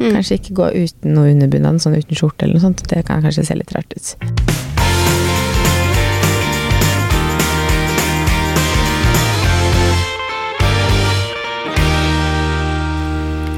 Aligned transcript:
Mm. 0.00 0.14
Kanskje 0.16 0.38
ikke 0.40 0.54
gå 0.56 0.66
uten 0.80 1.12
noe 1.12 1.28
underbunad, 1.34 1.80
sånn 1.82 1.98
uten 1.98 2.16
skjorte 2.16 2.46
eller 2.46 2.56
noe 2.56 2.64
sånt. 2.64 2.84
Det 2.88 3.04
kan 3.04 3.20
kanskje 3.20 3.44
se 3.44 3.56
litt 3.58 3.74
rart 3.76 3.92
ut. 3.92 4.14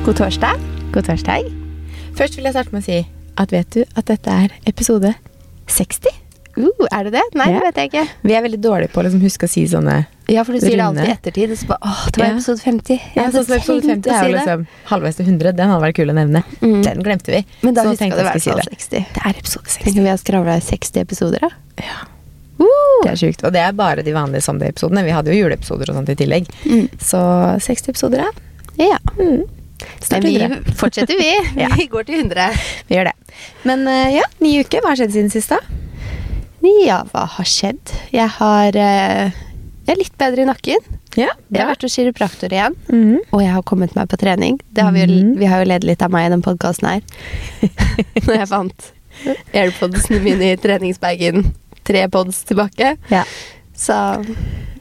God 0.03 0.19
torsdag. 0.19 0.59
God 0.93 1.07
torsdag. 1.07 1.47
Først 2.19 2.37
vil 2.37 2.45
jeg 2.45 2.57
starte 2.57 2.75
med 2.75 2.83
å 2.83 2.89
si 2.89 2.99
at 3.39 3.55
vet 3.55 3.71
du 3.71 3.85
at 3.95 4.11
dette 4.11 4.35
er 4.35 4.59
episode 4.67 5.15
60? 5.71 6.22
Uh, 6.57 6.87
er 6.93 7.05
det 7.09 7.13
det? 7.15 7.23
Nei, 7.39 7.47
det 7.55 7.63
vet 7.65 7.79
jeg 7.81 7.89
ikke. 7.91 8.03
Vi 8.29 8.35
er 8.37 8.43
veldig 8.45 8.61
dårlige 8.61 8.91
på 8.93 9.01
å 9.01 9.05
liksom 9.07 9.23
huske 9.25 9.49
å 9.49 9.51
si 9.53 9.63
sånne 9.71 9.95
Ja, 10.29 10.43
for 10.45 10.53
du 10.53 10.61
sier 10.61 10.77
det 10.77 10.85
alltid 10.85 11.09
i 11.09 11.13
ettertid. 11.15 11.51
Og 11.55 11.59
så 11.63 11.67
bare, 11.71 11.81
åh, 11.89 12.03
det 12.13 12.21
var 12.21 12.27
Ja. 12.29 12.35
episode 12.37 12.61
50. 12.61 12.89
Jeg 12.99 13.17
Ja, 13.17 13.23
hadde 13.23 13.43
sånn 13.45 13.57
episode 13.57 13.83
50 13.89 14.11
å 14.11 14.13
er 14.13 14.21
si 14.21 14.31
jo 14.31 14.33
det. 14.33 14.41
liksom 14.43 14.67
halvveis 14.93 15.17
til 15.17 15.27
100. 15.27 15.53
Den 15.57 15.69
hadde 15.73 15.83
vært 15.87 15.97
kul 15.97 16.09
å 16.13 16.17
nevne. 16.19 16.45
Mm. 16.61 16.83
Den 16.85 17.03
glemte 17.03 17.33
vi. 17.33 17.45
Men 17.63 17.75
da 17.75 17.85
huska 17.89 18.09
det 18.11 18.21
i 18.21 18.29
hvert 18.29 18.43
fall 18.43 18.61
60. 18.69 19.07
Det 19.15 19.23
er 19.25 19.31
episode 19.39 19.67
60. 19.67 19.85
Tenk 19.85 19.97
om 19.97 20.05
vi 20.05 20.11
har 20.13 20.21
skravla 20.21 20.57
i 20.57 20.61
60 20.61 21.01
episoder, 21.01 21.41
da. 21.41 21.51
Ja, 21.79 21.99
Uh! 22.61 23.03
det 23.03 23.11
er 23.11 23.17
sjukt. 23.19 23.43
Og 23.45 23.53
det 23.53 23.59
er 23.65 23.73
bare 23.73 24.05
de 24.05 24.13
vanlige 24.13 24.43
Sunday-episodene. 24.45 25.03
Vi 25.05 25.11
hadde 25.11 25.33
jo 25.35 25.41
juleepisoder 25.49 25.89
og 25.91 25.97
sånt 25.97 26.11
i 26.13 26.15
tillegg. 26.15 26.47
Mm. 26.69 26.89
Så 27.01 27.19
60 27.59 27.89
episoder, 27.91 28.23
ja. 28.23 28.31
Ja. 28.79 28.99
Mm. 29.19 29.49
Men 30.13 30.23
vi 30.23 30.37
100. 30.39 30.75
fortsetter, 30.79 31.17
vi. 31.19 31.33
Ja. 31.63 31.69
Vi 31.75 31.89
går 31.91 32.05
til 32.07 32.21
100. 32.23 32.53
Vi 32.87 32.95
gjør 32.95 33.09
det. 33.11 33.15
Men 33.65 33.83
eh, 33.89 34.15
ja, 34.21 34.23
ny 34.41 34.61
uke. 34.63 34.79
Hva 34.81 34.93
har 34.93 35.01
skjedd 35.01 35.11
siden 35.17 35.31
sist, 35.33 35.49
da? 35.51 35.59
Ja, 36.63 37.03
hva 37.11 37.25
har 37.27 37.45
skjedd? 37.49 37.93
Jeg 38.15 38.29
har 38.39 38.77
eh, 38.79 39.33
Jeg 39.87 39.95
er 39.97 39.99
litt 39.99 40.17
bedre 40.21 40.45
i 40.45 40.47
nakken. 40.47 40.79
Ja, 41.19 41.29
Jeg 41.53 41.61
har 41.61 41.73
vært 41.75 41.83
hos 41.85 41.97
kiropraktor 41.99 42.53
igjen. 42.55 42.77
mm. 42.89 43.17
Og 43.35 43.43
jeg 43.43 43.51
har 43.53 43.63
kommet 43.69 43.95
meg 43.99 44.09
på 44.09 44.17
trening. 44.17 44.61
Det 44.73 44.83
har 44.87 44.93
vi, 44.95 45.01
jo, 45.03 45.07
Mhm. 45.13 45.33
vi 45.39 45.45
har 45.51 45.61
jo 45.65 45.69
ledd 45.69 45.85
litt 45.85 46.01
av 46.03 46.11
meg 46.11 46.27
i 46.27 46.31
den 46.33 46.43
podkasten 46.43 46.89
her. 46.89 47.03
Når 48.27 48.35
jeg 48.39 48.49
fant 48.49 48.93
airpodsene 49.53 50.23
mine 50.25 50.53
i 50.53 50.57
treningsbagen 50.57 51.51
tre 51.85 52.07
pods 52.09 52.45
tilbake. 52.49 52.97
Ja. 53.11 53.25
Så 53.77 53.93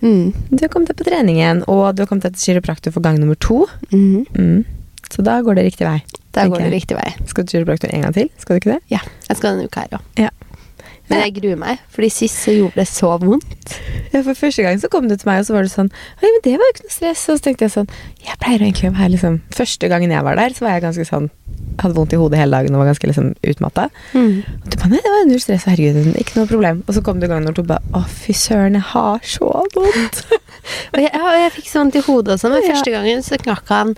mm. 0.01 0.33
Du 0.51 0.61
har 0.61 0.69
kommet 0.69 0.87
deg 0.93 0.97
på 1.01 1.07
trening 1.09 1.37
igjen, 1.41 1.63
og 1.67 1.95
du 1.97 2.03
har 2.03 2.07
kommet 2.07 2.23
deg 2.29 2.37
til 2.37 2.53
kiropraktor 2.55 2.93
for 2.93 3.01
gang 3.01 3.19
nummer 3.19 3.35
to. 3.35 3.65
Mhm. 3.91 4.25
Mm. 4.37 4.65
Så 5.11 5.23
da 5.27 5.41
går 5.43 5.55
det 5.59 5.65
riktig 5.65 5.83
vei. 5.89 5.97
Da 6.31 6.45
går 6.47 6.61
det 6.63 6.71
riktig 6.71 6.95
vei. 6.95 7.09
Skal 7.27 7.43
du 7.43 7.51
kiropraktor 7.51 7.89
en 7.91 8.05
gang 8.05 8.13
til? 8.15 8.29
Skal 8.39 8.55
du 8.55 8.59
ikke 8.61 8.77
det? 8.77 8.81
Ja, 8.93 8.99
jeg 9.27 9.35
skal 9.41 9.57
denne 9.57 9.67
uka 9.67 9.81
her 9.83 9.97
òg. 9.97 10.05
Ja. 10.21 10.29
Men 11.11 11.21
jeg 11.25 11.33
gruer 11.37 11.59
meg, 11.61 11.81
fordi 11.93 12.09
sist 12.15 12.39
så 12.45 12.53
gjorde 12.55 12.79
det 12.81 12.87
så 12.89 13.11
vondt. 13.21 13.75
Ja, 14.11 14.21
for 14.25 14.33
første 14.35 14.63
gang 14.65 14.79
så 14.81 14.89
kom 14.91 15.07
du 15.07 15.15
til 15.15 15.27
meg, 15.29 15.39
og 15.43 15.45
så 15.47 15.53
var 15.55 15.63
det 15.67 15.71
sånn 15.73 15.91
Oi, 15.91 16.27
men 16.27 16.41
det 16.43 16.55
var 16.59 16.65
jo 16.67 16.73
ikke 16.75 16.87
noe 16.87 16.95
stress. 16.95 17.21
Og 17.31 17.37
så 17.39 17.45
tenkte 17.45 17.67
jeg 17.67 17.73
sånn 17.75 17.91
Jeg 18.25 18.39
pleier 18.41 18.63
egentlig 18.65 18.89
å 18.89 18.95
være 18.97 19.11
liksom 19.13 19.37
Første 19.55 19.87
gangen 19.91 20.11
jeg 20.11 20.25
var 20.27 20.35
der, 20.39 20.55
så 20.57 20.65
var 20.65 20.73
jeg 20.75 20.83
ganske 20.87 21.05
sånn 21.07 21.29
Hadde 21.81 21.95
vondt 21.95 22.11
i 22.13 22.19
hodet 22.19 22.39
hele 22.41 22.57
dagen 22.57 22.75
og 22.75 22.81
var 22.81 22.89
ganske 22.91 23.07
liksom 23.07 23.29
utmatta. 23.47 23.85
Og 24.17 24.67
du 24.67 24.75
bare 24.81 24.89
Nei, 24.91 24.99
det 25.05 25.11
var 25.13 25.23
null 25.29 25.39
stress. 25.41 25.63
Herregud, 25.69 26.11
ikke 26.19 26.35
noe 26.39 26.49
problem. 26.49 26.81
Og 26.87 26.97
så 26.97 27.03
kom 27.05 27.21
det 27.21 27.29
gang 27.31 27.45
når 27.45 27.55
du 27.57 27.61
bare 27.69 27.95
Å, 27.95 28.01
fy 28.11 28.35
søren, 28.35 28.75
jeg 28.77 28.87
har 28.91 29.23
så 29.23 29.47
vondt. 29.75 30.19
Og 30.93 30.99
jeg, 30.99 31.09
ja, 31.15 31.31
jeg 31.45 31.53
fikk 31.55 31.71
sånn 31.71 31.93
til 31.95 32.03
hodet 32.09 32.35
også, 32.35 32.51
men 32.51 32.61
Ja. 32.65 32.73
første 32.75 32.91
gangen 32.93 33.23
så 33.25 33.39
knakk 33.41 33.71
han 33.71 33.95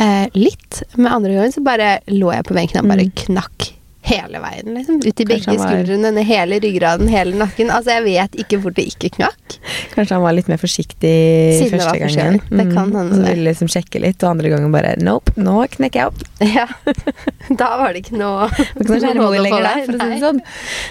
eh, 0.00 0.26
litt. 0.34 0.82
Men 0.96 1.12
andre 1.18 1.36
gangen 1.36 1.52
så 1.54 1.62
bare 1.62 1.92
lå 2.10 2.32
jeg 2.34 2.48
på 2.48 2.56
benken 2.56 2.80
og 2.82 2.88
bare 2.94 3.06
Mm. 3.06 3.14
knakk 3.26 3.68
hele 4.02 4.40
veien. 4.42 4.74
liksom. 4.74 4.96
Ut 5.06 5.20
i 5.20 5.24
begge 5.24 5.46
han 5.46 5.56
var- 5.58 5.68
skuldrene, 5.70 6.22
hele 6.26 6.58
ryggraden, 6.60 7.08
hele 7.08 7.32
nakken. 7.38 7.70
Altså, 7.70 7.94
jeg 7.96 8.04
vet 8.04 8.32
ikke 8.44 8.58
hvor 8.60 8.74
det 8.74 8.84
ikke 8.90 9.10
knakk. 9.16 9.58
Kanskje 9.94 10.16
han 10.16 10.22
var 10.24 10.32
litt 10.34 10.48
mer 10.48 10.58
forsiktig 10.58 11.12
Siden 11.60 11.78
første 11.78 11.98
gangen. 12.00 12.40
Mm. 12.50 12.56
Det 12.58 12.66
kan 12.74 12.90
hende 12.92 13.02
Og 13.12 13.18
så 13.20 13.26
ville 13.28 13.46
liksom 13.52 13.68
sjekke 13.70 14.00
litt, 14.02 14.22
og 14.24 14.30
andre 14.34 14.48
gangen 14.50 14.72
bare 14.72 14.96
Nope, 14.98 15.32
nå 15.36 15.66
knekker 15.70 16.00
jeg 16.00 16.06
opp. 16.06 16.22
Ja. 16.42 16.66
Da 17.62 17.76
var 17.78 17.92
det 17.92 18.04
ikke 18.04 18.16
noe 18.18 18.48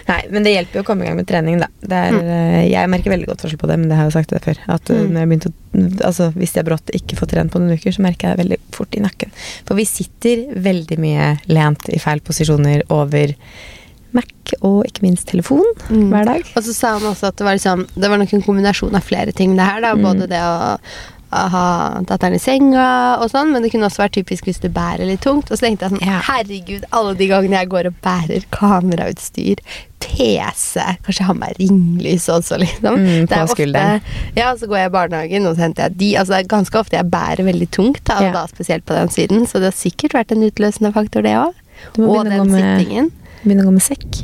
Nei. 0.07 0.21
men 0.29 0.43
det 0.45 0.53
hjelper 0.55 0.79
jo 0.79 0.83
å 0.83 0.87
komme 0.87 1.05
i 1.05 1.07
gang 1.09 1.17
med 1.19 1.27
trening, 1.29 1.59
da. 1.61 1.67
Det 1.81 1.97
er, 1.97 2.11
Mm. 2.11 2.27
eh, 2.27 2.69
Jeg 2.71 2.89
merker 2.89 3.11
veldig 3.11 3.27
godt 3.27 3.41
forskjell 3.43 3.59
på 3.61 3.67
det, 3.67 3.79
men 3.79 3.89
det 3.89 3.95
har 3.97 4.05
jeg 4.07 4.13
jo 4.13 4.19
sagt 4.19 4.29
det 4.29 4.41
før. 4.43 4.57
At 4.67 4.89
eh, 4.89 4.95
Mm. 5.01 5.11
når 5.11 5.19
jeg 5.19 5.29
begynte 5.31 5.49
å 5.51 5.53
Altså, 6.03 6.31
hvis 6.35 6.53
jeg 6.57 6.65
brått 6.67 6.89
ikke 6.93 7.15
får 7.15 7.29
trent 7.31 7.51
på 7.53 7.59
noen 7.61 7.77
uker, 7.79 7.93
så 7.95 8.01
merker 8.03 8.27
jeg 8.27 8.37
det 8.37 8.43
veldig 8.45 8.57
fort 8.75 8.95
i 8.97 9.03
nakken. 9.05 9.31
For 9.65 9.75
vi 9.79 9.85
sitter 9.87 10.41
veldig 10.59 10.97
mye 10.99 11.29
lent 11.47 11.87
i 11.95 11.99
feil 11.99 12.19
posisjoner 12.19 12.83
over 12.91 13.31
Mac 14.11 14.27
og 14.59 14.81
ikke 14.89 15.05
minst 15.05 15.29
telefon 15.31 15.63
Mm. 15.87 16.09
hver 16.11 16.25
dag. 16.27 16.43
Og 16.57 16.63
så 16.67 16.73
sa 16.75 16.97
han 16.97 17.07
også 17.13 17.29
at 17.31 17.37
det 17.39 17.45
var, 17.47 17.55
liksom, 17.55 17.85
det 17.95 18.09
var 18.11 18.17
nok 18.19 18.33
en 18.33 18.41
kombinasjon 18.43 18.95
av 18.99 19.01
flere 19.07 19.31
ting, 19.31 19.55
det 19.55 19.63
her. 19.63 19.79
da, 19.81 19.93
Mm. 19.95 20.03
Både 20.03 20.27
det 20.27 20.41
å, 20.43 20.77
ha 21.31 22.01
datteren 22.03 22.35
i 22.35 22.39
senga 22.43 23.17
og 23.23 23.29
sånn, 23.31 23.53
men 23.53 23.63
det 23.63 23.71
kunne 23.71 23.87
også 23.87 24.03
vært 24.03 24.17
typisk 24.19 24.43
hvis 24.49 24.59
du 24.59 24.67
bærer 24.67 25.05
litt 25.07 25.21
tungt. 25.23 25.47
Og 25.49 25.55
så 25.57 25.63
tenkte 25.63 25.87
jeg 25.87 25.91
sånn, 25.95 26.21
herregud, 26.27 26.83
alle 26.91 27.13
de 27.15 27.27
gangene 27.29 27.55
jeg 27.61 27.69
går 27.71 27.87
og 27.87 27.95
bærer 28.03 28.43
kamerautstyr, 28.51 29.55
PC, 30.11 30.83
kanskje 31.05 31.21
jeg 31.23 31.27
har 31.29 31.37
med 31.39 31.55
ringlys 31.59 32.27
også, 32.29 32.57
liksom. 32.61 32.97
Mm, 32.99 33.27
Det 33.31 33.37
på 33.39 33.47
skulderen. 33.55 34.01
Ja, 34.35 34.51
så 34.59 34.67
går 34.67 34.77
jeg 34.81 34.91
i 34.91 34.93
barnehagen, 34.95 35.45
og 35.47 35.55
så 35.55 35.61
henter 35.65 35.87
jeg 35.87 35.97
de. 36.01 36.09
Altså, 36.19 36.35
det 36.35 36.43
er 36.45 36.51
ganske 36.57 36.79
ofte 36.81 36.97
jeg 36.99 37.09
bærer 37.13 37.43
veldig 37.47 37.69
tungt, 37.71 38.03
da, 38.09 38.19
Ja. 38.21 38.31
da 38.35 38.45
spesielt 38.51 38.85
på 38.85 38.93
den 38.97 39.09
siden, 39.09 39.47
så 39.47 39.59
det 39.63 39.71
har 39.71 39.77
sikkert 39.79 40.13
vært 40.19 40.31
en 40.35 40.43
utløsende 40.49 40.93
faktor, 40.93 41.21
det 41.23 41.35
òg. 41.39 41.53
Og 41.97 42.25
den 42.25 42.51
med- 42.51 42.59
sittingen. 42.61 43.11
Begynne 43.43 43.63
å 43.63 43.69
gå 43.71 43.73
med 43.79 43.81
sekk. 43.87 44.21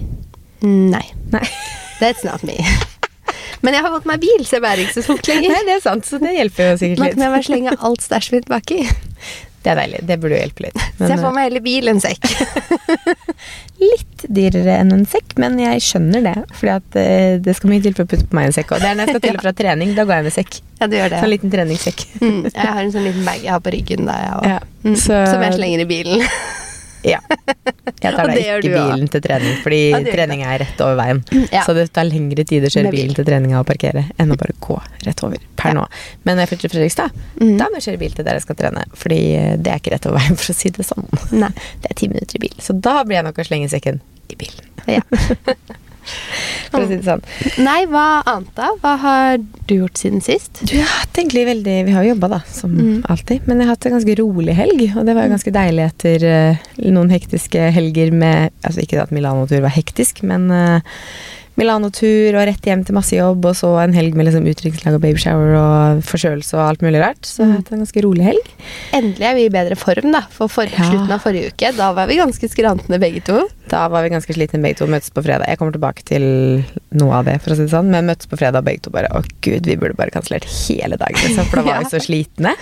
Nei. 0.62 1.06
Nei. 1.32 1.48
That's 2.00 2.24
not 2.24 2.44
me. 2.44 2.58
Men 3.64 3.74
jeg 3.74 3.82
har 3.82 3.90
fått 3.90 4.06
meg 4.06 4.20
bil, 4.22 4.44
så 4.46 4.60
jeg 4.60 4.62
bærer 4.62 4.84
ikke 4.86 5.02
så 5.02 5.08
tungt 5.08 5.28
lenger. 5.32 5.50
Nei, 5.50 5.64
det 5.66 5.76
er 5.80 5.82
sant, 5.82 6.06
så 6.06 6.20
det 6.22 6.36
hjelper 6.36 6.72
jo 6.72 6.78
sikkert 6.78 7.00
Nå 7.02 7.06
litt. 7.08 7.14
kan 7.18 7.24
jeg 7.26 7.34
bare 7.34 7.48
slenge 7.48 7.74
alt 7.90 8.02
stæsjet 8.06 8.36
mitt 8.38 8.46
baki. 8.52 8.84
Det 9.68 9.74
er 9.74 9.80
deilig. 9.82 10.00
Det 10.08 10.16
burde 10.24 10.38
jo 10.38 10.40
hjelpe 10.46 10.64
litt. 10.64 10.78
Så 10.98 11.10
jeg 11.12 11.20
får 11.20 11.34
meg 11.36 11.48
heller 11.50 11.64
bil 11.66 11.90
enn 11.92 12.00
sekk. 12.00 12.28
litt 13.84 14.24
dyrere 14.34 14.78
enn 14.82 14.94
en 14.96 15.04
sekk, 15.10 15.36
men 15.42 15.58
jeg 15.62 15.84
skjønner 15.86 16.24
det. 16.26 16.36
At 16.74 16.98
eh, 17.00 17.36
det 17.44 17.56
skal 17.58 17.72
mye 17.74 17.84
til 17.84 17.96
for 17.98 18.08
å 18.08 18.12
putte 18.14 18.28
på 18.32 18.38
meg 18.40 18.50
en 18.50 18.56
sekk. 18.56 18.72
Og 18.78 18.82
det 18.84 18.90
er 18.90 18.98
når 18.98 19.10
jeg 19.10 19.16
skal 19.18 19.26
til 19.28 19.36
og 19.40 19.44
fra 19.46 19.54
trening, 19.60 19.92
da 19.98 20.06
går 20.08 20.22
jeg 20.22 20.28
med 20.30 20.36
sekk. 20.38 20.60
Ja, 20.80 20.88
du 20.90 20.96
gjør 20.98 21.12
det. 21.14 21.20
Sånn 21.24 21.34
liten 21.34 21.54
treningssekk. 21.54 22.06
Mm, 22.22 22.40
jeg 22.48 22.70
har 22.72 22.82
en 22.86 22.94
sånn 22.96 23.06
liten 23.10 23.28
bag 23.28 23.44
jeg 23.44 23.54
har 23.54 23.64
på 23.68 23.74
ryggen 23.76 24.08
da, 24.10 24.18
jeg 24.24 24.40
òg. 24.40 24.50
Ja, 24.56 24.60
Mm, 24.88 24.94
så- 24.96 25.26
Som 25.28 25.42
jeg 25.44 25.56
slenger 25.58 25.82
i 25.84 25.86
bilen. 25.90 26.22
Ja. 27.08 27.20
Jeg 28.04 28.12
tar 28.14 28.28
da 28.30 28.36
ikke 28.36 28.58
du 28.66 28.70
bilen 28.74 29.08
til 29.14 29.24
trening, 29.24 29.56
fordi 29.64 29.80
Ja, 29.94 30.02
trening 30.06 30.44
er 30.44 30.60
rett 30.64 30.82
over 30.84 30.98
veien. 31.00 31.22
Så 31.66 31.74
det 31.78 31.88
tar 31.96 32.08
lengre 32.10 32.44
tid 32.48 32.66
å 32.68 32.72
kjøre 32.74 32.92
bilen 32.94 33.16
til 33.18 33.28
treninga 33.28 33.62
og 33.62 33.68
parkere 33.70 34.04
enn 34.20 34.34
å 34.34 34.38
bare 34.40 34.56
gå 34.64 34.78
rett 35.08 35.24
over 35.24 35.42
per 35.58 35.74
nå. 35.78 35.86
Men 36.28 36.36
når 36.38 36.46
jeg 36.46 36.52
flytter 36.54 36.68
til 36.68 36.76
Fredrikstad, 36.76 37.24
Mm. 37.38 37.56
da 37.60 37.68
må 37.70 37.78
jeg 37.80 37.86
kjøre 37.88 38.00
bil 38.02 38.14
til 38.18 38.26
der 38.26 38.38
jeg 38.40 38.46
skal 38.48 38.56
trene. 38.60 38.84
Fordi 38.98 39.20
eh, 39.38 39.56
det 39.62 39.72
er 39.72 39.80
ikke 39.82 39.94
rett 39.96 40.06
over 40.10 40.20
veien, 40.20 40.38
for 40.42 40.52
å 40.54 40.58
si 40.58 40.70
det 40.74 40.86
sånn. 40.88 41.08
Nei. 41.38 41.52
Det 41.82 41.92
er 41.92 42.00
ti 42.00 42.08
minutter 42.12 42.40
i 42.40 42.44
bil. 42.48 42.56
Så 42.62 42.74
da 42.76 43.00
blir 43.08 43.20
jeg 43.22 43.28
nok 43.30 43.38
å 43.40 43.48
slenge 43.48 43.70
sekken 43.72 44.02
i 44.34 44.36
bilen. 44.40 44.72
Ja. 44.90 45.02
For 46.72 46.84
å 46.84 46.88
si 46.90 46.98
det 46.98 47.06
sånn. 47.08 47.22
Nei, 47.64 47.80
hva 47.92 48.06
annet 48.28 48.52
da? 48.58 48.70
Hva 48.82 48.94
har 49.02 49.38
du 49.40 49.74
gjort 49.76 49.98
siden 50.02 50.22
sist? 50.24 50.62
Du, 50.64 50.74
jeg 50.76 50.84
har 50.86 51.02
hatt 51.04 51.20
egentlig 51.20 51.46
veldig 51.48 51.78
Vi 51.88 51.96
har 51.96 52.04
jo 52.06 52.14
jobba, 52.16 52.30
da, 52.38 52.42
som 52.52 52.76
Mm. 52.78 53.00
alltid. 53.10 53.48
Men 53.48 53.60
jeg 53.60 53.68
har 53.68 53.76
hatt 53.76 53.86
en 53.90 53.96
ganske 53.98 54.18
rolig 54.20 54.54
helg, 54.58 54.84
og 54.98 55.06
det 55.08 55.16
var 55.18 55.26
jo 55.28 55.34
ganske 55.36 55.54
deilig 55.56 55.86
etter 55.88 56.28
uh, 56.28 56.68
noen 56.92 57.10
hektiske 57.14 57.72
helger 57.74 58.12
med 58.14 58.52
Altså 58.68 58.84
ikke 58.84 59.02
at 59.02 59.12
Milano-tur 59.16 59.62
var 59.64 59.74
hektisk, 59.76 60.24
men 60.28 60.50
eh, 60.52 60.82
Milano-tur 61.58 62.36
og 62.38 62.46
rett 62.48 62.62
hjem 62.70 62.84
til 62.86 62.94
masse 62.94 63.16
jobb, 63.18 63.46
og 63.50 63.56
så 63.58 63.72
en 63.82 63.94
helg 63.98 64.14
med 64.14 64.28
liksom 64.30 64.46
utdrikningslag 64.46 64.94
og 64.98 65.02
babyshower 65.02 65.56
og 65.58 66.04
forkjølelse 66.06 66.54
og 66.54 66.64
alt 66.68 66.84
mulig 66.86 67.02
rart. 67.02 67.22
Så 67.26 67.42
jeg 67.42 67.48
har 67.48 67.54
Mm. 67.58 67.64
hatt 67.64 67.72
en 67.74 67.82
ganske 67.84 68.04
rolig 68.06 68.24
helg. 68.28 68.48
Endelig 68.94 69.26
er 69.26 69.34
vi 69.36 69.46
i 69.46 69.50
bedre 69.50 69.76
form, 69.76 70.12
da. 70.12 70.22
For 70.30 70.48
for 70.48 70.64
Ja. 70.66 70.84
slutten 70.86 71.12
av 71.12 71.22
forrige 71.22 71.52
uke, 71.52 71.76
da 71.76 71.92
var 71.94 72.06
vi 72.08 72.16
ganske 72.18 72.48
skrantende 72.50 73.00
begge 73.00 73.24
to. 73.26 73.48
Da 73.70 73.88
var 73.90 74.04
vi 74.04 74.10
ganske 74.10 74.34
slitne 74.34 74.62
begge 74.62 74.78
to, 74.78 74.86
møttes 74.88 75.10
på 75.12 75.24
fredag. 75.24 75.48
Jeg 75.48 75.58
kommer 75.58 75.74
tilbake 75.74 76.04
til 76.06 76.64
noe 76.94 77.12
av 77.14 77.26
det, 77.26 77.42
for 77.42 77.52
å 77.52 77.56
si 77.56 77.64
det 77.64 77.72
sånn, 77.72 77.90
men 77.90 78.06
møttes 78.08 78.28
på 78.30 78.38
fredag 78.38 78.64
begge 78.64 78.82
to 78.84 78.90
bare 78.92 79.08
Å 79.12 79.24
gud, 79.42 79.66
vi 79.66 79.76
burde 79.76 79.96
bare 79.96 80.12
kansellert 80.12 80.46
hele 80.68 80.96
dagen, 80.96 81.16
liksom, 81.16 81.46
for 81.50 81.58
da 81.58 81.62
var 81.64 81.80
vi 81.84 81.90
så 81.90 82.00
slitne. 82.00 82.54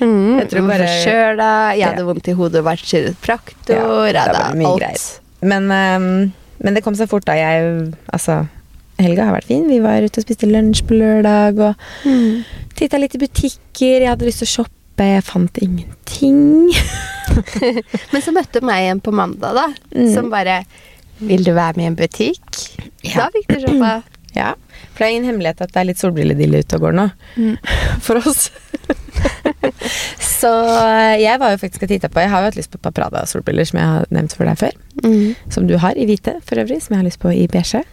Mm, 0.00 0.38
Jeg 0.40 0.48
tror 0.50 0.68
bare- 0.68 0.86
Forkjøla, 0.86 1.76
jeg 1.76 1.84
hadde 1.88 1.98
Ja. 1.98 2.04
vondt 2.04 2.28
i 2.28 2.32
hodet 2.32 2.56
og 2.60 2.64
vært 2.64 2.84
kiropraktor. 2.86 3.74
Ja, 3.74 4.04
jeg 4.04 4.12
det 4.14 4.20
hadde 4.22 4.64
alt. 4.66 4.80
Greit. 4.80 5.20
Men, 5.42 5.68
ehm, 5.70 6.32
men 6.64 6.74
det 6.74 6.82
kom 6.84 6.96
seg 6.98 7.10
fort 7.12 7.26
da. 7.28 7.34
Jeg 7.38 7.92
Altså, 8.12 8.40
helga 8.98 9.26
har 9.28 9.36
vært 9.36 9.48
fin. 9.50 9.66
Vi 9.68 9.78
var 9.84 10.02
ute 10.04 10.20
og 10.22 10.24
spiste 10.26 10.48
lunsj 10.48 10.82
på 10.88 10.96
lørdag 10.98 11.60
og 11.60 11.74
Mm. 12.08 12.44
titta 12.74 12.98
litt 12.98 13.14
i 13.14 13.20
butikker. 13.22 14.00
Jeg 14.02 14.08
hadde 14.08 14.26
lyst 14.26 14.40
til 14.42 14.48
å 14.48 14.54
shoppe, 14.64 15.04
jeg 15.12 15.24
fant 15.26 15.58
ingenting. 15.62 16.72
Men 18.12 18.22
så 18.22 18.32
møtte 18.34 18.60
hun 18.62 18.68
meg 18.70 18.84
igjen 18.86 19.00
på 19.04 19.12
mandag, 19.14 19.54
da. 19.56 19.66
Mm. 19.94 20.10
Som 20.14 20.30
bare 20.32 20.64
Vil 21.20 21.44
du 21.46 21.52
være 21.54 21.76
med 21.78 21.84
i 21.84 21.86
en 21.92 21.96
butikk? 21.96 22.42
Ja. 23.06 23.24
Da 23.24 23.30
fikk 23.36 23.48
du 23.54 23.60
shoppa. 23.68 23.94
Ja, 24.34 24.48
for 24.90 24.98
det 24.98 25.06
er 25.06 25.12
ingen 25.14 25.28
hemmelighet 25.28 25.60
at 25.62 25.70
det 25.70 25.78
er 25.78 25.84
litt 25.86 26.00
solbrilledille 26.00 26.58
ute 26.64 26.74
og 26.74 26.80
går 26.88 26.94
nå. 26.98 27.04
Mm. 27.38 27.52
For 28.02 28.18
oss. 28.18 28.48
Så 30.40 30.50
eh, 30.50 31.22
jeg 31.22 31.40
var 31.40 31.54
jo 31.54 31.60
faktisk 31.62 31.86
og 31.86 31.92
titta 31.92 32.10
på 32.12 32.22
Jeg 32.24 32.32
har 32.32 32.42
jo 32.42 32.50
hatt 32.50 32.58
lyst 32.58 32.72
på 32.72 32.80
et 32.80 32.86
par 32.86 32.94
Prada-solbriller, 32.96 33.68
som 33.68 33.80
jeg 33.80 33.90
har 33.92 34.12
nevnt 34.14 34.36
for 34.36 34.48
deg 34.48 34.60
før. 34.60 34.76
Mm. 35.04 35.34
Som 35.54 35.68
du 35.70 35.76
har, 35.80 35.96
i 35.96 36.06
hvite 36.08 36.38
for 36.44 36.60
øvrig, 36.60 36.80
som 36.84 36.94
jeg 36.94 37.02
har 37.02 37.08
lyst 37.08 37.22
på 37.22 37.32
i 37.32 37.46
beige. 37.50 37.84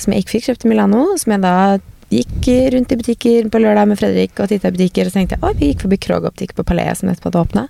Som 0.00 0.14
jeg 0.14 0.24
ikke 0.24 0.36
fikk 0.36 0.50
kjøpt 0.50 0.66
i 0.66 0.72
Milano, 0.72 1.06
som 1.20 1.34
jeg 1.36 1.44
da 1.44 1.54
gikk 2.10 2.48
rundt 2.74 2.92
i 2.92 2.98
butikker 2.98 3.48
på 3.52 3.60
lørdag 3.62 3.86
med 3.90 3.98
Fredrik 4.00 4.38
og 4.42 4.50
titta 4.50 4.70
i 4.70 4.74
butikker, 4.74 5.06
og 5.06 5.12
så 5.12 5.20
tenkte 5.20 5.36
jeg 5.36 5.46
oi, 5.46 5.52
vi 5.60 5.68
gikk 5.70 5.84
forbi 5.84 5.98
Krog 6.02 6.26
Optikk 6.26 6.56
på 6.58 6.64
Palais 6.66 6.98
som 6.98 7.10
nettopp 7.10 7.28
hadde 7.30 7.44
åpna. 7.44 7.66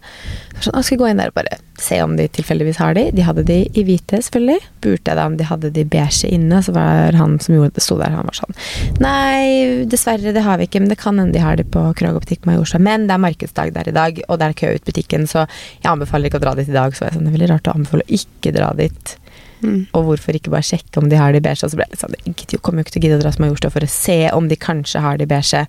Sånn, 0.61 0.77
«Å, 0.77 0.83
skal 0.85 1.01
gå 1.01 1.11
inn 1.11 1.21
der 1.21 1.33
og 1.33 1.37
bare 1.37 1.59
se 1.81 1.99
om 2.05 2.17
de 2.17 2.27
tilfeldigvis 2.29 2.81
har 2.81 2.97
de. 2.97 3.07
De 3.17 3.25
hadde 3.25 3.45
de 3.49 3.59
i 3.69 3.85
hvite, 3.85 4.21
selvfølgelig. 4.25 4.59
Burde 4.85 5.13
jeg 5.13 5.19
da 5.19 5.27
om 5.29 5.37
de 5.37 5.49
hadde 5.49 5.73
de 5.77 5.85
beige 5.89 6.29
inne, 6.29 6.61
så 6.65 6.75
var 6.77 7.17
han 7.17 7.39
som 7.41 7.57
gjorde 7.57 7.77
det, 7.77 7.85
sto 7.85 7.97
der, 8.01 8.13
han 8.17 8.29
var 8.29 8.37
sånn 8.37 8.57
Nei, 9.01 9.85
dessverre, 9.89 10.35
det 10.37 10.45
har 10.45 10.61
vi 10.61 10.69
ikke, 10.69 10.83
men 10.85 10.93
det 10.93 11.01
kan 11.01 11.21
hende 11.21 11.37
de 11.37 11.45
har 11.45 11.61
de 11.61 11.65
på 11.65 11.85
Krog 12.01 12.21
Optikk 12.21 12.49
Majorstua. 12.49 12.83
Men 12.85 13.09
det 13.09 13.17
er 13.17 13.25
markedsdag 13.25 13.75
der 13.77 13.93
i 13.93 13.97
dag, 13.97 14.23
og 14.29 14.41
det 14.41 14.51
er 14.51 14.61
kø 14.61 14.75
ut 14.77 14.89
butikken, 14.89 15.29
så 15.31 15.45
jeg 15.45 15.91
anbefaler 15.93 16.31
ikke 16.31 16.41
å 16.41 16.47
dra 16.49 16.57
dit 16.59 16.69
i 16.69 16.77
dag. 16.77 16.97
Så 16.97 17.07
jeg 17.07 17.19
sånn, 17.19 17.29
det 17.29 17.35
er 17.35 17.39
veldig 17.39 17.53
rart 17.55 17.73
å 17.73 17.77
anbefale 17.77 18.09
å 18.09 18.21
ikke 18.21 18.57
dra 18.57 18.73
dit. 18.79 19.17
Mm. 19.63 19.87
Og 19.95 20.05
hvorfor 20.09 20.37
ikke 20.39 20.51
bare 20.53 20.67
sjekke 20.67 20.99
om 21.03 21.09
de 21.11 21.17
har 21.21 21.33
de 21.33 21.41
beige? 21.45 21.65
Og 21.65 21.71
så 21.73 21.77
ble 21.79 21.87
jeg 21.89 21.95
litt 21.97 22.01
sånn, 22.05 22.15
jeg 22.27 22.61
kommer 22.65 22.81
jo 22.81 22.89
ikke 22.89 22.95
til 22.97 23.03
å 23.03 23.05
gidde 23.07 23.19
å 23.21 23.23
dra 23.25 23.33
til 23.37 23.45
Majorstua 23.45 23.71
for 23.75 23.87
å 23.87 23.91
se 23.93 24.19
om 24.33 24.49
de 24.49 24.57
kanskje 24.57 25.01
har 25.05 25.19
de 25.21 25.27
beige. 25.31 25.67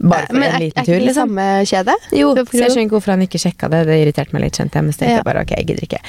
Bare 0.00 0.26
for 0.30 0.34
Men 0.40 0.46
en 0.48 0.54
er, 0.56 0.60
liten 0.64 0.80
er 0.80 0.86
tur, 0.88 0.94
ikke 0.94 1.00
de 1.00 1.06
liksom. 1.10 1.28
samme 1.28 1.46
kjede? 1.68 1.94
Jo, 2.16 2.30
Så 2.34 2.56
jeg 2.56 2.70
skjønner 2.70 2.86
ikke 2.86 2.96
hvorfor 2.96 3.12
han 3.12 3.22
ikke 3.26 3.40
sjekka 3.42 3.68
det. 3.68 3.80
Det 3.90 3.98
irriterte 4.00 4.32
meg 4.32 4.42
litt, 4.46 4.56
kjente 4.56 4.78
jeg. 4.80 4.84
Men 4.86 4.92
så 4.96 4.98
tenkte 5.02 5.12
Ja. 5.12 5.18
jeg 5.20 5.28
bare 5.28 5.42
ok, 5.44 5.50
jeg 5.58 5.66
gidder 5.68 5.84
ikke. 5.90 6.00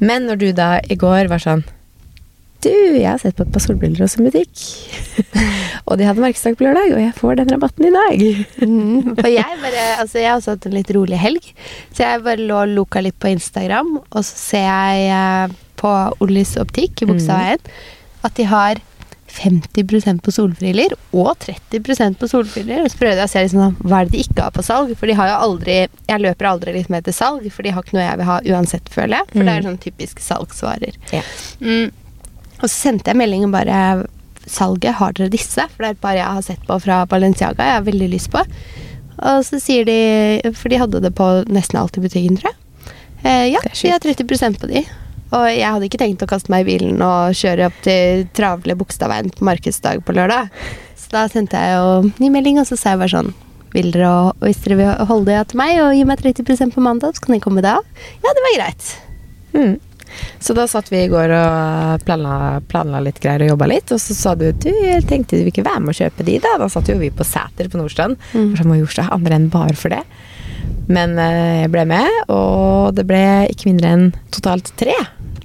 Men 0.00 0.26
når 0.26 0.36
du 0.42 0.52
da 0.52 0.68
i 0.82 0.96
går 0.98 1.28
var 1.30 1.38
sånn 1.38 1.62
Du, 2.64 2.72
jeg 2.72 3.08
har 3.08 3.20
sett 3.20 3.36
på 3.36 3.44
et 3.44 3.52
par 3.52 3.62
solbriller 3.62 4.04
hos 4.04 4.16
en 4.16 4.26
butikk. 4.26 4.62
og 5.88 5.98
de 6.00 6.06
hadde 6.08 6.22
markedsdag 6.22 6.56
på 6.58 6.66
lørdag, 6.66 6.94
og 6.94 7.02
jeg 7.02 7.16
får 7.18 7.38
den 7.40 7.52
rabatten 7.54 7.88
i 7.88 7.92
dag. 7.94 8.24
Mm, 8.62 9.12
for 9.20 9.30
jeg 9.32 9.60
bare 9.62 9.84
Altså, 10.00 10.20
jeg 10.22 10.30
har 10.30 10.40
også 10.40 10.56
hatt 10.56 10.66
en 10.70 10.76
litt 10.76 10.94
rolig 10.96 11.20
helg. 11.20 11.52
Så 11.92 12.06
jeg 12.06 12.24
bare 12.24 12.48
lå 12.48 12.62
og 12.64 12.74
loka 12.78 13.04
litt 13.04 13.18
på 13.22 13.30
Instagram, 13.34 13.96
og 14.00 14.20
så 14.22 14.32
ser 14.32 14.66
jeg 14.66 15.06
eh, 15.20 15.56
på 15.76 15.94
Ollis 16.24 16.56
optikk 16.60 17.04
i 17.04 17.08
Bogstadveien 17.10 17.62
at 18.26 18.34
de 18.38 18.46
har 18.50 18.80
50% 19.36 20.22
på 20.24 20.32
solbriller 20.32 20.94
og 21.12 21.34
30% 21.42 22.16
på 22.20 22.28
solbriller. 22.30 22.84
Og 22.84 22.92
så 22.92 23.00
prøvde 23.00 23.20
jeg 23.20 23.28
å 23.28 23.32
se 23.32 23.44
liksom, 23.44 23.62
sånn, 23.64 23.76
hva 23.84 24.00
er 24.00 24.08
det 24.08 24.16
de 24.16 24.24
ikke 24.24 24.46
har 24.46 24.54
på 24.54 24.64
salg. 24.66 24.94
For 24.96 25.10
de 25.10 25.18
har 25.18 25.32
jo 25.32 25.36
aldri 25.48 25.76
Jeg 25.84 26.22
løper 26.22 26.50
aldri 26.52 26.76
litt 26.78 26.90
med 26.92 27.06
til 27.06 27.16
salg, 27.16 27.46
for 27.52 27.66
de 27.66 27.74
har 27.74 27.84
ikke 27.84 27.98
noe 27.98 28.06
jeg 28.06 28.20
vil 28.22 28.30
ha 28.30 28.40
uansett, 28.54 28.90
føler 28.92 29.20
jeg. 29.20 29.30
For 29.34 29.48
det 29.48 29.54
er 29.54 29.68
sånn 29.68 29.80
typiske 29.82 30.24
salgsvarer. 30.24 30.98
Ja. 31.12 31.22
Mm. 31.60 32.05
Og 32.60 32.68
så 32.68 32.74
sendte 32.74 33.12
jeg 33.12 33.20
meldingen 33.20 33.54
bare 33.54 34.06
Salget, 34.46 34.94
har 35.00 35.14
dere 35.16 35.32
disse? 35.32 35.64
For 35.72 35.82
det 35.82 35.88
er 35.88 35.96
et 35.96 36.02
par 36.04 36.14
jeg 36.14 36.26
har 36.38 36.44
sett 36.46 36.62
på 36.68 36.76
fra 36.78 37.00
Balenciaga 37.10 37.64
jeg 37.66 37.80
har 37.80 37.88
veldig 37.88 38.10
lyst 38.12 38.30
på. 38.30 38.44
Og 39.16 39.40
så 39.48 39.58
sier 39.62 39.88
de 39.88 40.52
For 40.54 40.70
de 40.70 40.78
hadde 40.78 41.02
det 41.02 41.10
på 41.18 41.26
nesten 41.50 41.80
alt 41.80 41.98
i 41.98 42.04
butikken, 42.04 42.38
tror 42.38 42.52
jeg. 42.52 42.62
Eh, 43.26 43.46
ja, 43.56 43.62
vi 43.64 43.90
har 43.90 43.98
30% 43.98 44.60
på 44.62 44.70
de. 44.70 44.84
Og 45.34 45.46
jeg 45.50 45.66
hadde 45.66 45.88
ikke 45.88 45.98
tenkt 45.98 46.22
å 46.22 46.28
kaste 46.30 46.52
meg 46.52 46.62
i 46.62 46.68
bilen 46.68 47.00
og 47.02 47.34
kjøre 47.34 47.66
opp 47.66 47.80
til 47.82 48.22
travle 48.36 48.76
Bogstadveien 48.78 49.32
på 49.34 49.46
markedsdag 49.48 50.04
på 50.06 50.14
lørdag. 50.14 50.52
Så 50.94 51.10
da 51.10 51.24
sendte 51.30 51.58
jeg 51.58 51.74
jo 51.74 52.12
ny 52.22 52.30
melding, 52.34 52.60
og 52.62 52.68
så 52.68 52.78
sa 52.78 52.94
jeg 52.94 53.02
bare 53.02 53.14
sånn 53.16 53.34
vil 53.74 53.90
dere, 53.92 54.32
Hvis 54.40 54.62
dere 54.64 54.78
vil 54.78 55.08
holde 55.10 55.32
det 55.32 55.50
til 55.50 55.60
meg 55.60 55.80
og 55.82 55.96
gi 55.96 56.06
meg 56.08 56.22
30% 56.22 56.76
på 56.76 56.84
mandag, 56.84 57.16
så 57.16 57.26
kan 57.26 57.36
jeg 57.36 57.44
komme 57.44 57.64
da. 57.64 57.80
Ja, 58.22 58.30
det 58.30 58.44
var 58.46 58.54
greit. 58.60 58.92
Mm. 59.56 59.74
Så 60.42 60.54
da 60.56 60.66
satt 60.70 60.90
vi 60.92 61.02
i 61.04 61.10
går 61.12 61.32
og 61.36 62.06
planla, 62.06 62.60
planla 62.70 63.02
litt 63.04 63.20
greier 63.22 63.46
og 63.46 63.54
jobba 63.54 63.70
litt, 63.70 63.92
og 63.94 64.02
så 64.02 64.16
sa 64.16 64.34
du 64.38 64.48
du, 64.52 64.70
jeg 64.70 65.04
tenkte 65.08 65.40
du 65.40 65.50
ikke 65.50 65.66
være 65.66 65.82
med 65.84 65.94
å 65.94 65.98
kjøpe 66.00 66.26
de, 66.26 66.38
da. 66.42 66.56
Da 66.60 66.70
satt 66.72 66.90
jo 66.92 66.98
vi 67.00 67.12
på 67.14 67.26
Sæter 67.26 67.70
på 67.72 67.80
Nordstrand. 67.80 68.18
Mm. 68.32 68.50
For 68.52 68.62
så 68.62 68.66
må 68.68 68.76
Majorstua 68.76 69.06
seg 69.06 69.16
andre 69.16 69.38
enn 69.38 69.50
bare 69.52 69.76
for 69.78 69.94
det. 69.94 70.02
Men 70.90 71.16
eh, 71.18 71.62
jeg 71.64 71.72
ble 71.74 71.84
med, 71.90 72.22
og 72.32 72.94
det 72.96 73.06
ble 73.08 73.22
ikke 73.50 73.70
mindre 73.70 73.92
enn 73.96 74.08
totalt 74.34 74.72
tre 74.78 74.94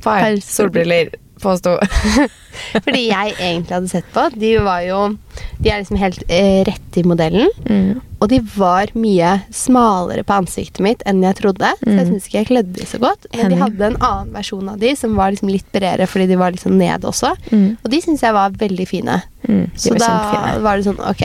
Par 0.01 0.23
solbriller, 0.41 1.11
påsto. 1.43 1.73
Fordi 2.83 3.01
jeg 3.07 3.33
egentlig 3.39 3.73
hadde 3.73 3.89
sett 3.91 4.07
på, 4.13 4.25
de 4.37 4.49
var 4.63 4.81
jo 4.83 4.97
De 5.63 5.69
er 5.71 5.79
liksom 5.81 5.97
helt 6.01 6.21
eh, 6.27 6.61
rett 6.67 6.97
i 6.99 7.03
modellen. 7.07 7.47
Mm. 7.69 8.01
Og 8.21 8.27
de 8.29 8.39
var 8.55 8.91
mye 8.97 9.31
smalere 9.55 10.23
på 10.27 10.35
ansiktet 10.41 10.81
mitt 10.85 11.01
enn 11.09 11.23
jeg 11.25 11.37
trodde. 11.39 11.71
Så 11.81 11.87
jeg 11.89 11.97
Mm. 12.01 12.09
syns 12.11 12.27
ikke 12.27 12.39
jeg 12.41 12.49
kledde 12.51 12.73
de 12.77 12.85
så 12.89 12.99
godt. 13.01 13.25
Men 13.33 13.49
de 13.53 13.59
hadde 13.61 13.87
en 13.87 13.97
annen 14.03 14.33
versjon 14.35 14.69
av 14.69 14.77
de 14.81 14.91
som 14.99 15.15
var 15.17 15.31
liksom 15.31 15.49
litt 15.49 15.67
bredere 15.73 16.05
fordi 16.09 16.27
de 16.27 16.37
var 16.41 16.51
liksom 16.53 16.77
ned 16.77 17.01
også. 17.07 17.33
Mm. 17.51 17.77
Og 17.83 17.89
de 17.93 18.01
syns 18.01 18.21
jeg 18.25 18.33
var 18.37 18.49
veldig 18.61 18.87
fine. 18.89 19.21
Mm. 19.47 19.65
Så 19.75 19.95
var 19.95 19.99
da 20.03 20.11
kjempefine. 20.11 20.61
var 20.67 20.77
det 20.77 20.85
sånn 20.89 21.01
Ok, 21.09 21.23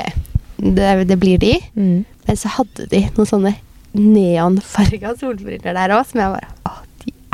det, 0.78 0.90
det 1.10 1.18
blir 1.20 1.38
de. 1.42 1.54
Mm. 1.76 2.04
Men 2.26 2.36
så 2.40 2.48
hadde 2.56 2.88
de 2.90 3.02
noen 3.16 3.28
sånne 3.28 3.54
neonfarga 3.96 5.14
solbriller 5.18 5.74
der 5.76 5.92
òg, 5.96 6.04
som 6.08 6.20
jeg 6.20 6.32
bare 6.36 6.48
Å, 6.68 6.72
de 6.84 6.85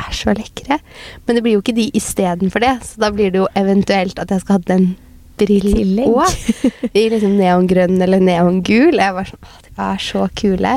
er 0.03 0.17
så 0.17 0.35
lekre. 0.37 0.77
Men 1.25 1.37
det 1.37 1.43
blir 1.45 1.57
jo 1.57 1.63
ikke 1.63 1.75
de 1.77 1.89
istedenfor 1.97 2.63
det, 2.63 2.75
så 2.87 3.01
da 3.05 3.09
blir 3.15 3.33
det 3.33 3.41
jo 3.41 3.49
eventuelt 3.59 4.19
at 4.21 4.31
jeg 4.33 4.43
skal 4.43 4.59
ha 4.59 4.67
den 4.69 4.93
brillen 5.39 5.99
òg. 6.05 6.37
I 6.99 7.07
liksom 7.13 7.37
neongrønn 7.39 8.01
eller 8.03 8.21
neongul. 8.23 8.99
Jeg 8.99 9.17
var 9.17 9.29
sånn 9.29 9.43
Å, 9.43 9.59
de 9.65 9.73
er 9.87 10.01
så 10.03 10.27
kule. 10.39 10.73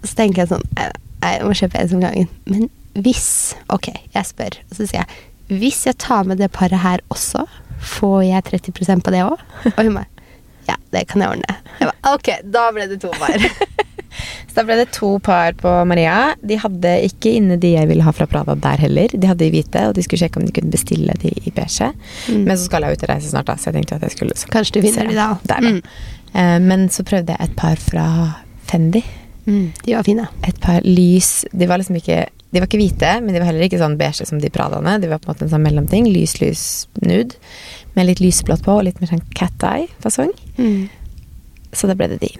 Og 0.00 0.08
så 0.08 0.20
tenker 0.22 0.44
jeg 0.44 0.52
sånn 0.54 0.66
Nei, 0.78 1.32
jeg 1.34 1.46
må 1.48 1.54
kjøpe 1.58 1.80
en 1.80 1.90
som 1.90 2.02
gangen. 2.04 2.28
Men 2.48 2.68
hvis 2.98 3.30
Ok, 3.74 3.90
jeg 4.14 4.26
spør, 4.26 4.60
og 4.70 4.76
så 4.78 4.86
sier 4.86 5.02
jeg 5.02 5.58
Hvis 5.60 5.82
jeg 5.86 5.98
tar 6.02 6.28
med 6.28 6.40
det 6.42 6.50
paret 6.54 6.82
her 6.82 7.02
også, 7.14 7.44
får 7.78 8.22
jeg 8.26 8.46
30 8.70 9.02
på 9.04 9.14
det 9.14 9.24
òg? 9.26 9.42
Og 9.74 9.82
hun 9.82 9.98
bare 10.00 10.08
Ja, 10.68 10.76
det 10.92 11.06
kan 11.08 11.22
jeg 11.24 11.32
ordne. 11.32 11.58
Jeg 11.80 11.88
ba, 11.90 12.14
ok, 12.14 12.32
da 12.44 12.66
ble 12.76 12.88
det 12.90 12.98
to 13.00 13.12
par. 13.16 13.38
Så 14.58 14.64
da 14.64 14.72
ble 14.72 14.76
det 14.80 14.88
to 14.90 15.08
par 15.22 15.52
på 15.54 15.70
Maria. 15.86 16.32
De 16.42 16.56
hadde 16.58 16.90
ikke 17.06 17.30
inne 17.38 17.54
de 17.62 17.76
jeg 17.76 17.86
ville 17.86 18.02
ha 18.02 18.10
fra 18.10 18.26
Prada 18.26 18.56
der 18.58 18.80
heller. 18.82 19.12
De 19.14 19.28
hadde 19.30 19.46
i 19.46 19.52
hvite, 19.54 19.84
og 19.86 19.92
de 19.94 20.02
skulle 20.02 20.18
sjekke 20.18 20.40
om 20.40 20.48
de 20.48 20.54
kunne 20.56 20.72
bestille 20.72 21.14
de 21.22 21.30
i 21.30 21.52
beige. 21.54 21.92
Mm. 22.26 22.40
Men 22.42 22.56
så 22.56 22.64
skal 22.64 22.82
jeg 22.82 22.98
ut 22.98 23.04
og 23.06 23.12
reise 23.12 23.30
snart, 23.30 23.46
da, 23.46 23.54
så 23.54 23.70
jeg 23.70 23.76
tenkte 23.76 24.00
at 24.00 24.08
jeg 24.08 24.16
skulle 24.16 24.34
så, 24.34 24.50
Kanskje 24.50 24.80
du 24.80 24.88
vinner 24.88 25.06
de 25.06 25.14
da. 25.14 25.28
Der, 25.46 25.62
da. 25.62 25.70
Mm. 25.76 25.78
Eh, 26.42 26.56
men 26.66 26.82
så 26.90 27.06
prøvde 27.06 27.36
jeg 27.36 27.46
et 27.46 27.54
par 27.62 27.78
fra 27.84 28.08
Fendi. 28.66 29.04
Mm, 29.46 29.70
de 29.86 29.94
var 29.94 30.10
fine. 30.10 30.26
Et 30.50 30.60
par 30.60 30.82
lys 30.84 31.30
De 31.54 31.70
var 31.70 31.78
liksom 31.80 31.96
ikke 31.96 32.18
De 32.50 32.58
var 32.58 32.66
ikke 32.66 32.82
hvite, 32.82 33.14
men 33.22 33.30
de 33.32 33.38
var 33.38 33.48
heller 33.52 33.64
ikke 33.64 33.78
sånn 33.78 33.96
beige 34.02 34.26
som 34.26 34.42
de 34.42 34.50
Pradaene. 34.50 34.98
De 34.98 35.14
var 35.14 35.22
på 35.22 35.30
en 35.30 35.36
måte 35.36 35.46
en 35.46 35.54
sånn 35.54 35.66
mellomting. 35.70 36.10
Lys, 36.10 36.40
lys, 36.42 36.66
nude. 36.98 37.38
Med 37.94 38.10
litt 38.10 38.26
lysblått 38.26 38.66
på, 38.66 38.74
og 38.74 38.88
litt 38.90 38.98
mer 38.98 39.14
sånn 39.14 39.26
cat 39.38 39.70
eye-fasong. 39.70 40.34
Mm. 40.58 40.88
Så 41.70 41.86
da 41.86 41.94
ble 41.94 42.16
det 42.16 42.24
de. 42.26 42.34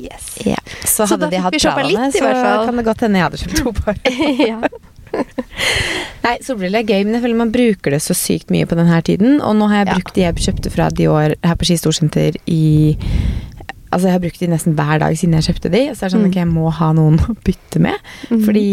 Yes. 0.00 0.30
Ja. 0.48 0.56
Så, 0.84 1.04
Så 1.06 1.14
hadde 1.14 1.28
de 1.32 1.40
hatt 1.44 1.56
shoppa 1.60 1.84
litt, 1.86 2.16
så 2.16 2.30
kan 2.66 2.76
det 2.80 2.86
godt 2.86 3.04
hende 3.06 3.20
jeg 3.20 3.28
hadde 3.28 3.42
kjøpt 3.44 3.60
to 3.60 3.72
par. 3.80 4.00
ja. 4.40 4.60
Nei, 6.24 6.36
solbriller 6.44 6.82
er 6.84 6.86
gøy, 6.88 7.04
men 7.06 7.16
jeg 7.16 7.22
føler 7.24 7.38
man 7.40 7.50
bruker 7.54 7.94
det 7.94 7.98
så 8.04 8.14
sykt 8.16 8.52
mye 8.54 8.66
på 8.70 8.76
denne 8.78 8.98
tiden. 9.06 9.38
Og 9.42 9.56
nå 9.58 9.66
har 9.72 9.82
jeg 9.82 9.96
brukt 9.96 10.14
de 10.16 10.24
jeg 10.26 10.42
kjøpte 10.46 10.70
fra 10.72 10.86
Dior 10.94 11.34
her 11.42 11.56
på 11.58 11.66
Ski 11.68 11.78
Storsenter 11.80 12.36
i 12.50 12.62
Altså, 13.90 14.06
jeg 14.06 14.14
har 14.14 14.20
brukt 14.22 14.38
de 14.38 14.46
nesten 14.46 14.76
hver 14.78 15.00
dag 15.02 15.16
siden 15.18 15.32
jeg 15.34 15.48
kjøpte 15.48 15.70
de. 15.72 15.80
Så 15.90 16.04
det 16.04 16.06
er 16.06 16.12
sånn 16.12 16.20
Mm. 16.22 16.28
at 16.30 16.36
jeg 16.38 16.46
må 16.52 16.68
ha 16.76 16.92
noen 16.94 17.16
å 17.26 17.34
bytte 17.42 17.80
med. 17.82 17.96
Mm. 18.30 18.44
Fordi 18.46 18.66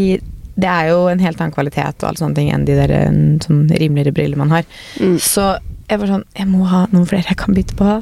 det 0.61 0.69
er 0.69 0.91
jo 0.91 0.99
en 1.09 1.23
helt 1.23 1.41
annen 1.41 1.55
kvalitet 1.55 2.03
og 2.03 2.11
alle 2.11 2.21
sånne 2.21 2.37
ting 2.37 2.51
enn 2.53 2.65
de 2.69 2.75
der 2.77 2.93
en, 2.99 3.17
sånn 3.41 3.63
rimeligere 3.81 4.13
briller 4.13 4.37
man 4.37 4.53
har. 4.53 4.67
Mm. 5.01 5.15
Så 5.17 5.47
jeg 5.89 5.99
var 6.03 6.07
sånn 6.11 6.23
Jeg 6.37 6.47
må 6.51 6.65
ha 6.69 6.83
noen 6.93 7.07
flere 7.09 7.25
jeg 7.31 7.37
kan 7.41 7.57
bytte 7.57 7.73
på. 7.79 7.95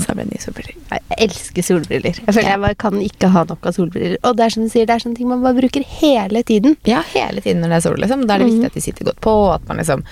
Så 0.00 0.14
med 0.16 0.30
nye 0.32 0.40
solbriller. 0.42 0.74
Jeg 0.90 1.02
elsker 1.28 1.62
solbriller. 1.66 2.18
Jeg 2.26 2.34
føler 2.34 2.48
jeg 2.50 2.60
bare 2.64 2.74
kan 2.80 2.94
ikke 3.04 3.30
ha 3.34 3.44
nok 3.48 3.66
av 3.70 3.72
solbriller. 3.76 4.16
Og 4.24 4.36
det 4.36 4.44
er 4.46 4.54
som 4.56 4.64
du 4.64 4.70
sier, 4.72 4.86
det 4.88 4.94
er 4.96 5.02
sånne 5.04 5.16
ting 5.20 5.28
man 5.28 5.42
bare 5.44 5.58
bruker 5.60 5.84
hele 6.00 6.42
tiden. 6.46 6.76
Ja, 6.88 7.02
hele 7.14 7.40
tiden 7.44 7.60
når 7.62 7.68
det 7.74 7.78
er 7.80 7.86
sol, 7.88 7.98
liksom. 8.00 8.26
Da 8.26 8.34
er 8.34 8.38
det 8.44 8.46
Mhm. 8.48 8.54
viktig 8.60 8.66
at 8.70 8.74
de 8.74 8.80
sitter 8.80 9.04
godt 9.10 9.20
på, 9.20 9.30
og 9.30 9.54
at 9.60 9.68
man 9.68 9.76
liksom 9.82 10.04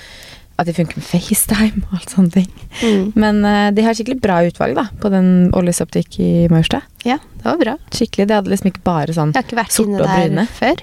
At 0.59 0.67
de 0.67 0.73
funker 0.75 0.97
med 0.99 1.05
FaceTime 1.07 1.85
og 1.87 1.93
alt 2.01 2.11
sånne 2.11 2.33
ting. 2.35 2.49
Mm. 2.83 3.13
Men 3.15 3.45
uh, 3.47 3.71
de 3.71 3.81
har 3.87 3.95
skikkelig 3.95 4.21
bra 4.21 4.41
utvalg 4.43 4.75
da, 4.75 4.89
på 4.99 5.09
den 5.09 5.53
Ollis 5.55 5.79
optikk 5.81 6.19
i 6.19 6.49
Maurstad. 6.51 6.83
Ja, 7.07 7.19
det 7.37 7.45
var 7.45 7.57
bra. 7.61 7.75
Skikkelig, 7.95 8.27
De 8.27 8.35
hadde 8.35 8.51
liksom 8.51 8.67
ikke 8.73 8.83
bare 8.83 9.15
sånn 9.15 9.31
Jeg 9.33 9.39
har 9.39 9.47
ikke 9.47 9.61
vært 9.61 9.79
inne 9.85 9.99
der 10.03 10.29
brune. 10.29 10.47
før. 10.59 10.83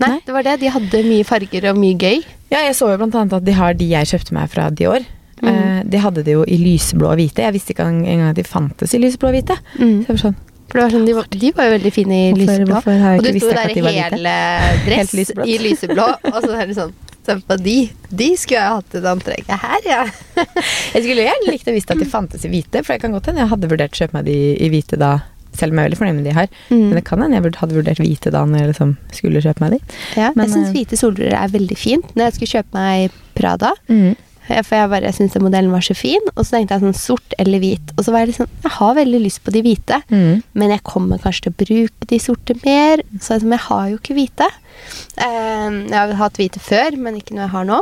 Nei, 0.00 0.08
Nei. 0.08 0.20
det 0.24 0.32
var 0.32 0.42
det. 0.48 0.60
De 0.60 0.70
hadde 0.72 1.02
mye 1.04 1.24
farger 1.28 1.68
og 1.68 1.76
mye 1.76 1.98
gøy. 2.00 2.24
Ja, 2.50 2.62
jeg 2.64 2.72
så 2.80 2.88
jo 2.88 2.96
blant 2.96 3.14
annet 3.14 3.34
at 3.36 3.44
de 3.44 3.52
har 3.52 3.74
de 3.74 3.84
jeg 3.90 4.06
kjøpte 4.08 4.32
meg 4.32 4.48
fra 4.48 4.70
Dior. 4.70 5.04
Mhm. 5.42 5.48
Eh, 5.80 5.82
de 5.90 5.98
hadde 5.98 6.22
det 6.24 6.32
jo 6.36 6.44
i 6.46 6.56
lyseblå 6.60 7.08
og 7.10 7.16
hvite. 7.18 7.42
Jeg 7.46 7.52
visste 7.56 7.72
ikke 7.74 7.86
engang 7.88 8.30
at 8.30 8.36
de 8.36 8.42
fantes 8.44 8.94
i 8.94 8.98
lyseblå 9.02 9.28
og 9.30 9.34
hvite. 9.38 9.56
Mm. 9.78 9.98
Så 10.04 10.06
jeg 10.06 10.16
var 10.16 10.22
sånn 10.30 10.36
For 10.70 10.78
det 10.78 10.82
var 10.84 10.90
sånn, 10.94 11.06
de, 11.06 11.12
var, 11.16 11.24
de 11.30 11.48
var 11.56 11.64
jo 11.66 11.70
veldig 11.78 11.90
fine 11.92 12.12
i 12.14 12.26
Hvorfor- 12.30 12.46
lyseblå. 12.46 12.74
hvorfor 12.76 12.92
jeg 12.94 13.18
Og 13.18 13.24
du 13.24 13.38
sto 13.40 13.48
der 13.50 13.70
i 13.70 13.74
de 13.74 13.82
hele 13.90 14.34
dress 14.86 15.12
Helt 15.16 15.48
i 15.48 15.56
lyseblå, 15.58 16.04
og 16.30 16.42
så 16.44 16.52
er 16.60 16.66
det 16.66 16.76
sånn 16.76 16.92
de. 17.62 17.90
De 18.10 18.28
skulle 18.36 18.58
jeg 18.58 18.70
hatt 18.74 18.94
et 18.94 19.04
antrekk 19.06 19.46
her, 19.46 19.80
ja. 19.86 20.04
Jeg 20.94 21.02
skulle 21.04 21.22
gjerne 21.26 21.50
likt 21.52 21.68
å 21.68 21.74
visst 21.74 21.90
at 21.92 21.98
de 22.00 22.06
fantes 22.08 22.44
i 22.44 22.48
hvite, 22.50 22.82
for 22.84 22.94
det 22.94 23.02
kan 23.02 23.12
godt 23.14 23.26
hende 23.30 23.42
jeg 23.44 23.50
hadde 23.52 23.68
vurdert 23.70 23.92
å 23.94 24.00
kjøpe 24.00 24.14
meg 24.18 24.24
de 24.26 24.36
i 24.58 24.68
hvite 24.72 24.98
da, 24.98 25.10
selv 25.54 25.70
om 25.74 25.78
jeg 25.78 25.84
er 25.84 25.88
veldig 25.90 25.98
fornøyd 26.00 26.16
med 26.16 26.24
de 26.26 26.34
her. 26.34 26.48
Mm. 26.70 26.80
Men 26.88 26.94
det 26.98 27.04
kan 27.06 27.22
hende 27.22 27.38
jeg 27.38 27.54
hadde 27.60 27.76
vurdert 27.78 27.98
hvite 28.02 28.32
da 28.34 28.42
når 28.46 28.58
jeg 28.64 28.70
liksom 28.72 28.96
skulle 29.14 29.42
kjøpe 29.44 29.60
meg 29.62 29.70
de. 29.76 29.80
ja 30.16 30.32
Men, 30.34 30.46
jeg 30.46 30.54
syns 30.56 30.68
eh, 30.70 30.74
hvite 30.78 30.98
solbriller 30.98 31.36
er 31.38 31.54
veldig 31.54 31.78
fint. 31.78 32.10
Når 32.16 32.24
jeg 32.30 32.34
skulle 32.38 32.54
kjøpe 32.56 32.74
meg 32.78 33.10
Prada, 33.38 33.72
Mm. 33.90 34.14
Ja, 34.50 34.62
For 34.66 34.74
jeg 34.80 34.90
bare 34.90 35.12
syntes 35.14 35.38
modellen 35.42 35.70
var 35.70 35.84
så 35.86 35.94
fin, 35.94 36.24
og 36.34 36.42
så 36.42 36.56
tenkte 36.56 36.74
jeg 36.74 36.82
sånn 36.82 36.96
sort 36.98 37.34
eller 37.38 37.60
hvit. 37.62 37.92
Og 37.96 38.02
så 38.04 38.10
var 38.14 38.26
jeg 38.26 38.34
sånn, 38.40 38.48
Jeg 38.64 38.72
har 38.80 38.94
veldig 38.98 39.20
lyst 39.22 39.44
på 39.46 39.52
de 39.54 39.62
hvite, 39.62 40.00
Mm. 40.10 40.42
men 40.54 40.70
jeg 40.74 40.82
kommer 40.82 41.18
kanskje 41.22 41.46
til 41.46 41.52
å 41.52 41.58
bruke 41.64 42.08
de 42.10 42.18
sorte 42.18 42.56
mer. 42.64 43.02
Så 43.20 43.34
jeg, 43.38 43.42
men 43.46 43.58
jeg 43.58 43.66
har 43.68 43.88
jo 43.92 43.98
ikke 44.00 44.16
hvite. 44.18 44.48
Eh, 45.16 45.70
jeg 45.86 45.94
har 45.94 46.14
hatt 46.18 46.36
hvite 46.40 46.58
før, 46.60 46.96
men 46.98 47.16
ikke 47.20 47.34
noe 47.36 47.46
jeg 47.46 47.54
har 47.54 47.64
nå. 47.64 47.80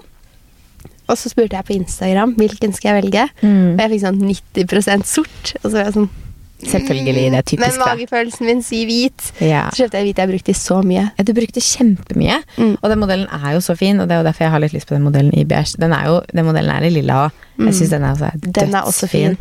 Og 1.08 1.16
så 1.16 1.30
spurte 1.32 1.56
jeg 1.56 1.64
på 1.64 1.76
Instagram 1.78 2.34
hvilken 2.36 2.74
skal 2.76 2.92
jeg 2.94 3.02
velge. 3.02 3.28
Mm. 3.40 3.72
Og 3.72 3.78
jeg 3.80 3.90
fikk 3.94 4.02
sånn 4.04 4.20
90% 4.28 5.06
sort. 5.08 5.54
Og 5.64 5.70
så 5.70 5.72
var 5.78 5.84
jeg 5.88 5.94
sånn 5.94 6.10
Selvfølgelig, 6.58 7.14
det 7.30 7.38
er 7.38 7.42
typisk, 7.46 7.60
Men 7.62 7.78
magefølelsen 7.84 8.46
min 8.46 8.62
sier 8.66 8.86
hvit. 8.88 9.28
Ja. 9.40 9.68
Så 9.70 9.84
kjøpte 9.84 9.98
jeg 10.00 10.06
hvit. 10.08 10.18
Jeg 10.18 10.28
brukte 10.32 10.50
i 10.50 10.56
så 10.58 10.80
mye. 10.82 11.04
Du 11.22 11.32
brukte 11.36 11.60
kjempemye, 11.62 12.38
Mm. 12.58 12.76
og 12.82 12.90
den 12.90 12.98
modellen 12.98 13.28
er 13.30 13.52
jo 13.54 13.60
så 13.60 13.76
fin. 13.78 14.00
Og 14.00 14.08
det 14.08 14.16
er 14.16 14.18
jo 14.22 14.26
derfor 14.26 14.44
jeg 14.44 14.50
har 14.50 14.58
litt 14.60 14.72
lyst 14.74 14.88
på 14.88 14.94
den 14.96 15.02
modellen 15.06 15.32
i 15.38 15.44
beige. 15.44 15.76
Den, 15.78 15.92
er 15.92 16.06
jo, 16.10 16.20
den 16.34 16.44
modellen 16.44 16.70
er 16.74 16.82
i 16.82 16.90
lilla 16.90 17.26
òg. 17.28 17.30
Jeg 17.58 17.74
syns 17.74 17.90
den 17.90 18.02
er, 18.04 18.12
også 18.14 18.30
Mm. 18.34 18.52
Den 18.52 18.74
er 18.74 18.82
også 18.82 19.06
fin. 19.08 19.36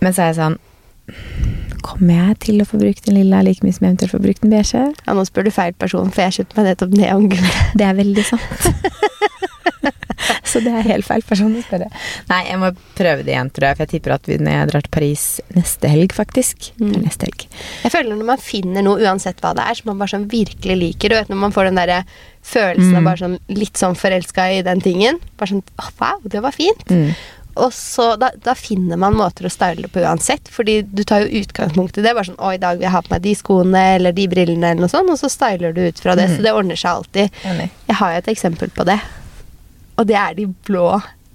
Men 0.00 0.12
så 0.12 0.22
er 0.22 0.26
jeg 0.32 0.36
sånn 0.36 0.58
Kommer 1.82 2.14
jeg 2.28 2.38
til 2.44 2.60
å 2.62 2.66
få 2.68 2.78
brukt 2.78 3.04
den 3.06 3.16
lilla 3.16 3.40
like 3.42 3.64
mye 3.64 3.72
som 3.74 3.86
jeg 3.86 3.90
eventuelt 3.96 4.12
får 4.12 4.22
brukt 4.22 4.42
den 4.44 4.50
beige? 4.52 4.82
Ja, 5.06 5.12
nå 5.16 5.24
spør 5.26 5.44
du 5.48 5.50
feil 5.50 5.72
person, 5.72 6.10
for 6.12 6.22
jeg 6.22 6.32
kjøpte 6.36 6.56
meg 6.60 6.66
nettopp 6.70 6.92
neongul. 6.94 7.46
Det 7.74 7.86
er 7.88 7.94
veldig 7.98 8.24
sant. 8.24 8.68
så 10.50 10.62
det 10.64 10.72
er 10.74 10.88
helt 10.88 11.06
feil 11.06 11.24
person 11.26 11.54
å 11.56 11.62
spørre. 11.64 11.90
Nei, 12.30 12.40
jeg 12.48 12.60
må 12.62 12.72
prøve 12.98 13.24
det 13.26 13.34
igjen, 13.34 13.52
tror 13.54 13.70
jeg. 13.70 13.78
For 13.78 13.86
jeg 13.86 13.92
tipper 13.94 14.16
at 14.16 14.30
vi, 14.30 14.38
når 14.42 14.56
jeg 14.56 14.70
drar 14.72 14.86
til 14.86 14.94
Paris 14.96 15.24
neste 15.56 15.92
helg, 15.92 16.14
faktisk 16.16 16.70
Det 16.76 16.90
er 16.90 17.04
neste 17.06 17.28
helg. 17.28 17.46
Jeg 17.84 17.94
føler 17.94 18.18
når 18.18 18.30
man 18.32 18.44
finner 18.44 18.86
noe, 18.86 19.00
uansett 19.06 19.40
hva 19.44 19.54
det 19.56 19.66
er, 19.66 19.78
som 19.78 19.92
man 19.92 20.02
bare 20.02 20.14
sånn 20.14 20.28
virkelig 20.30 20.78
liker, 20.84 21.12
du 21.12 21.18
vet 21.18 21.32
når 21.32 21.42
man 21.46 21.56
får 21.56 21.70
den 21.70 21.80
derre 21.80 22.04
følelsen 22.50 22.96
av 22.96 23.04
bare 23.04 23.20
sånn 23.20 23.36
litt 23.52 23.76
sånn 23.76 23.98
forelska 23.98 24.46
i 24.56 24.62
den 24.66 24.80
tingen. 24.84 25.20
Bare 25.38 25.54
sånn 25.54 25.66
oh, 25.80 25.92
wow, 26.00 26.24
det 26.24 26.40
var 26.44 26.56
fint. 26.56 26.88
Mm. 26.88 27.12
Og 27.60 27.72
så 27.74 28.14
da, 28.16 28.30
da 28.42 28.54
finner 28.54 28.98
man 29.00 29.16
måter 29.18 29.46
å 29.46 29.52
style 29.52 29.90
på 29.90 30.02
uansett, 30.04 30.48
fordi 30.52 30.80
du 30.86 31.02
tar 31.04 31.24
jo 31.24 31.42
utgangspunkt 31.42 31.98
i 31.98 32.04
det. 32.04 32.14
Bare 32.16 32.30
sånn 32.30 32.38
'Å, 32.38 32.54
i 32.54 32.62
dag 32.62 32.78
vil 32.78 32.86
jeg 32.86 32.94
ha 32.94 33.02
på 33.04 33.12
meg 33.12 33.24
de 33.26 33.34
skoene 33.36 33.82
eller 33.96 34.14
de 34.16 34.26
brillene', 34.30 34.72
eller 34.72 34.86
noe 34.86 34.92
sånt, 34.92 35.10
og 35.10 35.18
så 35.20 35.30
styler 35.32 35.74
du 35.76 35.82
ut 35.88 35.98
fra 36.00 36.14
det. 36.18 36.28
Så 36.30 36.44
det 36.44 36.54
ordner 36.54 36.78
seg 36.78 36.90
alltid. 36.90 37.40
Jeg 37.42 37.98
har 38.00 38.12
jo 38.14 38.22
et 38.22 38.32
eksempel 38.32 38.70
på 38.70 38.86
det, 38.88 39.00
og 40.00 40.08
det 40.08 40.16
er 40.16 40.34
de 40.38 40.46
blå 40.66 40.86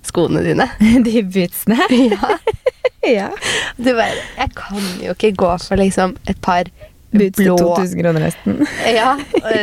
skoene 0.05 0.41
dine. 0.45 0.65
De 1.05 1.21
bootsene. 1.23 1.77
ja. 2.11 2.35
ja. 3.19 3.29
Du 3.77 3.91
bare 3.93 4.17
Jeg 4.39 4.51
kan 4.57 4.83
jo 5.03 5.13
ikke 5.15 5.31
gå 5.37 5.53
for 5.61 5.81
liksom 5.81 6.17
et 6.29 6.41
par 6.45 6.69
Boots 7.15 7.37
til 7.37 7.47
blå 7.47 7.55
2000 7.61 8.01
kroner 8.01 8.23
nesten. 8.25 8.57
Ja, 8.91 9.13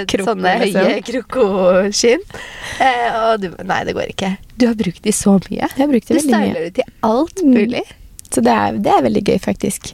Kroko, 0.09 0.25
sånne 0.31 0.53
høye 0.63 1.01
krokoskinn. 1.05 2.23
Eh, 2.81 3.19
og 3.27 3.43
du 3.43 3.51
Nei, 3.69 3.83
det 3.85 3.93
går 3.99 4.15
ikke. 4.15 4.31
Du 4.57 4.65
har 4.71 4.79
brukt 4.79 5.03
de 5.05 5.13
så 5.13 5.35
mye. 5.51 5.59
Jeg 5.67 5.77
har 5.83 5.91
brukt 5.91 6.09
Du 6.09 6.15
det 6.15 6.23
veldig 6.23 6.39
mye. 6.39 6.53
styler 6.55 6.65
de 6.65 6.73
til 6.79 6.95
alt 7.11 7.43
Mm. 7.45 7.99
Så 8.33 8.41
det 8.45 8.53
er, 8.53 8.77
det 8.81 8.89
er 8.93 9.03
veldig 9.05 9.23
gøy, 9.29 9.39
faktisk. 9.45 9.93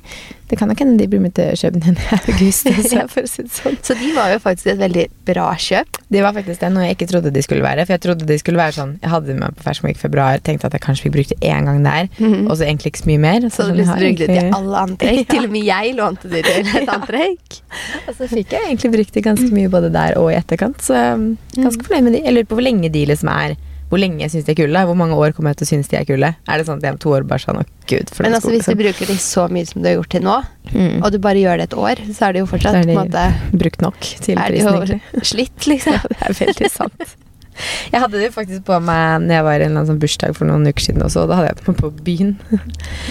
Det 0.48 0.56
kan 0.56 0.68
nok 0.70 0.78
hende 0.80 0.94
de 0.96 1.06
blir 1.10 1.20
med 1.20 1.34
til 1.36 1.50
København 1.60 1.98
i 1.98 2.32
august 2.32 2.68
også, 2.70 3.42
sånn. 3.58 3.74
Så 3.84 3.96
de 3.98 4.12
var 4.16 4.30
jo 4.32 4.38
faktisk 4.40 4.70
et 4.72 4.78
veldig 4.80 5.04
bra 5.28 5.48
kjøp. 5.60 5.98
Det 6.08 6.22
var 6.24 6.32
faktisk 6.32 6.62
det, 6.62 6.70
noe 6.72 6.86
jeg 6.86 6.96
ikke 6.96 7.08
trodde 7.10 7.32
de 7.34 7.42
skulle 7.44 7.64
være. 7.66 7.84
For 7.84 7.96
jeg 7.98 8.02
trodde 8.06 8.28
de 8.30 8.38
skulle 8.40 8.56
være 8.62 8.76
sånn 8.78 8.94
Jeg 9.02 9.10
hadde 9.12 9.28
dem 9.28 9.42
med 9.42 9.58
på 9.58 9.74
Week 9.84 9.98
i 9.98 10.00
februar, 10.00 10.40
tenkte 10.46 10.70
at 10.70 10.72
jeg 10.78 10.84
kanskje 10.86 11.04
fikk 11.08 11.16
brukt 11.18 11.34
det 11.34 11.40
én 11.50 11.68
gang 11.68 11.82
der, 11.84 12.08
Mhm. 12.18 12.46
og 12.48 12.56
så 12.56 12.64
egentlig 12.64 12.94
ikke 12.94 13.02
så 13.04 13.10
mye 13.10 13.22
mer. 13.26 13.40
Så 13.50 13.66
så 13.68 13.76
du 13.76 13.84
har 13.84 13.98
til 13.98 14.14
å 14.14 14.26
det 14.26 14.38
i 14.38 14.50
alle 14.60 14.82
antrekk. 14.86 15.28
Til 15.34 15.44
og 15.44 15.52
med 15.52 15.64
jeg 15.68 15.94
lånte 15.98 16.30
de 16.32 16.42
til 16.42 16.72
et 16.80 16.88
antrekk. 16.94 17.60
Og 18.08 18.14
så 18.16 18.28
fikk 18.32 18.54
jeg 18.56 18.62
egentlig 18.70 18.92
brukt 18.96 19.12
det 19.18 19.24
ganske 19.26 19.50
mye 19.52 19.68
både 19.68 19.92
der 19.92 20.16
og 20.16 20.30
i 20.32 20.38
etterkant, 20.40 20.78
så 20.80 20.94
jeg 20.96 21.18
Mm. 21.18 21.36
ganske 21.64 21.82
fornøyd 21.84 22.04
med 22.04 22.12
de. 22.14 22.22
Jeg 22.24 22.34
lurer 22.34 22.46
på 22.48 22.56
hvor 22.56 22.64
lenge 22.64 22.88
de 22.92 23.04
liksom 23.06 23.28
er 23.32 23.56
Hvor 23.88 24.00
lenge 24.00 24.20
jeg 24.20 24.34
syns 24.34 24.44
de 24.48 24.52
er 24.52 24.58
kule. 24.58 24.84
Hvor 24.90 24.98
mange 25.00 25.16
år 25.16 25.32
kommer 25.36 25.54
jeg 25.54 25.60
til 25.62 25.68
å 25.68 25.70
synes 25.72 25.88
de 25.88 25.96
er 25.96 26.04
kule? 26.08 26.28
Er 26.48 26.60
det 26.60 26.66
sånn 26.68 26.82
at 26.82 26.86
jeg 26.88 26.96
om 26.96 27.00
to 27.00 27.14
år 27.16 27.24
bare 27.28 27.40
sånn 27.44 27.60
oh, 27.62 27.68
gud, 27.88 28.12
Men 28.20 28.36
altså, 28.36 28.52
hvis 28.52 28.68
du 28.68 28.74
bruker 28.76 29.08
de 29.08 29.16
så 29.22 29.46
mye 29.52 29.68
som 29.68 29.80
du 29.82 29.88
har 29.88 29.98
gjort 30.00 30.12
til 30.16 30.24
nå, 30.28 30.38
Mm. 30.68 30.98
og 31.00 31.12
du 31.14 31.16
bare 31.24 31.40
gjør 31.40 31.56
det 31.56 31.64
et 31.70 31.74
år, 31.80 32.00
så 32.12 32.26
er 32.26 32.34
det 32.36 32.40
jo 32.42 32.48
fortsatt 32.50 32.74
Så 32.76 32.80
er 32.82 32.90
på 32.90 32.92
en 32.92 32.98
måte 33.08 33.56
brukt 33.56 33.80
nok 33.80 34.08
til 34.20 34.36
Er 34.36 34.52
det 34.52 34.60
jo 34.60 35.24
slitt, 35.24 35.64
liksom. 35.64 35.96
Ja, 35.96 36.02
det 36.12 36.18
er 36.28 36.36
veldig 36.42 36.68
sant. 36.74 37.14
Jeg 37.92 38.00
hadde 38.00 38.18
det 38.20 38.32
faktisk 38.34 38.64
på 38.68 38.76
meg 38.84 39.22
når 39.24 39.34
jeg 39.38 39.44
var 39.48 39.60
i 39.60 39.64
en 39.68 39.78
sånn 39.88 39.98
bursdag 40.02 40.34
for 40.36 40.46
noen 40.46 40.66
uker 40.68 40.84
siden 40.88 41.02
også. 41.02 41.22
og 41.24 41.28
Da 41.32 41.38
hadde 41.40 41.48
jeg 41.48 41.56
det 41.56 41.64
på 41.64 41.72
meg 41.74 41.80
på 41.82 41.90
byen. 42.08 42.32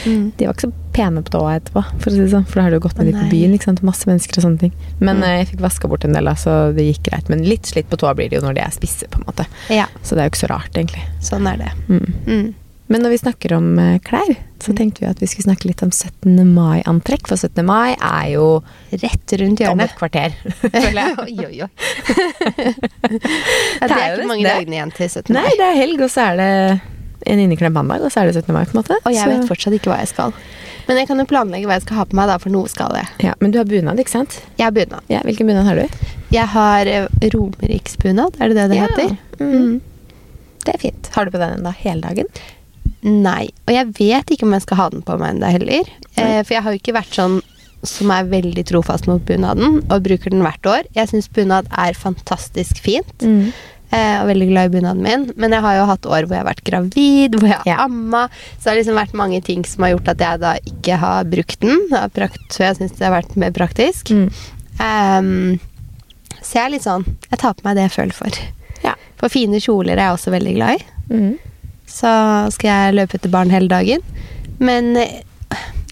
Mm. 0.07 0.25
De 0.37 0.45
var 0.47 0.53
ikke 0.53 0.67
så 0.67 0.73
pene 0.97 1.21
på 1.25 1.33
tåa 1.35 1.55
etterpå, 1.59 1.83
for 1.99 2.09
å 2.09 2.13
si 2.13 2.19
det 2.23 2.29
sånn. 2.31 2.45
For 2.47 2.59
da 2.59 2.67
har 2.67 2.71
du 2.71 2.79
gått 2.79 2.97
med 2.97 3.07
litt 3.11 3.19
på 3.19 3.29
byen. 3.31 3.53
ikke 3.57 3.67
sant? 3.69 3.83
Masse 3.85 4.07
mennesker 4.09 4.39
og 4.39 4.45
sånne 4.47 4.59
ting. 4.59 4.73
Men 4.99 5.17
Mm. 5.17 5.23
eh, 5.23 5.37
jeg 5.43 5.47
fikk 5.51 5.61
vaska 5.67 5.87
bort 5.91 6.05
en 6.05 6.13
del, 6.13 6.25
så 6.35 6.73
det 6.75 6.85
gikk 6.87 7.03
greit. 7.11 7.29
Men 7.29 7.43
litt 7.43 7.63
slitt 7.69 7.89
på 7.89 7.97
tåa 7.97 8.13
blir 8.15 8.29
det 8.29 8.39
jo 8.39 8.45
når 8.47 8.55
de 8.55 8.61
er 8.61 8.71
spisse, 8.71 9.07
på 9.09 9.19
en 9.19 9.25
måte. 9.27 9.45
Ja, 9.69 9.85
Så 10.03 10.15
det 10.15 10.23
er 10.23 10.29
jo 10.29 10.31
ikke 10.35 10.45
så 10.47 10.49
rart, 10.55 10.71
egentlig. 10.73 11.03
sånn 11.21 11.45
er 11.51 11.57
det. 11.57 11.71
Mm. 11.89 12.55
Mm. 12.87 12.93
Men 12.93 13.01
når 13.03 13.09
vi 13.09 13.17
snakker 13.19 13.53
om 13.57 13.79
eh, 13.79 13.97
klær, 13.99 14.35
så 14.63 14.71
Mm. 14.71 14.77
tenkte 14.77 14.99
vi 15.01 15.07
at 15.07 15.19
vi 15.21 15.27
skulle 15.27 15.43
snakke 15.53 15.65
litt 15.67 15.83
om 15.83 15.91
17. 15.91 16.39
mai-antrekk. 16.55 17.27
For 17.27 17.35
17. 17.37 17.65
mai 17.65 17.95
er 17.99 18.31
jo 18.33 18.63
Rett 18.91 19.33
rundt 19.39 19.59
om 19.61 19.77
hjørnet. 19.77 19.91
et 19.91 19.97
kvarter, 19.99 20.31
føler 20.71 21.01
jeg. 21.01 21.17
oi, 21.23 21.45
oi, 21.45 21.61
oi. 21.61 21.69
det 23.81 23.91
er 23.91 24.15
ikke 24.17 24.27
mange 24.29 24.47
dagene 24.47 24.77
igjen 24.79 24.93
til 24.95 25.09
17. 25.09 25.33
mai. 25.33 25.41
Nei, 25.41 25.51
det 25.59 25.67
er 25.67 25.77
helg, 25.81 26.01
og 26.07 26.09
så 26.13 26.31
er 26.31 26.39
det 26.41 26.51
en 27.27 27.39
inneklemt 27.43 27.75
mandag, 27.75 28.01
og 28.07 28.11
så 28.13 28.21
er 28.23 28.31
det 28.31 28.39
17. 28.41 28.53
mai, 28.55 28.63
på 28.65 28.75
en 28.75 28.81
måte. 28.81 28.97
Og 29.03 29.13
jeg 29.15 29.27
vet 29.31 29.47
fortsatt 29.49 29.75
ikke 29.77 29.91
hva 29.91 29.99
jeg 30.01 30.11
skal. 30.13 30.33
Men 30.87 31.01
jeg 31.01 31.09
kan 31.09 31.19
jo 31.19 31.25
planlegge 31.27 31.67
hva 31.67 31.75
jeg 31.75 31.83
skal 31.83 31.97
ha 31.99 32.05
på 32.07 32.15
meg, 32.15 32.29
da, 32.31 32.37
for 32.39 32.53
noe 32.53 32.69
skal 32.71 32.93
jeg. 32.95 33.07
ja, 33.27 33.33
Men 33.43 33.51
du 33.51 33.57
har 33.59 33.67
bunad, 33.67 33.99
ikke 33.99 34.13
sant? 34.13 34.39
Jeg 34.57 34.69
har 34.69 34.71
bunad. 34.75 35.03
Ja, 35.11 35.19
Hvilken 35.27 35.49
bunad 35.49 35.67
har 35.67 35.75
du? 35.81 35.87
Jeg 36.31 36.47
har 36.53 36.87
eh, 36.87 37.07
romeriksbunad, 37.33 38.39
er 38.39 38.47
det 38.53 38.55
det 38.61 38.69
det 38.71 38.77
Ja. 38.79 38.87
heter? 38.87 39.17
Mm. 39.41 39.81
Det 40.63 40.73
er 40.75 40.79
fint. 40.81 41.09
Har 41.15 41.25
du 41.25 41.31
på 41.31 41.39
den 41.39 41.63
da 41.63 41.71
hele 41.71 42.01
dagen? 42.01 42.25
Nei. 43.03 43.49
Og 43.67 43.73
jeg 43.75 43.91
vet 43.99 44.31
ikke 44.33 44.43
om 44.47 44.55
jeg 44.57 44.65
skal 44.65 44.77
ha 44.81 44.89
den 44.89 45.03
på 45.05 45.17
meg 45.19 45.35
ennå 45.35 45.51
heller. 45.53 45.89
Eh, 46.17 46.41
for 46.43 46.55
jeg 46.55 46.63
har 46.63 46.73
jo 46.73 46.79
ikke 46.81 46.95
vært 46.97 47.13
sånn 47.17 47.39
som 47.85 48.09
er 48.11 48.25
veldig 48.25 48.63
trofast 48.65 49.05
mot 49.07 49.21
bunaden, 49.23 49.83
og 49.93 50.03
bruker 50.03 50.33
den 50.33 50.41
hvert 50.41 50.65
år. 50.65 50.87
Jeg 50.97 51.11
syns 51.11 51.27
bunad 51.31 51.67
er 51.77 51.93
fantastisk 51.93 52.79
fint. 52.83 53.13
Mm. 53.21 53.51
Eh, 53.93 54.15
og 54.19 54.27
veldig 54.27 54.47
glad 54.49 54.67
i 54.67 54.73
bunaden 54.79 55.03
min. 55.05 55.27
Men 55.39 55.53
jeg 55.55 55.61
har 55.63 55.77
jo 55.77 55.85
hatt 55.87 56.05
år 56.09 56.25
hvor 56.25 56.35
jeg 56.35 56.41
har 56.43 56.49
vært 56.49 56.63
gravid, 56.67 57.37
hvor 57.37 57.47
jeg 57.47 57.59
har 57.61 57.69
Ja. 57.69 57.77
amma. 57.85 58.25
Så 58.57 58.63
det 58.65 58.71
har 58.73 58.79
liksom 58.81 58.97
vært 58.99 59.13
mange 59.13 59.41
ting 59.45 59.63
som 59.63 59.83
har 59.85 59.93
gjort 59.93 60.09
at 60.09 60.17
jeg 60.25 60.39
da 60.41 60.53
ikke 60.65 60.97
har 60.97 61.23
brukt 61.23 61.59
den. 61.61 61.87
Så 62.49 62.65
jeg 62.65 62.75
syns 62.81 62.97
det 62.97 63.05
har 63.07 63.13
vært 63.21 63.37
mer 63.37 63.51
praktisk. 63.55 64.09
Mm. 64.11 64.27
Ehm, 64.83 65.59
så 66.41 66.53
jeg 66.59 66.65
er 66.65 66.69
litt 66.75 66.83
sånn 66.85 67.05
Jeg 67.31 67.39
tar 67.39 67.53
på 67.53 67.63
meg 67.65 67.75
det 67.77 67.87
jeg 67.87 67.95
føler 67.95 68.13
for. 68.13 68.29
Ja. 68.83 68.93
For 69.17 69.29
fine 69.29 69.61
kjoler 69.63 69.93
er 69.97 70.09
jeg 70.09 70.17
også 70.17 70.31
veldig 70.33 70.55
glad 70.57 70.81
i. 70.81 70.83
Mm. 71.13 71.39
Så 71.87 72.11
skal 72.53 72.69
jeg 72.69 72.97
løpe 72.99 73.17
etter 73.17 73.31
barn 73.31 73.53
hele 73.53 73.71
dagen. 73.71 74.03
Men 74.59 74.95
eh, 74.99 75.21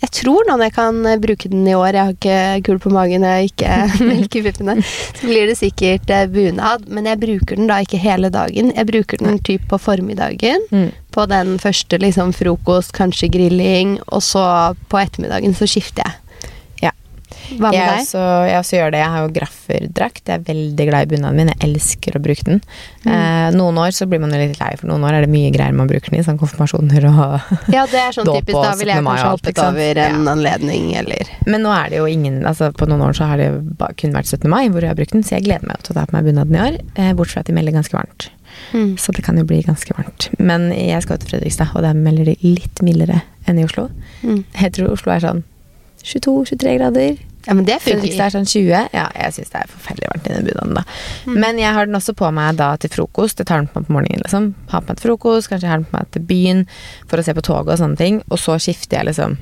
jeg 0.05 0.11
tror 0.19 0.45
når 0.47 0.65
jeg 0.65 0.73
kan 0.75 0.97
eh, 1.07 1.19
bruke 1.21 1.49
den 1.49 1.65
i 1.67 1.75
år, 1.77 1.95
jeg 1.95 2.03
har 2.03 2.15
ikke 2.15 2.65
kul 2.67 2.81
på 2.83 2.91
magen 2.93 3.25
og 3.25 3.47
ikke 3.47 3.77
melk 4.09 4.35
i 4.37 4.43
puppene, 4.45 4.75
så 4.85 5.29
blir 5.29 5.49
det 5.49 5.57
sikkert 5.59 6.11
eh, 6.13 6.27
bunad. 6.31 6.85
Men 6.91 7.09
jeg 7.09 7.21
bruker 7.23 7.59
den 7.59 7.71
da 7.71 7.79
ikke 7.83 8.01
hele 8.01 8.29
dagen. 8.33 8.73
Jeg 8.75 8.89
bruker 8.91 9.23
den 9.23 9.39
typ 9.45 9.65
på 9.71 9.79
formiddagen. 9.81 10.67
Mm. 10.71 10.91
På 11.15 11.25
den 11.31 11.55
første 11.63 11.99
liksom 12.01 12.35
frokost, 12.35 12.93
kanskje 12.97 13.31
grilling, 13.31 13.97
og 14.07 14.23
så 14.25 14.45
på 14.91 14.99
ettermiddagen 15.01 15.55
så 15.57 15.69
skifter 15.69 16.05
jeg. 16.05 16.21
Hva 17.59 17.69
med 17.69 17.77
Jeg 17.77 17.87
deg? 17.89 17.99
også, 18.01 18.21
jeg 18.49 18.57
også 18.59 18.77
gjør 18.79 18.91
det. 18.95 18.99
Jeg 19.03 19.11
har 19.13 19.21
jo 19.25 19.33
grafferdrakt. 19.35 20.21
Jeg 20.27 20.39
er 20.39 20.45
veldig 20.47 20.85
glad 20.89 21.01
i 21.05 21.09
bunaden 21.15 21.35
min. 21.39 21.51
Jeg 21.53 21.61
elsker 21.69 22.17
å 22.17 22.21
bruke 22.25 22.43
den. 22.47 22.61
Mm. 23.05 23.11
Eh, 23.13 23.49
noen 23.57 23.77
år 23.77 23.91
så 23.95 24.07
blir 24.09 24.19
man 24.23 24.31
jo 24.33 24.39
litt 24.41 24.59
lei, 24.59 24.71
for 24.79 24.87
noen 24.89 25.03
år 25.05 25.13
er 25.19 25.25
det 25.27 25.31
mye 25.33 25.51
greier 25.53 25.73
man 25.77 25.87
bruker 25.91 26.09
den 26.11 26.19
i. 26.19 26.23
Sånn 26.25 26.39
konfirmasjoner 26.41 27.05
og 27.11 27.71
Ja, 27.73 27.85
det 27.85 28.01
er 28.01 28.11
sånn 28.17 28.25
Dåp 28.31 28.41
typisk. 28.41 28.61
Da 28.61 28.73
ville 28.79 28.95
jeg 28.97 29.03
17. 29.03 29.05
mai 29.05 29.13
og 29.13 29.19
kanskje 29.19 29.33
hoppet 29.35 29.63
over 29.65 30.01
en 30.05 30.23
Ja. 30.25 30.31
anledning, 30.35 30.87
eller 30.97 31.33
Men 31.45 31.61
nå 31.67 31.73
er 31.75 31.89
det 31.89 31.97
jo 32.01 32.05
ingen 32.09 32.41
altså 32.45 32.71
På 32.73 32.87
noen 32.89 33.01
år 33.05 33.13
så 33.17 33.27
har 33.29 33.37
det 33.37 33.49
kun 33.97 34.13
vært 34.15 34.25
17. 34.31 34.49
mai 34.49 34.67
hvor 34.69 34.81
jeg 34.81 34.89
har 34.89 34.95
brukt 34.97 35.11
den, 35.13 35.23
så 35.23 35.35
jeg 35.37 35.45
gleder 35.45 35.67
meg 35.67 35.83
til 35.83 35.93
å 35.93 35.99
ta 35.99 36.05
på 36.09 36.13
meg 36.17 36.25
bunaden 36.25 36.55
i 36.55 36.63
år. 36.65 36.79
Eh, 36.97 37.13
bortsett 37.13 37.33
fra 37.35 37.39
at 37.45 37.51
de 37.51 37.53
melder 37.53 37.71
ganske 37.77 37.93
varmt. 37.93 38.29
mm. 38.73 38.95
Så 38.97 39.11
det 39.13 39.23
kan 39.25 39.37
jo 39.37 39.43
bli 39.43 39.61
ganske 39.63 39.91
varmt. 39.97 40.29
Men 40.39 40.71
jeg 40.71 41.01
skal 41.03 41.17
til 41.19 41.29
Fredrikstad, 41.33 41.75
og 41.75 41.81
der 41.83 41.93
melder 41.93 42.25
de 42.25 42.37
litt 42.41 42.81
mildere 42.81 43.21
enn 43.47 43.59
i 43.59 43.65
Oslo. 43.65 43.89
Mm. 44.23 44.43
Jeg 44.61 44.71
tror 44.73 44.91
Oslo 44.95 45.11
er 45.11 45.19
sånn 45.19 45.43
22-23 46.03 46.77
grader. 46.79 47.17
Ja, 47.45 47.53
men 47.53 47.65
det 47.67 47.79
funker. 47.83 48.09
er 48.09 48.33
sånn 48.33 48.47
20. 48.49 48.89
Ja, 48.95 49.05
jeg 49.13 49.35
syns 49.35 49.51
det 49.53 49.61
er 49.61 49.71
forferdelig 49.71 50.11
varmt 50.11 50.29
i 50.29 50.33
den 50.33 50.47
bunaden, 50.49 50.77
da. 50.79 50.83
Mm. 51.25 51.39
Men 51.43 51.59
jeg 51.61 51.73
har 51.77 51.89
den 51.89 51.99
også 51.99 52.15
på 52.17 52.29
meg 52.33 52.57
da 52.61 52.71
til 52.81 52.93
frokost. 52.93 53.41
Jeg 53.41 53.49
tar 53.49 53.61
den 53.61 53.69
på 53.69 53.79
meg 53.81 53.89
på 53.89 53.97
morgenen, 53.97 54.23
liksom. 54.25 54.53
Har 54.71 54.81
på 54.81 54.91
meg 54.91 55.01
til 55.01 55.09
frokost, 55.11 55.51
kanskje 55.51 55.67
jeg 55.67 55.73
har 55.73 55.83
den 55.83 55.89
på 55.91 55.99
meg 55.99 56.13
til 56.15 56.25
byen 56.31 56.63
for 57.09 57.21
å 57.21 57.25
se 57.25 57.35
på 57.37 57.45
toget 57.45 57.75
og 57.75 57.83
sånne 57.83 58.01
ting. 58.01 58.23
Og 58.29 58.41
så 58.41 58.57
skifter 58.61 58.99
jeg 58.99 59.11
liksom 59.11 59.37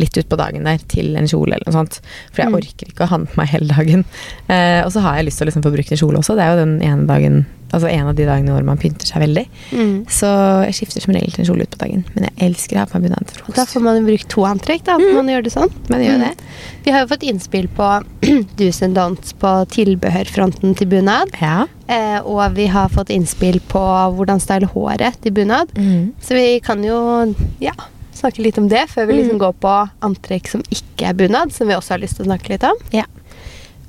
litt 0.00 0.16
utpå 0.22 0.36
dagen 0.38 0.64
der 0.64 0.78
til 0.88 1.16
en 1.16 1.26
kjole 1.28 1.54
eller 1.58 1.66
noe 1.66 1.76
sånt. 1.80 2.00
For 2.32 2.42
jeg 2.42 2.48
Mm. 2.52 2.58
orker 2.62 2.86
ikke 2.92 3.04
å 3.04 3.08
ha 3.08 3.16
den 3.18 3.26
på 3.26 3.36
meg 3.36 3.48
hele 3.48 3.68
dagen. 3.74 4.04
Eh, 4.48 4.82
og 4.84 4.90
så 4.92 5.00
har 5.00 5.16
jeg 5.16 5.26
lyst 5.26 5.38
til 5.38 5.46
å 5.46 5.50
liksom 5.50 5.62
få 5.64 5.72
brukt 5.74 5.92
en 5.92 5.98
kjole 5.98 6.18
også. 6.18 6.34
Det 6.36 6.44
er 6.44 6.56
jo 6.56 6.64
den 6.64 6.82
ene 6.82 7.06
dagen 7.06 7.46
Altså 7.70 7.84
en 7.92 8.06
av 8.08 8.14
de 8.16 8.24
dagene 8.24 8.48
hvor 8.48 8.64
man 8.64 8.78
pynter 8.80 9.04
seg 9.04 9.20
veldig. 9.20 9.42
Mm. 9.76 10.06
Så 10.08 10.24
jeg 10.64 10.72
skifter 10.72 11.02
som 11.04 11.12
regel 11.12 11.30
til 11.34 11.42
en 11.44 11.48
kjole 11.50 11.66
utpå 11.66 11.76
dagen. 11.76 12.02
Men 12.14 12.24
jeg 12.24 12.48
elsker 12.48 12.76
å 12.76 12.78
ha 12.78 12.86
på 12.86 12.96
meg 12.98 13.10
bunad 13.10 13.26
til 13.28 13.42
Og 13.46 13.54
Da 13.58 13.66
får 13.66 13.82
man 13.84 13.98
jo 13.98 14.06
brukt 14.08 14.26
to 14.32 14.40
antrekk, 14.48 14.84
da. 14.84 14.94
Mm. 14.96 15.14
Man 15.18 15.26
gjør 15.28 15.42
det 15.44 15.52
sånn. 15.52 15.68
Men 15.90 16.00
gjør 16.00 16.16
Mm. 16.16 16.20
det. 16.24 16.44
Vi 16.84 16.90
har 16.92 17.00
jo 17.04 17.06
fått 17.12 17.26
innspill 17.28 17.68
på 17.68 17.88
do's 18.56 18.80
and 18.80 18.96
don'ts 18.96 19.34
på 19.36 19.52
tilbehørfronten 19.68 20.74
til 20.78 20.86
bunad. 20.88 21.28
Ja. 21.42 21.66
Eh, 21.88 22.20
og 22.24 22.54
vi 22.56 22.66
har 22.68 22.88
fått 22.88 23.10
innspill 23.12 23.60
på 23.68 23.84
hvordan 24.16 24.40
style 24.40 24.66
håret 24.72 25.20
til 25.20 25.32
bunad. 25.32 25.68
Mm. 25.76 26.14
Så 26.22 26.34
vi 26.40 26.60
kan 26.60 26.82
jo 26.82 27.34
ja, 27.60 27.72
snakke 28.20 28.42
litt 28.44 28.58
om 28.60 28.68
det 28.70 28.84
før 28.90 29.06
vi 29.08 29.20
liksom 29.20 29.38
Mm. 29.38 29.42
går 29.46 29.54
på 29.62 29.72
antrekk 30.08 30.48
som 30.50 30.62
ikke 30.74 31.08
er 31.10 31.14
bunad, 31.18 31.52
som 31.54 31.68
vi 31.70 31.74
også 31.76 31.96
har 31.96 32.02
lyst 32.02 32.16
til 32.18 32.26
å 32.26 32.28
snakke 32.32 32.52
litt 32.54 32.64
om. 32.68 32.76
Ja. 32.92 33.04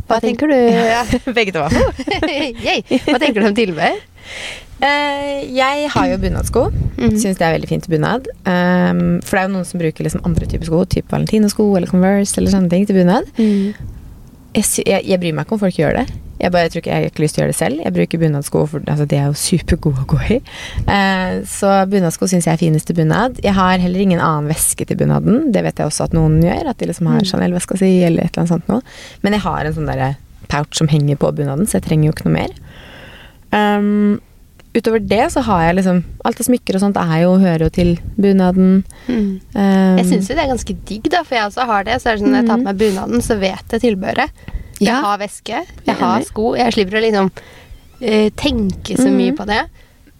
Hva 0.09 0.17
tenker 0.23 0.49
du? 0.49 0.55
Ja. 0.55 1.03
Begge 1.37 1.53
to. 1.53 1.65
Hva 1.69 3.19
tenker 3.21 3.41
du 3.41 3.47
om 3.51 3.55
tilbehør? 3.57 3.99
Uh, 4.79 5.43
jeg 5.51 5.89
har 5.91 6.05
jo 6.07 6.17
bunadsko. 6.21 6.69
Mhm. 6.95 7.17
Syns 7.19 7.37
det 7.37 7.43
er 7.45 7.53
veldig 7.57 7.67
fint 7.67 7.87
bunad. 7.91 8.29
Um, 8.47 9.19
for 9.21 9.35
det 9.35 9.41
er 9.41 9.47
jo 9.49 9.53
noen 9.57 9.67
som 9.67 9.81
bruker 9.81 10.05
liksom 10.07 10.23
andre 10.25 10.47
typer 10.47 10.69
sko, 10.69 10.85
type 10.87 11.11
Valentino-sko 11.11 11.65
eller 11.75 11.91
Converse 11.91 12.37
eller 12.39 12.53
sånne 12.53 12.69
ting 12.71 12.87
til 12.87 12.95
bunad. 13.01 13.27
Mm. 13.37 13.73
Jeg, 14.55 14.65
jeg, 14.87 15.03
jeg 15.05 15.19
bryr 15.19 15.35
meg 15.35 15.45
ikke 15.45 15.57
om 15.57 15.61
folk 15.65 15.77
gjør 15.77 15.99
det. 15.99 16.07
Jeg 16.39 16.51
bare 16.55 16.69
tror 16.71 16.79
ikke 16.81 16.91
jeg 16.93 17.03
har 17.03 17.09
ikke 17.11 17.23
lyst 17.25 17.35
til 17.35 17.41
å 17.41 17.43
gjøre 17.45 17.51
det 17.53 17.57
selv. 17.59 17.81
Jeg 17.83 17.93
bruker 17.97 18.21
bunadsko, 18.21 18.61
for 18.71 18.85
altså, 18.87 19.05
de 19.11 19.17
er 19.19 19.25
jo 19.27 19.33
supergode 19.39 20.05
å 20.05 20.07
gå 20.13 20.19
i. 20.35 20.37
Eh, 20.87 21.33
så 21.51 21.73
bunadsko 21.91 22.29
syns 22.31 22.47
jeg 22.47 22.53
er 22.55 22.61
finest 22.61 22.87
til 22.87 22.95
bunad. 23.01 23.41
Jeg 23.43 23.53
har 23.57 23.81
heller 23.83 23.99
ingen 24.05 24.21
annen 24.23 24.47
veske 24.53 24.87
til 24.87 24.97
bunaden. 24.99 25.49
Det 25.51 25.63
vet 25.65 25.81
jeg 25.83 25.89
også 25.91 26.07
at 26.07 26.15
noen 26.15 26.39
gjør. 26.45 26.69
At 26.71 26.79
de 26.79 26.87
liksom 26.91 27.11
har 27.11 27.19
Mm. 27.19 27.27
Chanel-veska 27.33 27.77
si 27.77 27.91
eller 28.07 28.23
et 28.23 28.31
eller 28.31 28.45
annet 28.45 28.53
sånt 28.55 28.67
noe. 28.71 28.81
Men 29.21 29.35
jeg 29.35 29.41
har 29.43 29.65
en 29.65 29.73
sånn 29.75 29.89
derre 29.91 30.15
pouch 30.47 30.73
som 30.79 30.87
henger 30.87 31.17
på 31.19 31.29
bunaden, 31.35 31.67
så 31.67 31.77
jeg 31.77 31.83
trenger 31.89 32.09
jo 32.09 32.13
ikke 32.15 32.25
noe 32.29 32.37
mer. 32.39 32.55
Um, 33.51 34.19
utover 34.77 35.01
det 35.01 35.23
så 35.33 35.41
har 35.41 35.63
jeg 35.65 35.79
liksom 35.79 36.03
Alt 36.27 36.39
av 36.43 36.45
smykker 36.45 36.77
og 36.77 36.81
sånt 36.83 36.97
er 37.01 37.23
jo, 37.23 37.31
hører 37.41 37.63
jo 37.65 37.69
til 37.73 37.95
bunaden. 38.21 38.83
Mm. 39.07 39.39
Um, 39.55 39.97
Jeg 39.97 40.05
syns 40.11 40.29
jo 40.29 40.35
det 40.37 40.43
er 40.45 40.51
ganske 40.53 40.75
digg, 40.85 41.09
da, 41.09 41.23
for 41.25 41.35
jeg 41.39 41.49
også 41.49 41.65
har 41.65 41.83
det. 41.87 41.99
Så 42.01 42.09
er 42.11 42.15
det 42.17 42.23
sånn 42.23 42.31
Når 42.35 42.41
jeg 42.43 42.49
tar 42.51 42.61
på 42.61 42.67
meg 42.69 42.81
bunaden, 42.83 43.21
så 43.25 43.37
vet 43.41 43.75
jeg 43.75 43.81
tilbehøret. 43.87 44.29
Jeg 44.79 44.87
Ja. 44.87 45.01
har 45.01 45.17
veske, 45.19 45.65
Jeg 45.85 45.95
har 45.95 46.21
sko. 46.23 46.55
Jeg 46.55 46.73
slipper 46.73 46.97
å 46.99 47.03
liksom 47.03 47.31
uh, 48.01 48.29
tenke 48.35 48.95
så 48.97 49.09
mye 49.11 49.31
Mhm. 49.31 49.37
på 49.37 49.45
det. 49.45 49.61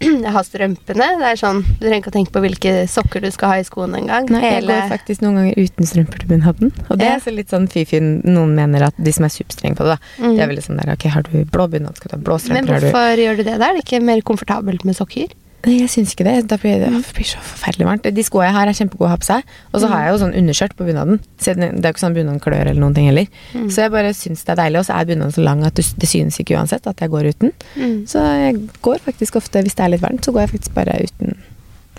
Jeg 0.00 0.32
har 0.32 0.42
strømpene. 0.44 1.06
Det 1.20 1.26
er 1.28 1.36
sånn, 1.36 1.62
Du 1.78 1.84
trenger 1.86 2.00
ikke 2.00 2.08
å 2.12 2.16
tenke 2.16 2.32
på 2.32 2.40
hvilke 2.40 2.88
sokker 2.88 3.20
du 3.20 3.30
skal 3.30 3.48
ha 3.50 3.54
i 3.60 3.64
skoene 3.68 3.98
engang. 4.00 4.28
Jeg 4.32 4.62
går 4.64 4.88
faktisk 4.88 5.20
noen 5.20 5.36
ganger 5.36 5.58
uten 5.60 5.84
strømper 5.86 6.18
til 6.20 6.28
bunaden. 6.28 6.72
Og 6.88 6.96
det 6.98 7.04
Ja. 7.06 7.16
er 7.16 7.20
så 7.20 7.34
litt 7.36 7.48
sånn 7.52 7.68
fy-fy. 7.68 8.00
Noen 8.24 8.54
mener 8.56 8.82
at 8.86 8.94
de 8.96 9.12
som 9.12 9.24
er 9.26 9.28
superstrenge 9.28 9.76
på 9.76 9.84
det, 9.84 9.98
da. 9.98 10.24
Mm. 10.24 10.36
Det 10.36 10.40
er 10.40 10.48
veldig 10.48 10.64
sånn 10.64 10.80
der, 10.80 10.92
ok, 10.94 11.04
har 11.10 11.22
du 11.22 11.44
blå 11.44 11.68
bunad, 11.68 11.96
skal 11.96 12.08
du 12.08 12.16
ha 12.16 12.22
blå 12.22 12.38
Men 12.48 12.64
strømper, 12.64 12.80
du 12.80 12.86
hvorfor 12.86 13.16
gjør 13.20 13.36
du 13.36 13.42
det? 13.44 13.58
Da 13.58 13.68
er 13.68 13.74
det 13.76 13.84
ikke 13.84 14.02
mer 14.02 14.20
komfortabelt 14.22 14.84
med 14.86 14.96
sokker? 14.96 15.28
Nei, 15.66 15.74
jeg 15.82 15.90
syns 15.92 16.14
ikke 16.14 16.24
det. 16.24 16.34
Da 16.48 16.56
blir 16.56 16.78
det, 16.80 16.88
Mm. 16.88 17.02
blir 17.14 17.26
så 17.28 17.36
forferdelig 17.44 17.84
varmt. 17.86 18.06
De 18.16 18.22
skoene 18.24 18.46
jeg 18.48 18.54
har, 18.54 18.66
er 18.70 18.72
kjempegode 18.78 19.08
å 19.08 19.12
ha 19.12 19.16
på 19.20 19.26
seg. 19.28 19.42
Og 19.74 19.80
så 19.82 19.88
har 19.92 20.04
jeg 20.06 20.12
jo 20.14 20.20
sånn 20.24 20.32
underskjørt 20.40 20.74
på 20.78 20.86
bunaden. 20.88 21.20
Så 21.38 21.52
det 21.54 21.68
det 21.74 21.84
er 21.84 21.90
jo 21.90 21.94
ikke 21.94 22.04
sånn 22.06 22.14
bunaden 22.16 22.40
klør 22.40 22.62
eller 22.70 22.80
noen 22.80 22.94
ting 22.96 23.06
heller. 23.10 23.26
Mm. 23.52 23.66
Så 23.68 23.82
jeg 23.84 23.90
bare 23.92 24.14
syns 24.16 24.44
det 24.44 24.54
er 24.54 24.60
deilig. 24.62 24.78
Og 24.80 24.86
så 24.88 24.96
er 24.96 25.04
bunaden 25.10 25.32
så 25.36 25.44
lang 25.44 25.64
at 25.68 25.74
det 25.74 26.08
synes 26.08 26.38
ikke 26.40 26.56
uansett 26.56 26.86
at 26.86 26.96
jeg 27.04 27.10
går 27.10 27.28
uten. 27.34 27.52
Mm. 27.76 28.06
Så 28.08 28.18
jeg 28.24 28.56
går 28.80 28.98
faktisk 29.04 29.36
ofte, 29.36 29.60
hvis 29.62 29.74
det 29.76 29.84
er 29.84 29.92
litt 29.92 30.00
varmt, 30.00 30.24
så 30.24 30.32
går 30.32 30.46
jeg 30.46 30.52
faktisk 30.56 30.74
bare 30.74 30.96
uten, 31.04 31.36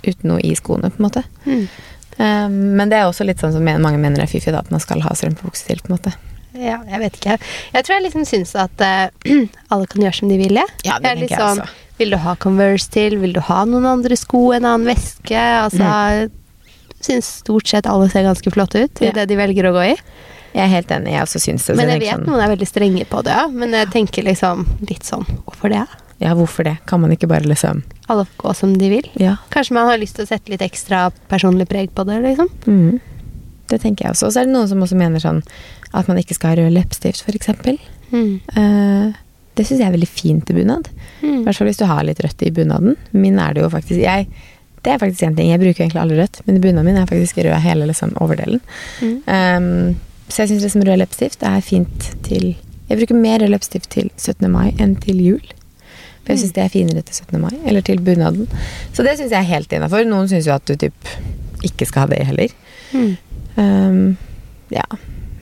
uten 0.02 0.28
noe 0.32 0.40
i 0.42 0.54
skoene, 0.58 0.90
på 0.90 0.98
en 0.98 1.06
måte. 1.06 1.22
Mm. 1.46 1.68
Um, 2.18 2.76
men 2.76 2.90
det 2.90 2.98
er 2.98 3.06
også 3.06 3.24
litt 3.24 3.38
sånn 3.40 3.54
som 3.54 3.62
mange 3.64 3.96
mener 3.98 4.20
er 4.20 4.26
fiffig, 4.26 4.52
da, 4.52 4.58
at 4.58 4.70
man 4.70 4.80
skal 4.80 5.00
ha 5.06 5.14
strømpebukse 5.14 5.64
til, 5.70 5.78
på 5.80 5.88
en 5.92 5.96
måte. 5.96 6.12
Ja, 6.52 6.82
jeg 6.84 6.98
vet 7.00 7.14
ikke. 7.16 7.38
Jeg 7.72 7.84
tror 7.86 7.94
jeg 7.96 8.02
liksom 8.10 8.26
syns 8.28 8.52
at 8.60 8.82
uh, 8.84 9.08
alle 9.72 9.86
kan 9.86 10.02
gjøre 10.02 10.18
som 10.18 10.28
de 10.28 10.36
vil, 10.36 10.58
jeg. 10.60 10.68
Ja, 10.84 10.98
det 10.98 11.08
Jeg 11.08 11.16
er 11.16 11.22
litt 11.22 11.30
jeg 11.30 11.40
sånn. 11.40 11.62
Vil 12.02 12.10
du 12.16 12.18
ha 12.18 12.34
Converse 12.42 12.90
til? 12.90 13.16
Vil 13.22 13.32
du 13.36 13.40
ha 13.46 13.62
noen 13.68 13.86
andre 13.86 14.18
sko? 14.18 14.48
En 14.56 14.66
annen 14.66 14.88
veske? 14.90 15.38
Altså 15.38 15.82
Mm. 15.86 16.38
Syns 17.02 17.26
stort 17.42 17.66
sett 17.66 17.86
alle 17.90 18.06
ser 18.12 18.22
ganske 18.22 18.50
flotte 18.54 18.84
ut 18.84 19.00
i 19.02 19.06
Ja. 19.08 19.12
det 19.16 19.24
de 19.32 19.34
velger 19.38 19.66
å 19.66 19.72
gå 19.74 19.82
i. 19.92 19.96
Jeg 20.54 20.62
er 20.62 20.68
helt 20.70 20.90
enig, 20.94 21.10
jeg 21.16 21.22
også 21.24 21.40
syns 21.42 21.64
det. 21.66 21.74
Men 21.76 21.88
jeg 21.88 22.00
vet 22.04 22.12
sånn, 22.14 22.26
noen 22.28 22.42
er 22.44 22.52
veldig 22.56 22.68
strenge 22.68 23.06
på 23.10 23.22
det, 23.24 23.32
ja. 23.34 23.48
Men 23.48 23.72
jeg 23.74 23.88
tenker 23.90 24.22
liksom 24.22 24.66
litt 24.88 25.02
sånn 25.02 25.24
Hvorfor 25.46 25.70
det? 25.72 25.86
Ja, 26.20 26.34
hvorfor 26.38 26.62
det? 26.68 26.76
Kan 26.86 27.00
man 27.00 27.10
ikke 27.10 27.26
bare 27.26 27.42
liksom 27.48 27.82
Alle 28.08 28.24
får 28.26 28.36
gå 28.44 28.54
som 28.54 28.74
de 28.78 28.88
vil. 28.92 29.08
Ja. 29.18 29.36
Kanskje 29.50 29.72
man 29.74 29.88
har 29.88 29.98
lyst 29.98 30.14
til 30.14 30.24
å 30.26 30.28
sette 30.28 30.52
litt 30.52 30.60
ekstra 30.62 31.10
personlig 31.28 31.66
preg 31.68 31.90
på 31.90 32.04
det, 32.06 32.20
liksom. 32.22 32.48
Mm. 32.68 33.00
Det 33.66 33.80
tenker 33.80 34.04
jeg 34.04 34.12
også. 34.14 34.26
Og 34.28 34.32
så 34.32 34.42
er 34.42 34.44
det 34.46 34.54
noen 34.54 34.68
som 34.68 34.78
også 34.84 34.94
mener 35.00 35.18
sånn 35.18 35.42
at 35.92 36.06
man 36.06 36.18
ikke 36.18 36.34
skal 36.36 36.50
ha 36.54 36.62
rød 36.62 36.72
leppestift, 36.76 37.24
f.eks. 37.26 37.48
Mm. 38.12 38.40
Uh, 38.56 39.12
det 39.56 39.66
syns 39.68 39.80
jeg 39.80 39.88
er 39.88 39.94
veldig 39.96 40.08
fint 40.08 40.50
i 40.50 40.54
bunad. 40.56 40.88
I 41.22 41.26
Mm. 41.26 41.42
hvert 41.44 41.56
fall 41.58 41.66
hvis 41.68 41.78
du 41.78 41.84
har 41.86 42.02
litt 42.04 42.20
rødt 42.24 42.42
i 42.42 42.50
bunaden. 42.50 42.96
Min 43.12 43.38
er 43.38 43.52
det 43.54 43.62
jo 43.62 43.68
faktisk 43.70 44.00
jeg, 44.00 44.26
Det 44.82 44.90
er 44.90 44.98
faktisk 44.98 45.22
en 45.22 45.36
ting. 45.36 45.50
Jeg 45.50 45.60
bruker 45.60 45.84
egentlig 45.84 46.00
aldri 46.02 46.16
rødt, 46.18 46.40
men 46.46 46.60
bunaden 46.60 46.84
min 46.84 46.96
er 46.96 47.06
faktisk 47.06 47.36
rød 47.38 47.60
hele 47.62 47.86
liksom, 47.86 48.16
overdelen. 48.18 48.60
Mm. 49.00 49.12
Um, 49.30 49.96
så 50.28 50.42
jeg 50.42 50.48
syns 50.50 50.62
liksom 50.64 50.82
rød 50.88 50.98
leppestift 50.98 51.42
er 51.46 51.60
fint 51.60 52.08
til 52.24 52.56
Jeg 52.90 52.98
bruker 52.98 53.14
mer 53.14 53.38
rød 53.38 53.48
leppestift 53.54 53.90
til 53.90 54.10
17. 54.16 54.50
mai 54.50 54.72
enn 54.80 54.96
til 55.00 55.20
jul. 55.22 55.40
For 56.24 56.32
jeg 56.34 56.38
syns 56.42 56.52
det 56.56 56.64
er 56.64 56.68
finere 56.74 57.02
til 57.06 57.14
17. 57.14 57.40
mai, 57.40 57.54
eller 57.64 57.80
til 57.80 58.00
bunaden. 58.00 58.48
Så 58.92 59.02
det 59.06 59.18
syns 59.18 59.30
jeg 59.30 59.38
er 59.38 59.48
helt 59.54 59.72
innafor. 59.72 60.04
Noen 60.04 60.28
syns 60.28 60.46
jo 60.46 60.52
at 60.54 60.66
du 60.66 60.74
typ 60.76 60.92
ikke 61.62 61.86
skal 61.86 62.08
ha 62.08 62.16
det 62.16 62.26
heller. 62.26 62.48
Mm. 62.92 63.16
Um, 63.56 64.16
ja. 64.70 64.82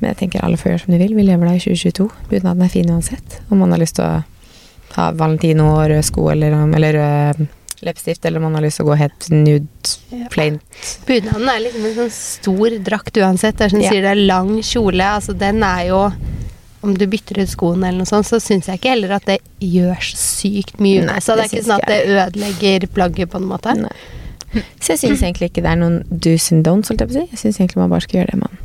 Men 0.01 0.11
jeg 0.15 0.17
tenker 0.25 0.45
alle 0.45 0.57
får 0.57 0.73
gjøre 0.73 0.81
som 0.85 0.93
de 0.95 0.99
vil. 1.03 1.15
Vi 1.15 1.23
lever 1.29 1.47
da 1.51 1.55
i 1.55 1.61
2022. 1.63 2.09
Bunaden 2.31 2.63
er 2.65 2.69
fin 2.73 2.89
uansett. 2.91 3.41
Om 3.51 3.59
man 3.59 3.73
har 3.75 3.79
lyst 3.83 3.97
til 4.01 4.05
å 4.07 4.25
ha 4.97 5.11
Valentino 5.13 5.67
og 5.77 5.89
rød 5.93 6.05
sko 6.09 6.29
eller, 6.33 6.57
eller 6.75 6.97
rød 6.99 7.43
leppestift, 7.83 8.25
eller 8.29 8.37
om 8.41 8.43
man 8.51 8.59
har 8.59 8.65
lyst 8.67 8.77
til 8.81 8.85
å 8.85 8.91
gå 8.91 8.97
helt 9.01 9.29
nude, 9.33 9.67
Ja. 10.13 10.27
plain. 10.29 10.59
Bunaden 11.07 11.49
er 11.49 11.61
liksom 11.65 11.85
en 11.87 11.95
sånn 11.97 12.11
stor 12.13 12.75
drakt 12.85 13.17
uansett. 13.17 13.57
Det 13.57 13.65
er 13.65 13.69
som 13.71 13.81
Ja. 13.81 13.89
sier, 13.91 14.03
det 14.03 14.11
er 14.11 14.27
lang 14.27 14.51
kjole. 14.61 15.01
Altså, 15.01 15.37
den 15.39 15.63
er 15.63 15.87
jo 15.89 16.13
Om 16.83 16.95
du 16.97 17.07
bytter 17.07 17.43
ut 17.43 17.49
skoene 17.49 17.89
eller 17.89 17.99
noe 17.99 18.07
sånt, 18.09 18.25
så 18.25 18.41
syns 18.41 18.65
jeg 18.65 18.79
ikke 18.81 18.89
heller 18.95 19.11
at 19.13 19.27
det 19.27 19.41
gjør 19.61 19.99
så 20.01 20.17
sykt 20.17 20.79
mye. 20.81 21.03
Nei, 21.05 21.19
så 21.21 21.37
det 21.37 21.45
er 21.45 21.49
ikke 21.59 21.65
sånn 21.67 21.77
at 21.77 21.87
det 21.87 22.07
ødelegger 22.09 22.87
plagget 22.89 23.29
på 23.29 23.37
en 23.37 23.45
måte. 23.51 23.75
Nei. 23.77 24.63
Så 24.81 24.97
jeg 24.97 24.99
syns 25.03 25.21
egentlig 25.21 25.51
ikke 25.51 25.61
det 25.63 25.67
er 25.75 25.77
noen 25.77 26.05
do's 26.09 26.51
and 26.51 26.65
don'ts, 26.65 26.89
holdt 26.89 27.01
jeg 27.05 27.09
på 27.11 27.13
å 27.13 27.21
si. 27.21 27.27
Jeg 27.37 27.39
syns 27.39 27.59
egentlig 27.61 27.77
man 27.77 27.91
bare 27.91 28.01
skal 28.01 28.21
gjøre 28.23 28.31
det 28.33 28.41
man 28.41 28.57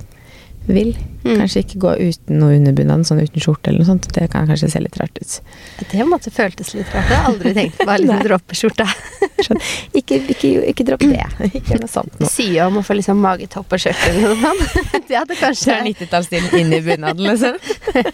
vil. 0.67 0.95
Mm. 1.25 1.39
Kanskje 1.39 1.62
ikke 1.63 1.80
gå 1.82 1.91
uten 2.06 2.39
noe 2.41 2.56
underbunad, 2.58 3.06
sånn 3.08 3.21
uten 3.23 3.41
skjorte 3.41 3.71
eller 3.71 3.82
noe 3.82 3.89
sånt. 3.89 4.08
Det 4.13 4.28
kan 4.34 4.47
kanskje 4.49 4.69
se 4.73 4.82
litt 4.82 4.97
rart 4.99 5.17
ut. 5.17 5.36
Det 5.91 6.08
måtte 6.08 6.34
føltes 6.34 6.73
litt 6.75 6.89
rart. 6.93 7.10
Jeg 7.10 7.19
har 7.21 7.30
aldri 7.32 7.54
tenkt 7.58 7.80
på 7.80 7.88
å 7.89 7.97
liksom 8.01 8.23
droppe 8.28 8.58
skjorta. 8.58 8.88
Ikke, 9.95 10.19
ikke, 10.34 10.51
ikke 10.71 10.88
dropp 10.88 11.06
det. 11.06 11.51
Ikke 11.51 11.80
noe 11.82 11.91
sånt 11.91 12.19
noe. 12.21 12.30
sier 12.32 12.65
om 12.67 12.80
å 12.80 12.84
få 12.86 12.97
liksom 12.97 13.21
magetopp 13.21 13.73
og 13.78 13.82
skjørt 13.82 14.04
eller 14.10 14.28
noe 14.28 14.41
sånt. 14.43 14.91
Det 15.10 15.17
hadde 15.19 15.38
kanskje 15.38 15.73
er 15.75 15.86
90-tallsstilen 15.86 16.60
inn 16.60 16.73
i 16.73 16.82
bunaden, 16.86 17.25
liksom. 17.30 17.58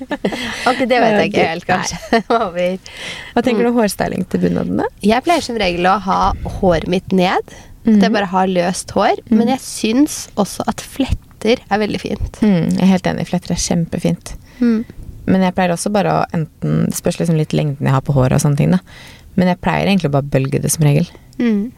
Ok, 0.69 0.83
det 0.89 0.97
vet 0.99 1.15
jeg 1.17 1.31
ikke 1.31 1.45
helt, 1.47 1.65
kanskje. 1.69 2.21
Hva 2.27 3.43
tenker 3.43 3.63
du 3.63 3.71
om 3.71 3.79
hårstyling 3.79 4.25
til 4.29 4.43
bunaden, 4.43 4.81
da? 4.83 4.87
Jeg 5.05 5.23
pleier 5.25 5.45
som 5.45 5.59
regel 5.59 5.87
å 5.89 5.97
ha 6.03 6.21
håret 6.59 6.89
mitt 6.91 7.15
ned. 7.15 7.55
At 7.81 8.03
jeg 8.05 8.13
bare 8.13 8.29
har 8.29 8.49
løst 8.51 8.91
hår. 8.93 9.23
Men 9.31 9.49
jeg 9.55 9.63
syns 9.63 10.23
også 10.39 10.67
at 10.69 10.83
fletter 10.83 11.30
er 11.49 11.81
veldig 11.81 12.01
fint. 12.01 12.41
Mm, 12.41 12.77
jeg 12.77 12.83
er 12.85 12.91
helt 12.93 13.07
enig. 13.11 13.27
Fletter 13.29 13.55
er 13.55 13.61
kjempefint. 13.61 14.35
Mm. 14.59 14.81
Men 15.29 15.45
jeg 15.45 15.55
pleier 15.57 15.73
også 15.73 15.91
bare 15.93 16.13
å 16.13 16.21
enten 16.33 16.87
Det 16.89 16.97
spørs 16.97 17.19
liksom 17.21 17.37
litt 17.37 17.53
lengden 17.53 17.85
jeg 17.85 17.93
har 17.93 18.03
på 18.05 18.15
håret 18.15 18.39
og 18.39 18.43
sånne 18.43 18.59
ting, 18.59 18.73
da. 18.73 18.81
Men 19.37 19.51
jeg 19.51 19.61
pleier 19.63 19.87
egentlig 19.87 20.11
å 20.11 20.17
bare 20.17 20.27
bølge 20.27 20.59
det 20.61 20.71
som 20.73 20.85
regel. 20.85 21.07
Mm. 21.39 21.71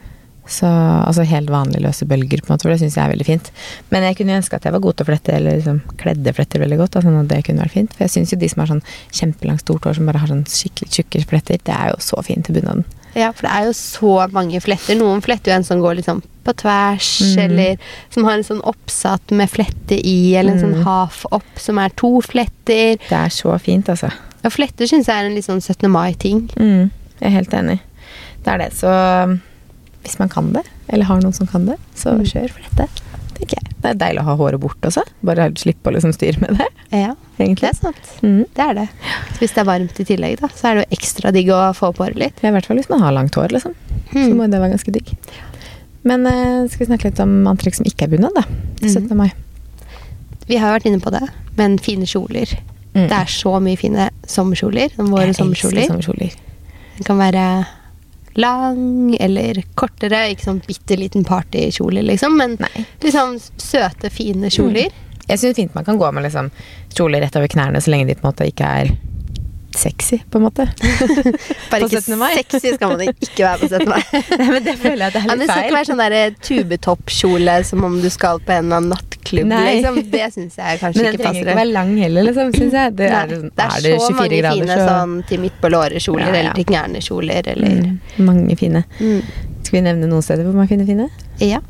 Så 0.46 0.68
altså 0.68 1.24
helt 1.24 1.48
vanlige 1.48 1.80
løse 1.86 2.04
bølger, 2.04 2.42
på 2.42 2.50
en 2.50 2.54
måte, 2.54 2.66
for 2.66 2.74
det 2.74 2.80
syns 2.82 2.98
jeg 2.98 3.04
er 3.06 3.12
veldig 3.14 3.26
fint. 3.28 3.46
Men 3.94 4.04
jeg 4.04 4.18
kunne 4.18 4.36
ønske 4.36 4.58
at 4.58 4.66
jeg 4.66 4.74
var 4.74 4.82
god 4.84 4.98
til 4.98 5.06
å 5.06 5.08
flette, 5.08 5.36
eller 5.38 5.56
liksom 5.56 5.78
kledde 6.00 6.34
fletter 6.36 6.60
veldig 6.60 6.80
godt. 6.82 6.98
Sånn 7.00 7.16
at 7.20 7.30
det 7.30 7.40
kunne 7.46 7.64
vært 7.64 7.76
fint. 7.76 7.94
For 7.94 8.04
jeg 8.04 8.14
syns 8.16 8.34
jo 8.34 8.40
de 8.42 8.50
som 8.52 8.60
har 8.60 8.72
sånn 8.74 8.84
kjempelangt 9.20 9.64
stort 9.64 9.88
hår 9.88 9.96
som 9.96 10.10
bare 10.10 10.20
har 10.20 10.32
sånn 10.32 10.44
skikkelig 10.50 10.98
tjukke 10.98 11.24
fletter, 11.30 11.62
det 11.64 11.78
er 11.78 11.94
jo 11.94 12.02
så 12.04 12.20
fint 12.26 12.44
til 12.44 12.58
bunaden. 12.58 12.84
Ja, 13.14 13.30
for 13.32 13.46
det 13.46 13.50
er 13.54 13.64
jo 13.68 13.72
så 13.78 14.12
mange 14.32 14.60
fletter. 14.60 14.96
Noen 14.98 15.20
fletter 15.22 15.52
jo 15.52 15.56
en 15.56 15.64
som 15.64 15.80
går 15.80 15.96
liksom 16.00 16.22
på 16.44 16.52
tvers, 16.60 17.10
Mm. 17.36 17.38
eller 17.44 17.76
som 18.10 18.24
har 18.24 18.32
en 18.34 18.42
sånn 18.44 18.60
oppsatt 18.62 19.30
med 19.32 19.48
flette 19.48 19.96
i, 20.04 20.34
eller 20.36 20.52
en 20.52 20.60
sånn 20.60 20.74
Mm. 20.80 20.84
half 20.84 21.24
opp 21.32 21.58
som 21.58 21.78
er 21.78 21.88
to 21.96 22.20
fletter. 22.20 22.96
Det 22.98 23.12
er 23.12 23.28
så 23.30 23.58
fint, 23.60 23.86
altså. 23.88 24.10
Ja, 24.42 24.50
fletter 24.50 24.84
syns 24.86 25.06
jeg 25.06 25.16
er 25.16 25.26
en 25.26 25.34
litt 25.34 25.44
sånn 25.46 25.62
17. 25.62 25.88
mai-ting. 25.90 26.50
Mm, 26.58 26.90
jeg 27.20 27.26
er 27.26 27.30
helt 27.30 27.50
enig. 27.54 27.80
Det 28.42 28.52
er 28.52 28.58
det. 28.58 28.72
Så 28.74 29.40
hvis 30.04 30.18
man 30.18 30.28
kan 30.28 30.52
det, 30.52 30.64
eller 30.90 31.04
har 31.04 31.20
noen 31.20 31.32
som 31.34 31.46
kan 31.46 31.64
det, 31.66 31.78
så 31.96 32.12
Mm. 32.18 32.24
kjør 32.26 32.50
for 32.50 32.60
tenker 33.44 33.60
jeg. 33.60 33.76
Det 33.84 33.90
er 33.92 33.94
deilig 34.00 34.20
å 34.22 34.24
ha 34.24 34.34
håret 34.36 34.60
bort 34.60 34.80
også. 34.88 35.02
Bare 35.22 35.50
slippe 35.60 35.90
å 35.90 35.94
liksom 35.94 36.12
styre 36.16 36.40
med 36.40 36.56
det, 36.58 36.68
Ja, 36.94 37.14
det 37.38 37.62
er 37.62 37.74
sant. 37.74 38.10
Mm. 38.22 38.44
Det 38.54 38.62
er 38.64 38.74
det. 38.74 38.88
Hvis 39.40 39.52
det 39.54 39.58
er 39.62 39.64
varmt 39.68 40.00
i 40.00 40.04
tillegg, 40.04 40.40
da, 40.40 40.48
så 40.48 40.68
er 40.70 40.74
det 40.74 40.84
jo 40.88 40.96
ekstra 40.98 41.32
digg 41.32 41.48
å 41.52 41.72
få 41.76 41.88
opp 41.92 41.98
håret 41.98 42.16
litt. 42.16 42.42
Ja, 42.42 42.48
I 42.50 42.52
hvert 42.56 42.66
fall 42.66 42.76
hvis 42.78 42.88
man 42.90 43.00
har 43.02 43.12
langt 43.12 43.34
hår, 43.34 43.48
liksom. 43.52 43.74
Så 44.12 44.18
Mm. 44.30 44.36
må 44.38 44.50
det 44.50 44.60
være 44.60 44.72
ganske 44.76 44.92
digg. 44.92 45.14
Men 46.04 46.26
eh, 46.26 46.66
skal 46.68 46.86
vi 46.86 46.90
snakke 46.92 47.04
litt 47.10 47.20
om 47.20 47.46
antrekk 47.48 47.74
som 47.74 47.86
ikke 47.86 48.02
er 48.04 48.08
bunad, 48.16 48.34
da? 48.34 48.42
Til 48.76 48.88
Mhm. 48.90 49.08
17. 49.08 49.16
mai. 49.16 49.32
Vi 50.46 50.56
har 50.56 50.68
jo 50.72 50.78
vært 50.78 50.86
inne 50.92 51.00
på 51.00 51.10
det, 51.10 51.28
men 51.56 51.78
fine 51.78 52.04
kjoler. 52.04 52.46
Mm. 52.94 53.08
Det 53.08 53.12
er 53.12 53.26
så 53.26 53.60
mye 53.60 53.76
fine 53.78 54.10
sommerkjoler. 54.26 54.90
Våre 54.96 55.32
sommerkjoler. 55.34 55.86
sommerkjoler. 55.88 56.32
Den 56.98 57.04
kan 57.04 57.18
være 57.18 57.66
lang 58.40 59.16
eller 59.20 59.62
kortere. 59.78 60.26
Ikke 60.32 60.48
sånn 60.48 60.62
bitte 60.66 60.98
liten 60.98 61.24
partykjole, 61.26 62.02
liksom, 62.02 62.36
men 62.40 62.56
Nei. 62.62 62.86
liksom 63.04 63.38
søte, 63.60 64.10
fine 64.10 64.50
kjoler. 64.52 64.94
Jeg 65.28 65.40
syns 65.40 65.56
fint 65.56 65.74
man 65.74 65.86
kan 65.86 65.98
gå 65.98 66.10
med 66.12 66.26
liksom 66.26 66.50
kjoler 66.92 67.24
rett 67.24 67.36
over 67.38 67.48
knærne 67.48 67.80
så 67.80 67.92
lenge 67.94 68.10
de 68.10 68.16
på 68.18 68.26
en 68.26 68.32
måte 68.32 68.48
ikke 68.50 68.72
er 68.82 68.90
sexy, 69.78 70.18
på 70.30 70.38
en 70.40 70.44
måte. 70.46 70.64
Bare 71.70 71.86
ikke 71.86 72.00
sexy 72.00 72.74
skal 72.76 72.92
man 72.94 73.02
ikke 73.08 73.44
være 73.44 73.58
på 73.60 73.68
17. 73.68 73.88
mai. 73.90 74.02
Nei, 74.40 74.48
men 74.52 74.64
det 74.66 74.74
føler 74.80 75.02
jeg 75.02 75.08
at 75.08 75.16
det 75.16 75.20
er 75.20 75.24
Ja, 75.24 75.30
men 75.30 75.42
det 75.42 75.48
skal 75.50 75.64
ikke 75.66 75.76
være 75.78 75.88
sånn 75.90 76.02
der 76.04 76.36
tubetoppkjole 76.48 77.56
som 77.68 77.84
om 77.88 77.98
du 78.02 78.08
skal 78.12 78.40
på 78.44 78.54
en 78.54 78.68
eller 78.68 78.80
annen 78.80 78.94
nattklubb. 78.94 79.52
Liksom. 79.54 80.00
Det 80.14 80.28
syns 80.36 80.58
jeg 80.60 80.80
kanskje 80.82 80.86
ikke 80.86 80.88
passer. 80.88 81.04
Men 81.04 81.18
den 81.18 81.24
trenger 81.26 81.40
ikke 81.44 81.58
være 81.60 81.72
lang 81.74 81.92
heller, 82.04 82.28
liksom, 82.30 82.54
syns 82.58 82.78
jeg. 82.80 82.96
Det 83.00 83.08
er, 83.10 83.14
Nei, 83.14 83.38
sånn- 83.40 83.52
det 83.54 83.66
er, 83.66 83.74
er 83.78 83.86
det 83.88 83.94
så 83.94 84.08
24 84.08 84.18
mange 84.20 84.40
grader, 84.40 84.62
fine 84.64 84.78
så 84.78 84.88
sånn 84.92 85.14
til 85.30 85.44
midt 85.44 85.60
på 85.62 85.72
låret-kjoler 85.74 86.24
Ja, 86.24 86.32
ja. 86.32 86.40
eller 86.40 86.58
til 86.60 86.68
knærne-kjoler 86.72 87.52
eller 87.54 87.76
mm, 87.84 88.00
Mange 88.30 88.56
fine. 88.60 88.84
mm. 89.00 89.20
Skal 89.64 89.78
vi 89.78 89.84
nevne 89.86 90.08
noen 90.10 90.22
steder 90.26 90.44
hvor 90.44 90.58
man 90.58 90.68
finner 90.68 90.84
fine? 90.88 91.06
Ja. 91.40 91.62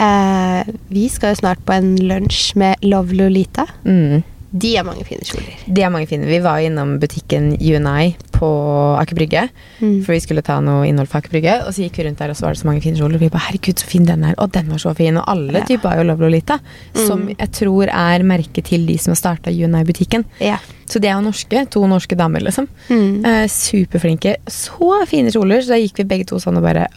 Eh, 0.00 0.68
vi 0.88 1.08
skal 1.12 1.34
jo 1.34 1.40
snart 1.42 1.60
på 1.66 1.74
en 1.76 1.96
lunsj 1.98 2.54
med 2.60 2.80
Love 2.86 3.16
Lolita. 3.18 3.66
Mm. 3.84 4.22
De 4.52 4.72
har 4.76 4.84
mange 4.84 5.04
fine 5.06 5.22
kjoler. 5.22 5.54
De 5.66 5.82
er 5.82 5.90
mange 5.94 6.08
fine. 6.10 6.26
Vi 6.26 6.38
var 6.42 6.58
innom 6.58 6.96
butikken 6.98 7.52
UNI 7.60 8.16
på 8.34 8.48
Aker 8.98 9.14
Brygge. 9.14 9.44
Mm. 9.80 10.00
For 10.04 10.12
vi 10.16 10.20
skulle 10.24 10.42
ta 10.42 10.56
noe 10.60 10.88
innhold 10.88 11.06
for 11.08 11.18
Aker 11.20 11.30
Brygge. 11.30 11.54
Og 11.66 11.74
så 11.76 11.84
gikk 11.84 12.00
vi 12.00 12.06
rundt 12.08 12.18
der, 12.18 12.30
og 12.32 12.36
så 12.36 12.46
var 12.48 12.56
det 12.56 12.60
så 12.62 12.66
mange 12.66 12.82
fine 12.82 12.96
kjoler. 12.98 13.14
Og 13.14 13.20
vi 13.20 13.28
bare 13.28 13.46
'herregud, 13.46 13.78
så 13.78 13.86
fin 13.86 14.04
den 14.04 14.24
er'. 14.24 14.34
Og 14.38 14.50
den 14.52 14.68
var 14.70 14.78
så 14.78 14.94
fin. 14.96 15.16
Og 15.16 15.24
alle 15.28 15.52
Ja. 15.52 15.64
typer 15.64 15.88
har 15.88 15.96
jo 15.98 16.02
Love 16.04 16.18
Lolita. 16.24 16.58
Som 16.94 17.20
Mm. 17.28 17.36
jeg 17.38 17.50
tror 17.52 17.84
er 17.88 18.22
merket 18.24 18.64
til 18.64 18.86
de 18.86 18.98
som 18.98 19.12
har 19.12 19.16
starta 19.16 19.50
UNI-butikken. 19.50 20.24
Ja. 20.40 20.58
Så 20.86 20.98
de 21.00 21.06
er 21.08 21.14
jo 21.14 21.30
norske. 21.30 21.70
To 21.70 21.86
norske 21.86 22.16
damer, 22.16 22.40
liksom. 22.40 22.66
Mm. 22.88 23.24
Eh, 23.24 23.46
superflinke. 23.46 24.36
Så 24.48 25.06
fine 25.06 25.30
kjoler. 25.30 25.60
Så 25.62 25.68
da 25.68 25.74
gikk 25.76 25.96
vi 25.98 26.04
begge 26.04 26.26
to 26.26 26.36
sånn 26.36 26.56
og 26.56 26.62
bare 26.64 26.88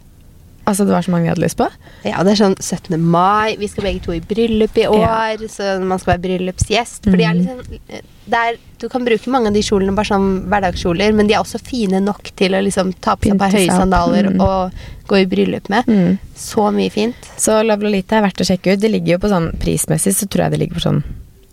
Altså, 0.63 0.85
det 0.87 0.93
var 0.95 1.03
så 1.03 1.11
mange 1.11 1.27
vi 1.27 1.31
hadde 1.33 1.43
lyst 1.43 1.57
på. 1.59 1.67
Ja, 2.07 2.21
det 2.23 2.33
er 2.33 2.39
sånn 2.39 2.55
17. 2.55 2.95
mai. 2.95 3.55
Vi 3.59 3.67
skal 3.67 3.87
begge 3.89 4.03
to 4.05 4.13
i 4.15 4.21
bryllup 4.23 4.77
i 4.79 4.85
år, 4.87 5.43
så 5.51 5.75
man 5.83 5.99
skal 5.99 6.13
være 6.13 6.23
bryllupsgjest. 6.23 7.09
For 7.09 7.19
mm. 7.19 7.41
liksom 7.41 8.37
er, 8.39 8.59
Du 8.79 8.87
kan 8.91 9.03
bruke 9.03 9.31
mange 9.31 9.51
av 9.51 9.57
de 9.57 9.63
kjolene 9.63 9.95
bare 9.95 10.07
som 10.13 10.27
hverdagskjoler, 10.51 11.15
men 11.15 11.27
de 11.27 11.35
er 11.35 11.43
også 11.43 11.59
fine 11.63 11.99
nok 12.03 12.31
til 12.39 12.55
å 12.55 12.63
liksom 12.63 12.93
ta 13.03 13.17
på 13.19 13.27
seg 13.27 13.35
et 13.35 13.43
par 13.43 13.57
høye 13.57 13.75
sandaler 13.75 14.31
mm. 14.31 14.43
og 14.43 15.09
gå 15.11 15.19
i 15.19 15.27
bryllup 15.29 15.67
med. 15.73 15.89
Mm. 15.91 16.35
Så 16.39 16.69
mye 16.75 16.93
fint. 16.93 17.31
Så 17.35 17.59
Love 17.67 17.89
Lolita 17.89 18.19
er 18.19 18.27
verdt 18.29 18.43
å 18.43 18.47
sjekke 18.47 18.75
ut. 18.75 18.83
Det 18.83 18.91
ligger 18.91 19.17
jo 19.17 19.23
på 19.25 19.33
sånn 19.35 19.51
prismessig, 19.59 20.15
så 20.15 20.29
tror 20.31 20.47
jeg 20.47 20.55
det 20.55 20.63
ligger 20.63 20.79
på 20.79 20.87
sånn 20.87 21.03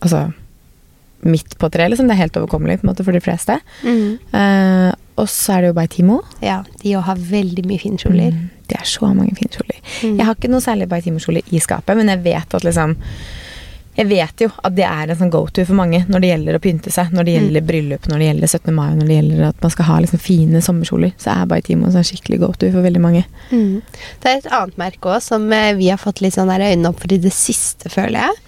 Altså 0.01 0.31
midt 1.21 1.59
på 1.59 1.69
treet, 1.69 1.91
liksom. 1.93 2.09
Det 2.09 2.15
er 2.15 2.23
helt 2.23 2.37
overkommelig 2.41 2.79
på 2.81 2.87
en 2.87 2.91
måte 2.95 3.05
for 3.05 3.13
de 3.13 3.21
fleste. 3.21 3.59
Eh, 3.85 4.91
og 5.21 5.29
så 5.29 5.57
er 5.57 5.65
det 5.65 5.73
jo 5.73 5.77
Baitimo. 5.77 6.21
Ja, 6.41 6.63
de 6.81 6.95
har 6.97 7.21
veldig 7.21 7.67
mye 7.69 7.83
fine 7.83 8.01
kjoler. 8.01 8.33
Mm, 8.33 8.49
det 8.71 8.79
er 8.81 8.89
så 8.89 9.11
mange 9.13 9.35
fine 9.39 9.53
kjoler. 9.53 9.79
Mm. 10.01 10.17
Jeg 10.17 10.27
har 10.31 10.35
ikke 10.39 10.51
noe 10.53 10.65
særlig 10.65 10.89
Baitimo-kjole 10.91 11.43
i 11.51 11.61
skapet, 11.63 11.97
men 11.99 12.09
jeg 12.15 12.23
vet 12.27 12.55
at 12.61 12.67
liksom 12.67 12.97
jeg 13.99 14.07
vet 14.07 14.43
jo 14.45 14.47
at 14.65 14.73
det 14.79 14.85
er 14.87 15.11
en 15.11 15.19
sånn 15.19 15.33
go-to 15.35 15.65
for 15.67 15.77
mange 15.77 15.99
når 16.09 16.23
det 16.23 16.29
gjelder 16.31 16.57
å 16.57 16.61
pynte 16.63 16.93
seg. 16.95 17.11
Når 17.13 17.25
det 17.27 17.33
Mm. 17.35 17.41
gjelder 17.43 17.65
bryllup, 17.69 18.07
når 18.09 18.19
det 18.23 18.27
gjelder 18.29 18.49
17. 18.49 18.75
mai, 18.75 18.95
når 18.95 19.07
det 19.11 19.17
gjelder 19.19 19.49
at 19.49 19.61
man 19.61 19.71
skal 19.75 19.85
ha 19.85 19.97
liksom 20.01 20.21
fine 20.23 20.63
sommerkjoler. 20.63 21.13
Så 21.21 21.33
er 21.35 21.47
Baitimo 21.51 21.85
en 21.87 21.93
sånn 21.93 22.07
skikkelig 22.07 22.39
go-to 22.41 22.71
for 22.73 22.87
veldig 22.87 23.01
mange. 23.03 23.25
Mm. 23.51 23.83
Det 24.23 24.31
er 24.31 24.37
et 24.39 24.47
annet 24.53 24.79
merke 24.79 25.11
òg 25.11 25.21
som 25.27 25.53
eh, 25.53 25.75
vi 25.75 25.91
har 25.91 25.99
fått 25.99 26.23
litt 26.23 26.35
sånn 26.39 26.49
øynene 26.49 26.89
opp 26.89 27.01
for 27.03 27.13
i 27.13 27.19
det 27.19 27.33
siste, 27.35 27.91
føler 27.91 28.23
jeg. 28.23 28.39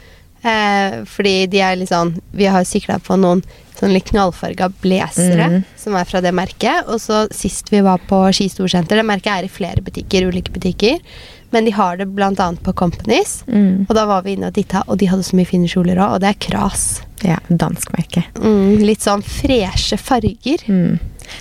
Eh, 0.43 1.03
fordi 1.07 1.35
de 1.47 1.61
er 1.63 1.77
litt 1.79 1.93
sånn 1.93 2.17
Vi 2.35 2.49
har 2.51 2.65
sikla 2.67 2.97
på 2.99 3.15
noen 3.15 3.45
sånn 3.79 3.93
litt 3.95 4.09
knallfarga 4.09 4.67
blazere 4.83 5.47
mm. 5.53 5.61
som 5.79 5.95
er 5.99 6.09
fra 6.09 6.23
det 6.23 6.33
merket. 6.35 6.89
Og 6.91 7.01
så 7.03 7.25
sist 7.35 7.71
vi 7.73 7.83
var 7.85 8.03
på 8.09 8.25
Ski 8.35 8.49
Storsenter 8.51 8.99
Det 8.99 9.07
merket 9.07 9.33
er 9.33 9.47
i 9.47 9.53
flere 9.53 9.85
butikker, 9.85 10.27
ulike 10.31 10.55
butikker. 10.55 10.99
Men 11.53 11.67
de 11.69 11.75
har 11.77 11.99
det 12.01 12.09
bl.a. 12.17 12.33
på 12.65 12.73
Companies. 12.73 13.43
Mm. 13.47 13.85
Og 13.89 13.95
da 13.97 14.07
var 14.09 14.25
vi 14.25 14.37
inne 14.37 14.49
og 14.49 14.57
titta, 14.57 14.85
og 14.89 14.97
de 15.03 15.11
hadde 15.11 15.27
så 15.27 15.37
mye 15.37 15.49
fine 15.51 15.69
kjoler 15.69 16.01
òg. 16.01 16.17
Og 16.17 16.23
det 16.25 16.31
er 16.31 16.39
Kras. 16.41 16.87
Ja, 17.23 17.37
dansk 17.49 17.93
merke. 17.95 18.25
Mm, 18.41 18.81
litt 18.87 19.05
sånn 19.05 19.23
freshe 19.27 19.99
farger. 20.01 20.65
Mm. 20.67 20.97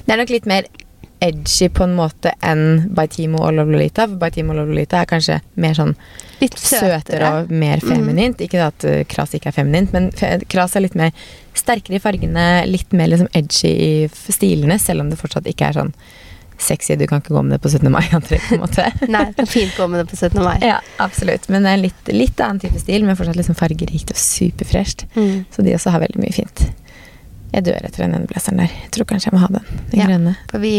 Det 0.06 0.14
er 0.14 0.20
nok 0.20 0.34
litt 0.34 0.50
mer 0.50 0.68
edgy 1.22 1.70
på 1.70 1.86
en 1.86 1.94
måte 1.96 2.34
enn 2.46 2.88
Baitimo 2.98 3.44
og 3.46 3.54
Love 3.58 3.76
Lolita. 3.76 4.08
For 4.10 4.18
Baitimo 4.22 4.56
og 4.56 4.62
Love 4.62 4.74
Lolita 4.74 5.02
er 5.02 5.10
kanskje 5.10 5.38
mer 5.62 5.78
sånn 5.78 5.94
Litt 6.42 6.58
søtere 6.58 6.98
søtere. 7.04 7.30
og 7.30 7.54
mer 7.54 7.84
feminint. 7.86 8.42
Ikke 8.42 8.66
at 8.66 8.88
uh, 8.88 9.04
Kras 9.10 9.36
ikke 9.38 9.52
er 9.52 9.58
feminint, 9.60 9.94
men 9.94 10.10
Kras 10.50 10.76
er 10.76 10.86
litt 10.88 10.98
mer 10.98 11.14
sterkere 11.58 12.00
i 12.00 12.04
fargene, 12.04 12.48
litt 12.70 12.96
mer 12.98 13.12
liksom 13.12 13.30
edgy 13.38 13.72
i 13.72 13.94
stilene, 14.10 14.80
selv 14.82 15.06
om 15.06 15.12
det 15.12 15.20
fortsatt 15.22 15.50
ikke 15.52 15.70
er 15.70 15.80
sånn 15.82 15.96
sexy. 16.62 16.96
Du 16.98 17.08
kan 17.10 17.22
ikke 17.22 17.34
gå 17.36 17.42
med 17.46 17.56
det 17.56 17.62
på 17.64 17.70
17. 17.70 17.90
mai-antrekk, 17.94 18.44
på 18.50 18.58
en 18.58 18.64
måte. 18.66 18.88
Nei, 19.14 19.26
det 19.30 19.38
kan 19.40 19.50
fint 19.50 19.78
gå 19.78 19.88
med 19.92 20.04
det 20.04 20.10
på 20.12 20.18
17. 20.18 20.42
mai. 20.42 20.56
ja, 20.66 20.80
absolutt. 21.04 21.50
Men 21.54 21.68
det 21.68 21.76
er 21.76 21.84
litt, 21.86 22.14
litt 22.14 22.42
annen 22.42 22.62
type 22.64 22.82
stil, 22.82 23.06
men 23.06 23.20
fortsatt 23.20 23.40
liksom 23.40 23.58
fargerikt 23.60 24.14
og 24.14 24.22
superfresht. 24.22 25.06
Mm. 25.18 25.44
Så 25.54 25.66
de 25.66 25.78
også 25.78 25.94
har 25.94 26.06
veldig 26.06 26.22
mye 26.22 26.36
fint. 26.42 26.66
Jeg 27.52 27.66
dør 27.68 27.84
etter 27.84 28.06
den 28.08 28.26
blazeren 28.30 28.62
der. 28.62 28.72
Jeg 28.86 28.92
tror 28.96 29.08
kanskje 29.10 29.28
jeg 29.28 29.36
må 29.36 29.42
ha 29.44 29.48
den. 29.52 29.66
Den 29.92 30.00
Ja. 30.00 30.06
grønne. 30.08 30.36
For 30.52 30.60
vi 30.64 30.72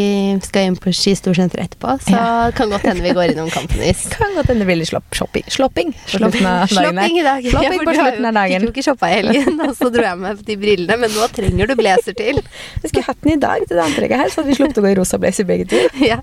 skal 0.42 0.70
inn 0.70 0.76
på 0.80 0.92
Ski 0.96 1.12
Storsenter 1.18 1.60
etterpå, 1.60 1.98
så 2.00 2.14
Ja. 2.14 2.50
kan 2.56 2.70
godt 2.72 2.86
hende 2.88 3.02
vi 3.04 3.12
går 3.12 3.32
innom 3.34 3.50
Campenis. 3.52 4.06
Kan 4.16 4.32
godt 4.34 4.48
hende 4.48 4.64
det 4.64 4.68
blir 4.70 4.80
litt 4.80 4.88
shopping. 4.88 5.44
Slopping 5.52 5.92
Slopping, 6.06 7.18
i 7.18 7.22
dag. 7.26 7.44
Slopping 7.44 7.78
ja, 7.78 7.84
på 7.84 7.94
slutten 7.98 8.24
av 8.24 8.32
dagen. 8.32 8.34
dagen. 8.40 8.60
Fikk 8.62 8.70
jo 8.70 8.72
ikke 8.72 8.86
shoppa 8.88 9.10
i 9.12 9.18
helgen, 9.20 9.60
og 9.66 9.74
så 9.76 9.90
dro 9.92 10.02
jeg 10.06 10.18
med 10.22 10.42
de 10.48 10.56
brillene, 10.56 10.96
men 11.04 11.10
nå 11.12 11.28
trenger 11.36 11.66
du 11.68 11.74
blazer 11.76 12.16
til. 12.16 12.40
Vi 12.82 12.88
skulle 12.88 13.04
hatt 13.06 13.20
den 13.22 13.36
i 13.36 13.40
dag 13.44 13.66
til 13.68 13.76
det 13.76 13.84
antrekket 13.84 14.16
her, 14.22 14.32
så 14.32 14.40
hadde 14.40 14.52
vi 14.52 14.58
sluppet 14.60 14.80
å 14.80 14.86
gå 14.86 14.92
i 14.92 14.96
rosa 14.98 15.20
blazer 15.22 15.48
begge 15.48 15.68
to. 15.72 15.82
Ja, 16.02 16.18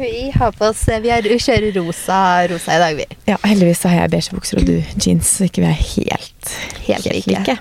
vi 0.00 0.30
har 0.34 0.52
på 0.56 0.70
oss 0.70 0.86
Vi, 0.90 1.10
er, 1.12 1.22
kjører 1.22 1.76
rosa, 1.76 2.20
rosa 2.50 2.76
i 2.76 2.80
dag, 2.82 2.96
vi. 2.98 3.06
Ja, 3.28 3.36
heldigvis 3.44 3.84
så 3.84 3.92
har 3.92 4.06
jeg 4.06 4.14
beige 4.16 4.34
bukser 4.34 4.60
og 4.62 4.66
du 4.68 4.78
jeans, 4.96 5.28
så 5.36 5.46
ikke 5.46 5.62
vi 5.64 5.68
er 5.70 5.80
helt, 5.92 6.56
Helt 6.88 7.10
like. 7.28 7.58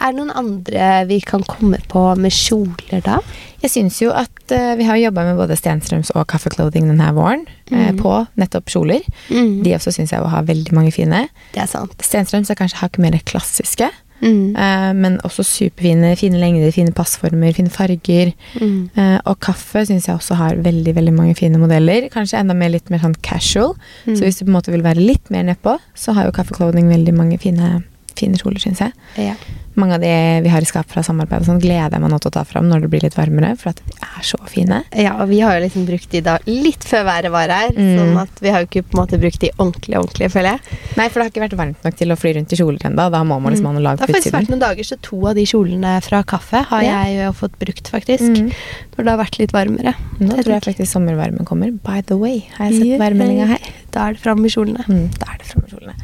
Er 0.00 0.12
det 0.12 0.20
noen 0.20 0.32
andre 0.36 0.88
vi 1.10 1.20
kan 1.24 1.44
komme 1.48 1.80
på 1.90 2.02
med 2.20 2.34
kjoler, 2.34 3.02
da? 3.04 3.18
Jeg 3.62 3.72
syns 3.72 4.00
jo 4.02 4.12
at 4.14 4.54
uh, 4.54 4.74
vi 4.78 4.86
har 4.86 5.00
jobba 5.00 5.24
med 5.30 5.40
både 5.40 5.56
Stenstrøms 5.58 6.12
og 6.14 6.26
Kaffe 6.30 6.52
Clothing 6.52 6.90
denne 6.90 7.10
våren 7.16 7.46
mm. 7.70 7.76
uh, 7.76 7.92
på 7.98 8.16
nettopp 8.40 8.70
kjoler. 8.72 9.06
Mm. 9.30 9.62
De 9.64 9.76
også 9.78 9.94
syns 9.96 10.14
jeg 10.14 10.32
har 10.36 10.48
veldig 10.48 10.76
mange 10.76 10.92
fine. 10.94 11.26
Det 11.54 11.64
er 11.64 11.70
sant. 11.70 11.96
Stenstrøms 12.04 12.52
er 12.52 12.60
kanskje 12.60 12.82
hakket 12.84 13.02
mer 13.06 13.18
klassiske, 13.26 13.90
Mm. 14.20 14.56
Uh, 14.56 14.92
men 14.96 15.18
også 15.24 15.44
superfine. 15.44 16.14
Fine 16.16 16.40
lengder, 16.40 16.70
fine 16.74 16.92
passformer, 16.96 17.52
fine 17.52 17.70
farger. 17.70 18.32
Mm. 18.60 18.88
Eh, 18.96 19.18
og 19.24 19.40
kaffe 19.44 19.84
syns 19.86 20.08
jeg 20.08 20.16
også 20.16 20.38
har 20.38 20.56
veldig 20.64 20.94
veldig 20.96 21.14
mange 21.14 21.34
fine 21.34 21.60
modeller. 21.60 22.08
Kanskje 22.12 22.40
enda 22.40 22.56
mer 22.56 22.72
litt 22.72 22.90
mer 22.90 23.02
sånn 23.02 23.16
casual. 23.22 23.74
Mm. 24.06 24.16
Så 24.16 24.24
hvis 24.24 24.40
du 24.40 24.46
på 24.46 24.50
en 24.50 24.56
måte 24.56 24.72
vil 24.74 24.86
være 24.86 25.04
litt 25.04 25.30
mer 25.30 25.44
nedpå, 25.50 25.76
så 25.94 26.16
har 26.16 26.28
jo 26.28 26.34
Kaffe 26.36 26.56
Clothing 26.56 26.88
veldig 26.92 27.14
mange 27.16 27.38
fine, 27.42 27.82
fine 28.16 28.40
kjoler, 28.40 28.60
syns 28.62 28.82
jeg. 28.86 28.96
Ja. 29.20 29.36
Mange 29.76 29.94
av 29.94 30.00
de 30.00 30.40
vi 30.42 30.48
har 30.48 30.60
i 30.60 30.64
skap 30.68 30.88
fra 30.90 31.02
samarbeid, 31.04 31.42
og 31.42 31.46
sånn, 31.50 31.60
gleder 31.60 31.92
jeg 31.92 32.00
meg 32.00 32.10
nå 32.10 32.18
til 32.20 32.30
å 32.30 32.32
ta 32.32 32.44
fram 32.48 32.64
når 32.70 32.80
det 32.86 32.90
blir 32.90 33.02
litt 33.04 33.14
varmere, 33.16 33.56
for 33.60 33.70
at 33.74 33.80
de 33.84 33.92
er 34.02 34.22
så 34.24 34.38
fine. 34.48 34.82
ja, 34.96 35.12
og 35.20 35.28
vi 35.28 35.40
har 35.40 35.58
jo 35.58 35.66
liksom 35.66 35.84
brukt 35.86 36.10
de 36.10 36.20
da 36.24 36.38
litt 36.46 36.80
før 36.84 37.04
været 37.04 37.30
var 37.30 37.48
her, 37.48 37.70
Mm. 37.76 37.98
sånn 37.98 38.16
at 38.22 38.40
vi 38.40 38.48
har 38.50 38.60
jo 38.64 38.66
ikke 38.66 38.82
på 38.88 38.96
en 38.98 39.02
måte 39.06 39.20
brukt 39.20 39.38
de 39.40 39.50
ordentlig, 39.58 39.96
ordentlig, 40.00 40.30
føler 40.32 40.56
jeg. 40.56 40.60
Nei, 40.96 41.08
for 41.08 41.20
det 41.20 41.24
har 41.26 41.30
ikke 41.30 41.44
vært 41.48 41.58
varmt 41.60 41.84
nok 41.84 41.96
til 41.96 42.08
å 42.08 42.16
fly 42.16 42.32
rundt 42.34 42.52
i 42.52 42.56
kjoler 42.56 42.78
ennå. 42.88 43.10
Da 43.12 43.22
må 43.22 43.40
man 43.40 43.52
liksom 43.52 43.66
ha 43.66 43.72
noe 43.72 43.82
lag 43.82 43.98
Det 43.98 44.06
har 44.08 44.14
faktisk 44.14 44.32
vært 44.32 44.48
noen 44.48 44.60
dager, 44.64 44.82
så 44.84 44.96
to 45.02 45.20
av 45.28 45.34
de 45.34 45.44
kjolene 45.44 46.02
fra 46.02 46.22
kaffe 46.22 46.64
har 46.72 46.82
Ja. 46.82 47.04
jeg 47.04 47.20
jo 47.26 47.32
fått 47.32 47.58
brukt, 47.60 47.90
faktisk. 47.92 48.32
Mm. 48.32 48.52
Når 48.96 49.04
det 49.04 49.08
har 49.12 49.18
vært 49.24 49.38
litt 49.38 49.52
varmere. 49.52 49.94
Nå 50.20 50.36
jeg 50.36 50.44
tror 50.46 50.54
jeg 50.56 50.62
faktisk 50.72 50.88
sommervarmen 50.96 51.44
kommer. 51.44 51.70
By 51.84 52.00
the 52.00 52.16
way, 52.16 52.46
har 52.56 52.70
jeg 52.70 52.80
sett 52.80 52.86
Yeah. 52.86 52.98
værmeldinga 52.98 53.46
her. 53.48 53.58
Da 53.92 54.08
er 54.08 54.12
det 54.14 54.20
fram 54.20 54.40
med 54.42 54.50
kjolene. 54.50 54.84
Mm, 54.86 55.10
da 55.18 55.26
er 55.32 55.38
det 55.38 55.46
framme 55.46 55.68
kjolene. 55.68 55.94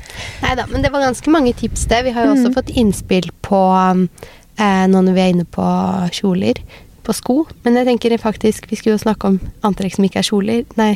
Nei 0.43 0.55
da, 0.55 0.65
men 0.67 0.83
det 0.83 0.91
var 0.93 1.01
ganske 1.03 1.29
mange 1.31 1.55
tips 1.55 1.87
det. 1.89 2.05
Vi 2.05 2.11
har 2.13 2.25
jo 2.27 2.33
også 2.35 2.49
Mm. 2.49 2.55
fått 2.55 2.71
innspill 2.77 3.31
på 3.43 3.62
eh, 4.59 4.87
Nå 4.93 5.01
når 5.03 5.15
vi 5.17 5.23
er 5.25 5.33
inne 5.35 5.47
på 5.49 5.67
kjoler, 6.19 6.59
på 7.03 7.15
sko. 7.19 7.37
Men 7.65 7.75
jeg 7.81 7.89
tenker 7.89 8.17
faktisk 8.23 8.69
Vi 8.71 8.77
skulle 8.79 8.95
jo 8.99 9.03
snakke 9.03 9.27
om 9.33 9.41
antrekk 9.67 9.97
som 9.97 10.05
ikke 10.07 10.21
er 10.23 10.29
kjoler. 10.29 10.65
Nei, 10.79 10.93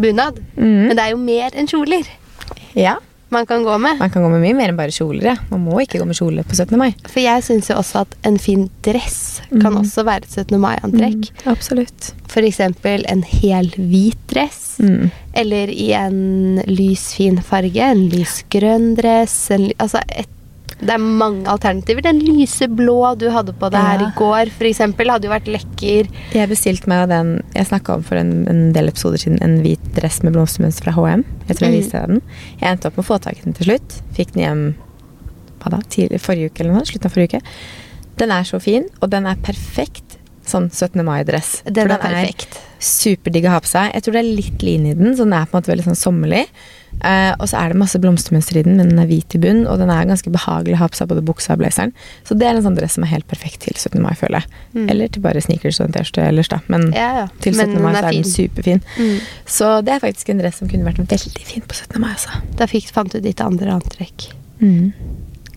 bunad. 0.00 0.38
Mm. 0.56 0.88
Men 0.88 0.96
det 0.96 1.04
er 1.06 1.10
jo 1.16 1.18
mer 1.20 1.50
enn 1.60 1.68
kjoler 1.68 2.06
Ja, 2.78 2.94
man 3.32 3.44
kan 3.48 3.62
gå 3.64 3.74
med. 3.80 3.98
man 4.00 4.10
kan 4.12 4.22
gå 4.24 4.28
med 4.32 4.40
mye 4.44 4.54
mer 4.56 4.68
enn 4.72 4.76
bare 4.76 4.92
kjoler, 4.92 5.22
ja. 5.30 5.34
Man 5.50 5.62
må 5.64 5.78
ikke 5.80 5.98
gå 6.00 6.04
med 6.08 6.16
kjole 6.16 6.42
på 6.44 6.56
17. 6.56 6.76
mai. 6.80 6.90
For 7.08 7.20
jeg 7.20 7.44
syns 7.46 7.68
jo 7.70 7.76
også 7.80 8.02
at 8.06 8.16
en 8.28 8.36
fin 8.40 8.66
dress 8.84 9.40
kan 9.50 9.72
Mm. 9.72 9.78
også 9.82 10.04
være 10.04 10.24
et 10.24 10.30
17. 10.32 10.58
mai-antrekk. 10.60 11.30
Mm, 11.32 11.46
absolutt. 11.52 12.10
For 12.28 12.40
eksempel 12.44 13.04
en 13.08 13.22
hel 13.22 13.68
hvit 13.76 14.18
dress. 14.28 14.78
Mm. 14.80 15.10
Eller 15.34 15.68
i 15.72 15.92
en 15.96 16.62
lys, 16.68 17.14
fin 17.16 17.36
farge. 17.40 17.76
En 17.80 18.08
lys 18.12 18.42
grønn 18.52 18.94
dress. 18.96 19.50
En, 19.50 19.70
altså 19.78 20.00
et, 20.08 20.28
det 20.82 20.90
er 20.96 20.98
mange 21.02 21.46
alternativer. 21.46 22.02
Den 22.02 22.18
lyse 22.26 22.66
blå 22.68 22.96
du 23.20 23.28
hadde 23.30 23.52
på 23.54 23.68
deg 23.70 23.80
her 23.86 24.02
i 24.02 24.10
går, 24.18 24.50
eksempel, 24.68 25.12
hadde 25.14 25.28
jo 25.28 25.32
vært 25.32 25.50
lekker. 25.50 26.08
Jeg 26.34 26.50
bestilte 26.50 26.90
meg 26.90 27.08
den 27.12 27.30
Jeg 27.54 27.68
snakka 27.70 27.94
om 28.00 28.02
for 28.06 28.18
en, 28.18 28.32
en 28.50 28.62
del 28.74 28.90
episoder 28.90 29.22
siden 29.22 29.38
en 29.46 29.60
hvit 29.62 29.82
dress 29.94 30.20
med 30.26 30.34
blomstermønster 30.34 30.88
fra 30.88 30.94
HM. 30.98 31.22
Jeg 31.48 31.56
tror 31.56 31.66
jeg 31.68 31.72
Mm. 31.72 31.78
viste 31.80 32.00
deg 32.00 32.08
den. 32.08 32.22
Jeg 32.60 32.70
endte 32.72 32.86
opp 32.90 32.96
med 32.98 33.04
å 33.04 33.10
få 33.12 33.20
tak 33.22 33.38
i 33.38 33.44
den 33.46 33.54
til 33.54 33.70
slutt. 33.70 34.00
Fikk 34.18 34.32
den 34.34 34.42
hjem 34.42 34.64
hva 35.62 35.70
da, 35.70 35.78
tidlig, 35.88 36.18
forrige 36.20 36.50
uke 36.50 36.60
eller 36.64 36.74
noe. 36.74 36.84
Slutten 36.90 37.06
av 37.06 37.14
forrige 37.14 37.38
uke. 37.38 37.42
Den 38.18 38.30
er 38.34 38.42
så 38.44 38.58
fin, 38.60 38.84
og 39.00 39.10
den 39.14 39.26
er 39.30 39.36
perfekt 39.46 40.18
sånn 40.48 40.68
17. 40.70 41.02
mai-dress. 41.06 41.62
Den 41.66 41.74
den, 41.86 41.90
er 41.96 42.02
perfekt. 42.02 42.60
superdigg 42.82 43.46
å 43.48 43.56
ha 43.56 43.62
på 43.62 43.70
seg. 43.70 43.90
Jeg 43.94 44.04
tror 44.04 44.16
det 44.16 44.22
er 44.22 44.36
litt 44.42 44.62
lin 44.66 44.86
i 44.90 44.94
den, 44.98 45.16
så 45.16 45.26
den 45.26 45.34
er 45.36 45.46
på 45.46 45.56
en 45.56 45.62
måte 45.62 45.72
veldig 45.72 45.86
sånn 45.90 45.98
sommerlig. 45.98 46.46
Uh, 47.02 47.32
og 47.40 47.48
så 47.48 47.56
er 47.58 47.72
det 47.72 47.78
masse 47.80 47.98
blomstermønster 47.98 48.58
i 48.60 48.62
den, 48.66 48.76
men 48.78 48.90
den 48.92 49.00
er 49.00 49.08
hvit 49.08 49.34
i 49.34 49.40
bunn, 49.40 49.62
og 49.66 49.80
den 49.80 49.90
er 49.90 50.04
ganske 50.06 50.30
behagelig 50.30 50.76
å 50.76 50.82
ha 50.82 50.88
på 50.92 50.98
seg 50.98 51.08
både 51.10 51.24
buksa 51.26 51.56
og 51.56 51.62
blazeren. 51.62 51.94
Så 52.28 52.36
det 52.38 52.46
er 52.46 52.58
en 52.58 52.66
sånn 52.66 52.76
dress 52.78 52.98
som 52.98 53.06
er 53.06 53.14
helt 53.14 53.26
perfekt 53.30 53.64
til 53.64 53.74
17. 53.74 53.96
mai, 54.04 54.12
føler 54.18 54.42
jeg. 54.44 54.60
Mm. 54.76 54.84
Eller 54.92 55.14
til 55.14 55.24
bare 55.24 55.42
sneakers 55.42 55.80
og 55.80 55.88
en 55.88 55.96
T-skjorte 55.96 56.28
ellers, 56.28 56.52
da. 56.52 56.60
Men 56.72 56.90
Ja, 56.92 57.08
ja. 57.22 57.26
til 57.42 57.56
Men 57.56 57.72
17. 57.74 57.82
mai 57.82 57.90
den 57.92 57.98
så 57.98 58.04
er 58.04 58.18
den 58.18 58.30
superfin. 58.34 58.84
Mm. 58.98 59.18
Så 59.56 59.72
det 59.86 59.96
er 59.96 60.04
faktisk 60.04 60.30
en 60.34 60.44
dress 60.44 60.60
som 60.62 60.70
kunne 60.70 60.86
vært 60.86 61.02
veldig 61.02 61.48
fin 61.48 61.66
på 61.66 61.80
17. 61.80 61.98
mai, 62.02 62.12
altså. 62.12 62.42
Da 62.60 62.68
fikk, 62.70 62.92
fant 62.94 63.14
du 63.14 63.20
ditt 63.24 63.40
andre 63.40 63.78
antrekk. 63.80 64.28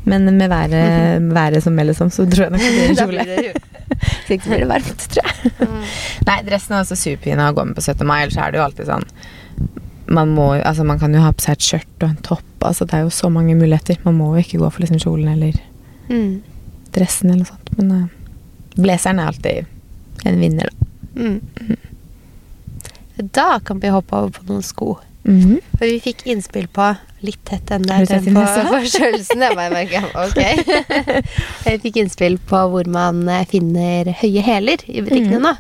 Men 0.06 0.26
med 0.38 0.50
været, 0.52 1.22
været 1.34 1.64
som 1.66 1.74
melder 1.74 1.94
som, 1.98 2.10
så 2.14 2.26
tror 2.30 2.48
jeg 2.48 2.52
nok 2.54 2.62
det 2.62 2.74
blir 2.76 2.90
en 2.90 2.98
kjole. 3.02 3.54
Så 4.28 4.34
ikke 4.36 4.50
blir 4.52 4.60
det 4.66 4.70
varmt, 4.70 5.06
tror 5.14 5.26
jeg. 5.26 5.54
Mm. 5.60 5.80
Nei, 6.28 6.38
dressen 6.50 6.76
er 6.76 6.84
også 6.84 6.98
superfin 7.00 7.42
å 7.42 7.52
gå 7.58 7.66
med 7.66 7.78
på 7.78 7.82
17. 7.86 8.06
mai, 8.08 8.20
ellers 8.26 8.38
er 8.38 8.54
det 8.54 8.60
jo 8.62 8.66
alltid 8.68 8.90
sånn 8.92 9.08
man 10.06 10.30
må 10.38 10.52
Altså, 10.60 10.84
man 10.86 11.00
kan 11.02 11.14
jo 11.18 11.22
ha 11.24 11.32
på 11.34 11.42
seg 11.42 11.56
et 11.58 11.64
skjørt 11.66 12.04
og 12.06 12.10
en 12.12 12.20
topp. 12.28 12.46
Altså, 12.68 12.86
det 12.86 12.94
er 12.94 13.08
jo 13.08 13.14
så 13.14 13.26
mange 13.34 13.56
muligheter. 13.58 13.98
Man 14.06 14.14
må 14.20 14.28
jo 14.36 14.44
ikke 14.44 14.60
gå 14.62 14.68
for 14.70 14.84
liksom 14.86 15.00
kjolen 15.02 15.32
eller 15.34 15.58
Mm. 16.06 16.44
dressen 16.94 17.32
eller 17.32 17.42
noe 17.42 17.50
sånt. 17.50 17.72
Men 17.80 17.90
uh, 17.90 18.04
blazeren 18.78 19.18
er 19.24 19.32
alltid 19.32 19.66
en 20.30 20.38
vinner, 20.44 20.70
da. 20.70 20.76
Mm. 21.18 21.78
Da 23.34 23.48
kan 23.66 23.80
vi 23.82 23.90
hoppe 23.90 24.14
over 24.20 24.30
på 24.36 24.46
noen 24.52 24.62
sko. 24.66 24.92
Mhm. 25.26 25.60
For 25.80 25.86
vi 25.90 26.00
fikk 26.06 26.20
innspill 26.30 26.68
på 26.70 26.86
litt 27.26 27.40
tett 27.50 27.66
den 27.72 27.82
der 27.82 28.06
den. 28.06 28.26
Jeg 28.26 28.34
bare 28.36 28.60
ok. 30.14 30.40
Jeg 31.66 31.82
fikk 31.82 31.96
innspill 32.04 32.38
på 32.46 32.60
hvor 32.70 32.86
man 32.88 33.24
eh, 33.34 33.46
finner 33.50 34.12
høye 34.22 34.44
hæler 34.46 34.84
i 34.86 35.02
butikkene 35.02 35.40
Mhm. 35.40 35.48
nå. 35.48 35.56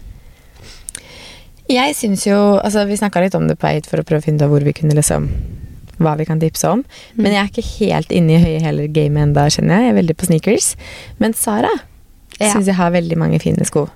Jeg 1.67 1.95
syns 1.97 2.27
jo 2.27 2.37
Altså, 2.61 2.85
vi 2.85 2.93
snakka 2.99 3.23
litt 3.23 3.33
om 3.35 3.47
det 3.49 3.57
på 3.57 3.67
Eid 3.71 3.87
for 3.89 3.97
å 3.97 4.05
prøve 4.05 4.21
å 4.21 4.25
finne 4.27 4.45
ut 4.45 4.51
hvor 4.51 4.61
vi 4.63 4.73
kunne 4.77 4.93
liksom 4.97 5.29
hva 5.97 6.13
vi 6.19 6.25
kan 6.27 6.39
tipse 6.41 6.67
om. 6.67 6.81
Men 7.15 7.31
jeg 7.31 7.39
er 7.41 7.49
ikke 7.49 7.69
helt 7.79 8.09
inne 8.11 8.35
i 8.35 8.41
høye 8.43 8.59
hæler-gamet 8.61 9.29
enda, 9.29 9.45
kjenner 9.47 9.79
jeg. 9.79 9.85
Jeg 9.85 9.93
er 9.93 9.99
veldig 10.01 10.15
på 10.19 10.25
sneakers. 10.27 10.75
Men 11.23 11.33
Sara 11.33 11.71
Ja. 12.37 12.49
syns 12.51 12.65
jeg 12.67 12.75
har 12.75 12.91
veldig 12.91 13.15
mange 13.17 13.39
fine 13.39 13.63
sko. 13.65 13.87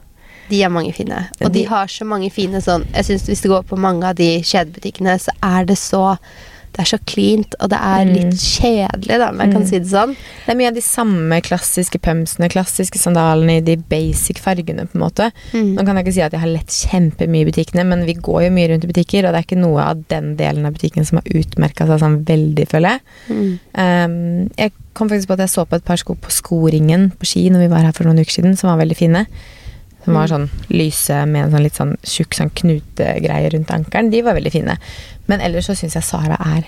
De 0.49 0.63
er 0.63 0.69
mange 0.73 0.93
fine. 0.93 1.27
Og 1.41 1.51
de 1.51 1.59
De- 1.63 1.65
har 1.69 1.85
så 1.87 2.05
mange 2.05 2.31
fine 2.31 2.61
sånn 2.61 2.85
Jeg 2.93 3.05
syns 3.05 3.27
hvis 3.29 3.41
du 3.41 3.49
går 3.49 3.63
på 3.69 3.77
mange 3.77 4.03
av 4.03 4.15
de 4.15 4.39
kjedebutikkene, 4.41 5.19
så 5.19 5.29
er 5.43 5.65
det 5.65 5.77
så 5.77 6.17
Det 6.71 6.83
er 6.85 6.97
så 6.97 6.99
cleant, 7.03 7.55
og 7.59 7.69
det 7.71 7.79
er 7.81 8.05
Mm. 8.05 8.13
litt 8.13 8.35
kjedelig, 8.39 9.17
da, 9.17 9.29
om 9.29 9.39
jeg 9.39 9.51
kan 9.51 9.61
Mm. 9.63 9.67
si 9.67 9.79
det 9.79 9.87
sånn. 9.87 10.15
Det 10.45 10.49
er 10.53 10.55
mye 10.55 10.67
av 10.67 10.73
de 10.75 10.81
samme 10.81 11.41
klassiske 11.41 11.99
pumpsene, 11.99 12.47
klassiske 12.47 12.95
sandalene 12.99 13.57
i 13.57 13.59
de 13.59 13.75
basic 13.75 14.37
fargene, 14.37 14.85
på 14.87 14.93
en 14.95 15.01
måte. 15.01 15.31
Mm. 15.51 15.73
Nå 15.75 15.83
kan 15.85 15.95
jeg 15.97 16.05
ikke 16.05 16.13
si 16.13 16.21
at 16.21 16.31
jeg 16.31 16.39
har 16.39 16.47
lett 16.47 16.67
kjempemye 16.67 17.41
i 17.41 17.51
butikkene, 17.51 17.85
men 17.85 18.05
vi 18.05 18.13
går 18.13 18.43
jo 18.45 18.49
mye 18.51 18.69
rundt 18.69 18.83
i 18.83 18.87
butikker, 18.93 19.25
og 19.25 19.33
det 19.33 19.39
er 19.39 19.55
ikke 19.55 19.61
noe 19.61 19.81
av 19.81 20.07
den 20.07 20.35
delen 20.37 20.65
av 20.67 20.73
butikken 20.73 21.05
som 21.05 21.17
har 21.17 21.23
utmerka 21.41 21.87
seg 21.87 21.99
sånn 21.99 22.23
veldig, 22.23 22.67
føler 22.69 22.89
jeg. 22.89 23.01
Mm. 23.29 23.59
Um, 23.73 24.49
jeg 24.55 24.71
kom 24.93 25.09
faktisk 25.09 25.27
på 25.27 25.33
at 25.33 25.39
jeg 25.39 25.49
så 25.49 25.65
på 25.67 25.73
et 25.75 25.83
par 25.85 25.97
sko 25.97 26.13
på 26.15 26.29
Skoringen 26.31 27.11
på 27.17 27.25
Ski 27.25 27.49
når 27.49 27.59
vi 27.65 27.67
var 27.67 27.81
her 27.81 27.91
for 27.93 28.03
noen 28.05 28.19
uker 28.19 28.31
siden, 28.43 28.55
som 28.55 28.69
var 28.69 28.85
veldig 28.85 28.95
fine. 28.95 29.25
Som 30.05 30.13
var 30.13 30.27
Mm. 30.27 30.31
sånn 30.31 30.49
lyse 30.69 31.25
med 31.27 31.43
en 31.45 31.51
sånn 31.51 31.63
litt 31.63 31.75
sånn 31.75 31.95
tjukk 32.03 32.33
sånn 32.33 32.51
knutegreie 32.55 33.49
rundt 33.53 33.67
ankelen. 33.71 34.09
De 34.11 34.21
var 34.21 34.33
veldig 34.33 34.51
fine. 34.51 34.77
Men 35.27 35.41
ellers 35.41 35.67
så 35.67 35.75
syns 35.75 35.93
jeg 35.95 36.03
Sara 36.03 36.37
er 36.39 36.63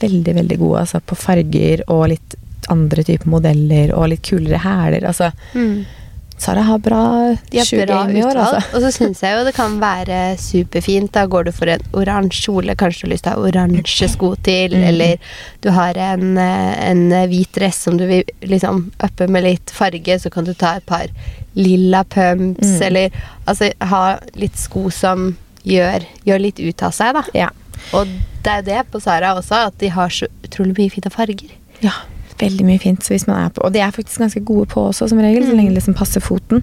veldig, 0.00 0.34
veldig 0.34 0.58
god 0.58 0.78
altså, 0.80 1.00
på 1.04 1.14
farger 1.16 1.82
og 1.88 2.08
litt 2.08 2.34
andre 2.70 3.02
typer 3.04 3.26
modeller 3.28 3.92
og 3.94 4.08
litt 4.08 4.22
kulere 4.22 4.58
hæler. 4.58 5.04
Altså, 5.06 5.32
Mm. 5.54 5.84
Sara 6.40 6.62
har 6.62 6.78
bra 6.78 7.36
De 7.50 7.58
har 7.58 7.66
shoe 7.66 7.84
bra 7.84 8.06
game 8.06 8.16
i 8.16 8.22
år, 8.24 8.34
altså. 8.34 8.74
Og 8.74 8.80
så 8.80 8.90
syns 8.96 9.20
jeg 9.20 9.36
jo 9.36 9.44
det 9.44 9.52
kan 9.54 9.78
være 9.78 10.38
superfint. 10.40 11.12
Da 11.12 11.26
går 11.26 11.44
du 11.44 11.52
for 11.52 11.66
en 11.68 11.80
oransje 11.92 12.46
kjole, 12.46 12.74
kanskje 12.80 13.02
du 13.02 13.06
har 13.08 13.12
lyst 13.12 13.24
til 13.24 13.32
å 13.32 13.36
ha 13.42 13.50
oransje 13.50 14.08
sko 14.08 14.34
til, 14.42 14.70
Mm. 14.70 14.84
eller 14.88 15.16
du 15.60 15.70
har 15.70 15.92
en, 15.98 16.38
eh, 16.38 16.88
en 16.90 17.10
hvit 17.28 17.52
dress 17.52 17.76
som 17.76 17.98
du 17.98 18.06
vil 18.06 18.24
liksom 18.40 18.90
uppe 19.00 19.28
med 19.28 19.42
litt 19.44 19.66
farge, 19.70 20.16
så 20.18 20.30
kan 20.30 20.44
du 20.44 20.54
ta 20.54 20.76
et 20.76 20.86
par 20.86 21.08
lilla 21.54 22.04
pumps, 22.04 22.66
Mm. 22.78 22.82
eller 22.86 23.10
altså 23.46 23.72
ha 23.82 24.18
litt 24.34 24.56
sko 24.56 24.88
som 24.90 25.36
gjør, 25.64 26.04
gjør 26.26 26.40
litt 26.40 26.60
ut 26.60 26.82
av 26.82 26.92
seg, 26.92 27.14
da. 27.14 27.22
Ja. 27.34 27.48
Og 27.96 28.06
det 28.42 28.46
er 28.52 28.62
jo 28.62 28.68
det 28.70 28.90
på 28.92 29.00
Sara 29.02 29.34
også, 29.34 29.66
at 29.66 29.78
de 29.78 29.88
har 29.88 30.08
så 30.08 30.26
utrolig 30.44 30.76
mye 30.78 30.90
fine 30.90 31.10
farger. 31.10 31.50
Ja, 31.82 31.92
veldig 32.38 32.64
mye 32.64 32.78
fint. 32.80 33.00
Så 33.04 33.12
hvis 33.14 33.26
man 33.26 33.42
er 33.44 33.50
på, 33.50 33.64
og 33.64 33.72
de 33.72 33.80
er 33.80 33.90
faktisk 33.90 34.18
ganske 34.20 34.40
gode 34.44 34.66
på 34.68 34.80
også, 34.90 35.08
som 35.08 35.18
regel. 35.18 35.42
Så 35.44 35.50
Mm. 35.52 35.56
lenge 35.56 35.68
det 35.74 35.82
liksom 35.82 35.94
passer 35.96 36.20
foten. 36.20 36.62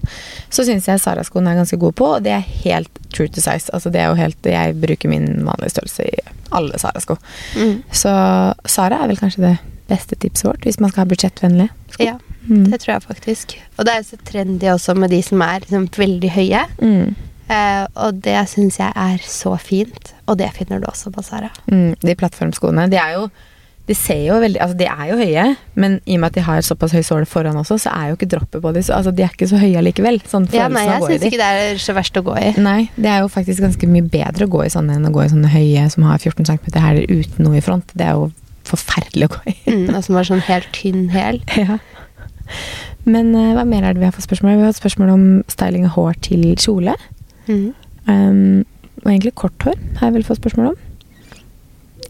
Så 0.50 0.64
syns 0.64 0.86
jeg 0.86 0.98
Sara-skoene 1.00 1.50
er 1.52 1.56
ganske 1.64 1.78
gode 1.78 1.94
på, 1.94 2.06
og 2.16 2.22
det 2.22 2.32
er 2.32 2.40
helt 2.64 2.88
true 3.12 3.28
to 3.28 3.40
size. 3.40 3.70
Altså 3.74 3.90
det 3.92 4.00
er 4.00 4.08
jo 4.08 4.14
helt, 4.14 4.36
Jeg 4.44 4.80
bruker 4.80 5.08
min 5.08 5.44
vanlige 5.44 5.70
størrelse 5.76 6.04
i 6.08 6.18
alle 6.52 6.72
Sara-sko. 6.78 7.16
Mm. 7.56 7.82
Så 7.92 8.54
Sara 8.66 9.02
er 9.04 9.08
vel 9.08 9.16
kanskje 9.16 9.38
det 9.40 9.58
beste 9.88 10.16
tipset 10.16 10.44
vårt, 10.44 10.60
hvis 10.62 10.80
man 10.80 10.90
skal 10.90 11.04
ha 11.04 11.08
budsjettvennlige 11.14 11.70
sko. 11.92 12.04
Ja, 12.04 12.18
Mm. 12.48 12.70
det 12.72 12.80
tror 12.82 12.94
jeg 12.94 13.06
faktisk. 13.06 13.56
Og 13.76 13.86
det 13.86 13.94
er 13.94 14.02
jo 14.02 14.08
så 14.10 14.20
trendy 14.30 14.70
også 14.72 14.94
med 14.98 15.12
de 15.14 15.22
som 15.24 15.42
er 15.44 15.64
liksom 15.64 15.88
veldig 15.98 16.30
høye. 16.34 16.62
Mm. 16.80 17.16
Uh, 17.48 17.84
og 18.04 18.18
det 18.24 18.36
syns 18.50 18.76
jeg 18.80 18.92
er 18.92 19.22
så 19.24 19.54
fint. 19.60 20.14
Og 20.28 20.40
det 20.40 20.50
finner 20.56 20.82
du 20.82 20.88
også 20.88 21.12
på 21.14 21.24
Sara. 21.24 21.52
Mm. 21.70 21.94
De 22.02 22.16
plattformskoene, 22.18 22.88
de 22.92 23.00
er 23.00 23.16
jo 23.16 23.28
de 23.88 23.94
ser 23.96 24.20
jo 24.26 24.36
veldig, 24.42 24.58
altså 24.60 24.76
de 24.76 24.84
er 24.84 25.04
jo 25.08 25.16
høye, 25.16 25.44
men 25.80 25.94
i 26.04 26.18
og 26.18 26.20
med 26.20 26.28
at 26.28 26.34
de 26.36 26.42
har 26.44 26.64
såpass 26.64 26.92
høy 26.92 27.00
såle 27.06 27.28
foran 27.28 27.56
også, 27.56 27.78
så 27.86 27.92
er 27.96 28.10
jo 28.10 28.18
ikke 28.18 28.28
droppet 28.34 28.60
på 28.60 28.72
de, 28.76 28.82
så 28.84 28.98
altså 28.98 29.14
de 29.16 29.24
er 29.24 29.32
ikke 29.32 29.48
så 29.48 29.60
høye 29.62 29.78
allikevel. 29.80 30.20
Sånn 30.28 30.44
Ja, 30.52 30.66
nei, 30.72 30.82
jeg 30.90 31.06
syns 31.06 31.24
ikke 31.30 31.40
det 31.40 31.46
er 31.62 31.80
så 31.80 31.94
verst 31.96 32.20
å 32.20 32.24
gå 32.26 32.34
i. 32.36 32.50
Nei, 32.60 32.82
det 33.00 33.08
er 33.14 33.22
jo 33.24 33.30
faktisk 33.32 33.64
ganske 33.64 33.88
mye 33.88 34.04
bedre 34.12 34.44
å 34.44 34.52
gå 34.52 34.66
i 34.66 34.74
sånne 34.74 34.98
enn 34.98 35.08
å 35.08 35.14
gå 35.14 35.24
i 35.24 35.30
sånne 35.32 35.52
høye 35.54 35.86
som 35.94 36.04
har 36.04 36.20
14 36.20 36.50
cm 36.50 36.68
hæler 36.76 37.08
uten 37.08 37.48
noe 37.48 37.56
i 37.56 37.64
front. 37.64 37.96
Det 37.96 38.10
er 38.10 38.20
jo 38.20 38.28
forferdelig 38.68 39.30
å 39.30 39.32
gå 39.38 39.40
i. 39.54 39.56
Mm, 39.72 39.86
og 39.94 40.02
som 40.04 40.20
har 40.20 40.28
sånn 40.28 40.44
helt 40.50 40.68
tynn 40.76 41.08
hæl. 41.14 41.40
Ja. 41.58 41.80
Men 43.08 43.30
uh, 43.34 43.54
hva 43.56 43.64
mer 43.68 43.84
er 43.88 43.94
det 43.96 44.00
vi 44.02 44.08
har 44.08 44.12
fått 44.16 44.26
spørsmål 44.28 44.52
om? 44.52 44.58
Vi 44.58 44.66
har 44.66 44.72
hatt 44.72 44.80
spørsmål 44.82 45.10
om 45.14 45.24
styling 45.48 45.86
av 45.88 45.94
hår 45.96 46.18
til 46.26 46.44
kjole. 46.60 46.94
Mm. 47.48 47.70
Um, 48.08 48.64
og 49.04 49.08
egentlig 49.12 49.34
kort 49.38 49.58
hår 49.64 49.76
har 50.00 50.08
jeg 50.10 50.14
vel 50.18 50.26
fått 50.28 50.40
spørsmål 50.42 50.72
om. 50.72 50.76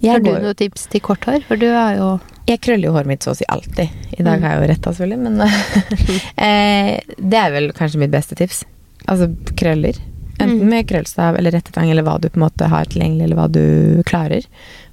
Har 0.04 0.20
du 0.22 0.30
går- 0.30 0.42
noen 0.44 0.54
tips 0.58 0.86
til 0.92 1.00
kort 1.02 1.24
hår? 1.26 1.42
For 1.48 1.56
du 1.58 1.66
har 1.74 1.96
jo 1.98 2.08
Jeg 2.48 2.60
krøller 2.64 2.88
jo 2.88 2.92
håret 2.94 3.06
mitt 3.10 3.20
så 3.26 3.32
å 3.34 3.36
si 3.36 3.44
alltid. 3.48 3.90
I 4.18 4.22
dag 4.22 4.38
Mm. 4.38 4.42
har 4.42 4.54
jeg 4.54 4.60
jo 4.62 4.68
retta, 4.72 4.90
selvfølgelig, 4.94 5.18
men 5.18 5.40
uh, 5.42 7.18
Det 7.30 7.38
er 7.42 7.50
vel 7.52 7.72
kanskje 7.76 7.98
mitt 8.00 8.10
beste 8.14 8.34
tips. 8.38 8.62
Altså 9.06 9.28
krøller. 9.58 9.98
Enten 10.38 10.60
Mm. 10.60 10.68
med 10.70 10.86
krøllstav 10.86 11.36
eller 11.38 11.50
rettetang, 11.50 11.90
eller 11.90 12.02
hva 12.06 12.18
du 12.20 12.28
på 12.28 12.36
en 12.38 12.44
måte 12.46 12.68
har 12.70 12.84
tilgjengelig, 12.86 13.24
eller 13.24 13.36
hva 13.36 13.48
du 13.50 14.02
klarer. 14.06 14.44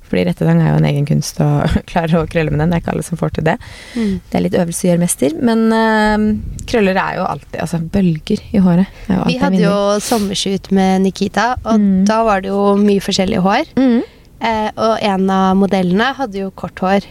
Fordi 0.05 0.23
rettetang 0.27 0.59
er 0.61 0.71
jo 0.71 0.77
en 0.77 0.85
egen 0.85 1.05
kunst 1.05 1.37
å 1.41 1.47
klare 1.91 2.17
å 2.21 2.27
krølle 2.29 2.51
med 2.53 2.59
den. 2.59 2.69
Det 2.69 2.77
er 2.77 2.81
ikke 2.83 2.93
alle 2.93 3.03
som 3.05 3.17
får 3.17 3.31
til 3.37 3.43
det. 3.47 3.55
mm. 3.95 4.19
Det 4.29 4.37
er 4.39 4.43
litt 4.45 4.57
øvelse 4.61 4.87
gjør 4.89 4.99
mester. 5.01 5.35
Men 5.41 5.63
eh, 5.73 6.25
krøller 6.69 6.97
er 7.01 7.15
jo 7.19 7.25
alltid 7.29 7.59
Altså 7.61 7.79
bølger 7.79 8.41
i 8.53 8.61
håret. 8.61 8.87
er 9.09 9.15
jo 9.15 9.23
Vi 9.25 9.37
alltid 9.37 9.41
hadde 9.41 9.63
jo 9.65 9.99
sommershoot 10.05 10.71
med 10.71 11.01
Nikita, 11.05 11.55
og 11.65 11.79
Mm. 11.79 12.05
da 12.05 12.23
var 12.23 12.41
det 12.41 12.49
jo 12.49 12.75
mye 12.77 13.01
forskjellig 13.01 13.41
hår. 13.41 13.65
mm. 13.75 14.01
Eh, 14.45 14.69
og 14.77 14.97
en 15.01 15.29
av 15.31 15.55
modellene 15.57 16.13
hadde 16.13 16.33
jo 16.41 16.51
kort 16.51 16.75
hår. 16.83 17.05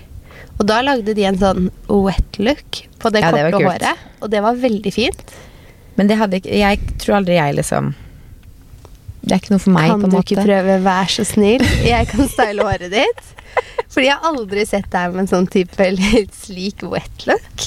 Og 0.61 0.67
da 0.67 0.83
lagde 0.83 1.15
de 1.17 1.25
en 1.25 1.39
sånn 1.39 1.71
wet 1.89 2.39
look 2.39 2.83
på 3.01 3.11
det 3.11 3.23
Ja, 3.23 3.31
korte 3.33 3.51
det 3.59 3.65
håret. 3.67 3.99
Og 4.23 4.31
det 4.31 4.43
var 4.43 4.55
veldig 4.55 4.93
fint. 4.93 5.23
Men 5.97 6.07
det 6.07 6.19
hadde 6.19 6.37
ikke 6.41 6.53
Jeg 6.59 6.79
tror 6.99 7.17
aldri 7.17 7.35
jeg 7.41 7.57
liksom 7.57 7.95
Det 9.25 9.33
er 9.33 9.41
ikke 9.41 9.55
noe 9.55 9.63
for 9.65 9.73
meg, 9.75 9.91
kan 9.91 10.03
du 10.05 10.17
måte. 10.19 10.35
ikke 10.35 10.45
prøve, 10.45 10.77
vær 10.85 11.11
så 11.13 11.25
snill? 11.25 11.65
Jeg 11.87 12.09
kan 12.11 12.29
style 12.29 12.67
håret 12.67 12.93
ditt. 12.93 13.23
Fordi 13.95 14.09
jeg 14.09 14.17
har 14.19 14.27
aldri 14.27 14.65
sett 14.67 14.89
deg 14.91 15.13
med 15.15 15.23
en 15.25 15.31
sånn 15.31 15.47
type 15.51 15.87
litt 15.95 16.35
slik 16.35 16.83
wet 16.91 17.27
look. 17.29 17.67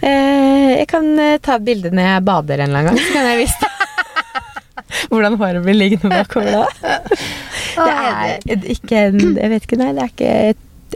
Eh, 0.00 0.78
jeg 0.78 0.86
kan 0.90 1.08
eh, 1.18 1.36
ta 1.42 1.56
et 1.58 1.66
bilde 1.66 1.90
når 1.90 2.06
jeg 2.06 2.24
bader 2.28 2.62
en 2.62 2.70
eller 2.70 2.86
annen 2.86 2.94
gang, 2.94 3.02
så 3.02 3.16
kan 3.16 3.28
jeg 3.32 3.40
vise 3.42 3.72
hvordan 5.10 5.36
håret 5.40 5.64
blir 5.66 5.76
liggende 5.76 6.12
bakover 6.14 6.62
da. 6.62 6.94
Det 7.78 7.90
er 7.92 8.70
ikke 8.72 9.02
en 9.10 9.20
Jeg 9.36 9.50
vet 9.52 9.66
ikke, 9.66 9.78
nei. 9.80 9.90
Det 9.96 10.04
er 10.04 10.14
ikke 10.14 10.32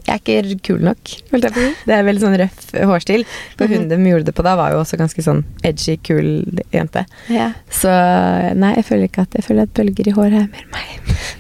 jeg 0.07 0.21
er 0.39 0.49
ikke 0.55 0.63
kul 0.73 0.81
nok. 0.83 1.13
Det 1.31 1.95
er 1.95 2.03
veldig 2.07 2.23
sånn 2.25 2.39
røff 2.41 2.73
hårstil. 2.93 3.25
For 3.59 3.67
hun 3.71 3.89
de 3.89 3.97
gjorde 3.97 4.25
det 4.31 4.35
på 4.35 4.43
da, 4.47 4.57
var 4.59 4.73
jo 4.75 4.81
også 4.83 4.99
ganske 5.01 5.23
sånn 5.25 5.45
edgy, 5.65 5.99
kul 6.03 6.33
jente. 6.75 7.05
Ja. 7.33 7.53
Så 7.71 7.93
nei, 8.59 8.75
jeg 8.81 8.85
føler 8.89 9.09
ikke 9.09 9.23
at 9.29 9.35
Jeg 9.39 9.45
føler 9.47 9.63
at 9.69 9.75
bølger 9.77 10.09
i 10.09 10.17
håret 10.19 10.41
er 10.45 10.51
mer 10.51 10.67
meg. 10.75 10.99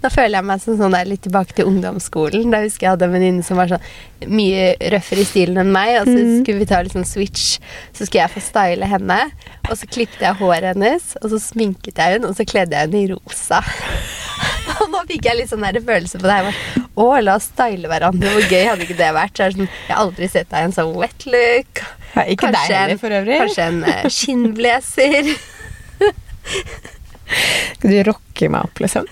Da 0.00 0.06
føler 0.08 0.38
jeg 0.38 0.46
meg 0.46 0.60
som 0.62 0.76
sånn 0.78 0.92
der 0.94 1.08
litt 1.10 1.24
tilbake 1.26 1.50
til 1.58 1.66
ungdomsskolen. 1.66 2.46
Da 2.54 2.60
husker 2.62 2.86
jeg 2.86 2.92
hadde 2.92 3.08
en 3.08 3.12
venninne 3.16 3.42
som 3.42 3.58
var 3.58 3.66
sånn 3.72 3.82
mye 4.30 4.68
røffere 4.94 5.24
i 5.24 5.26
stilen 5.26 5.58
enn 5.64 5.72
meg. 5.74 5.96
Og 5.98 6.06
så 6.06 6.14
Mhm. 6.14 6.36
skulle 6.44 6.60
vi 6.62 6.68
ta 6.70 6.78
litt 6.80 6.94
sånn 6.94 7.04
switch. 7.04 7.58
Så 7.92 8.06
skulle 8.06 8.22
jeg 8.22 8.30
få 8.36 8.40
style 8.40 8.86
henne. 8.86 9.18
Og 9.68 9.74
så 9.76 9.88
klippet 9.90 10.22
jeg 10.22 10.38
håret 10.38 10.76
hennes, 10.76 11.16
og 11.20 11.28
så 11.34 11.40
sminket 11.42 11.98
jeg 11.98 12.14
henne, 12.20 12.30
og 12.30 12.36
så 12.38 12.46
kledde 12.46 12.70
jeg 12.78 12.86
henne 12.86 13.02
i 13.02 13.10
rosa. 13.16 13.60
Og 14.80 14.88
nå 14.94 15.02
fikk 15.10 15.26
jeg 15.28 15.36
litt 15.42 15.50
sånn 15.50 15.60
der 15.66 15.80
følelse 15.84 16.18
på 16.22 16.30
det. 16.30 16.38
her. 16.38 16.83
Å, 16.94 17.06
la 17.24 17.34
oss 17.40 17.48
style 17.50 17.88
hverandre. 17.90 18.28
Hvor 18.30 18.44
gøy 18.46 18.64
hadde 18.68 18.84
ikke 18.86 18.98
det 18.98 19.10
vært? 19.16 19.34
Så 19.34 19.42
er 19.44 19.48
det 19.50 19.56
sånn, 19.58 19.70
jeg 19.88 19.90
har 19.90 20.00
aldri 20.04 20.26
sett 20.30 20.48
deg 20.52 20.58
i 20.60 20.64
en 20.68 20.76
sånn 20.76 20.92
wet 20.94 21.20
look. 21.26 21.72
Ja, 22.14 22.22
ikke 22.22 22.46
Kanskje 22.46 22.68
deg 22.68 22.78
heller, 22.78 22.98
for 23.02 23.10
øvrig. 23.18 23.38
Kanskje 23.42 23.62
en 23.66 23.80
uh, 23.88 24.06
skinnblazer. 24.18 25.24
Skal 27.74 27.90
du 27.90 27.98
rocke 28.06 28.46
meg 28.52 28.60
opp, 28.68 28.76
liksom? 28.84 29.04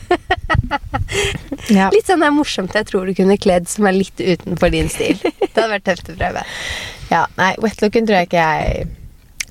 ja. 1.78 1.86
Litt 1.90 2.06
sånn 2.06 2.22
er 2.22 2.30
morsomt 2.34 2.74
jeg 2.76 2.86
tror 2.90 3.02
du 3.08 3.12
kunne 3.18 3.36
kledd 3.40 3.66
som 3.72 3.82
er 3.90 3.94
litt 3.98 4.18
utenfor 4.20 4.68
din 4.74 4.88
stil. 4.92 5.16
Det 5.22 5.54
hadde 5.56 5.72
vært 5.74 5.86
tøft 5.90 6.06
å 6.12 6.14
prøve. 6.18 6.42
ja. 7.10 7.22
Nei, 7.40 7.52
wetlooken 7.64 8.04
tror 8.06 8.16
jeg 8.20 8.26
ikke 8.30 8.46
jeg 8.46 8.86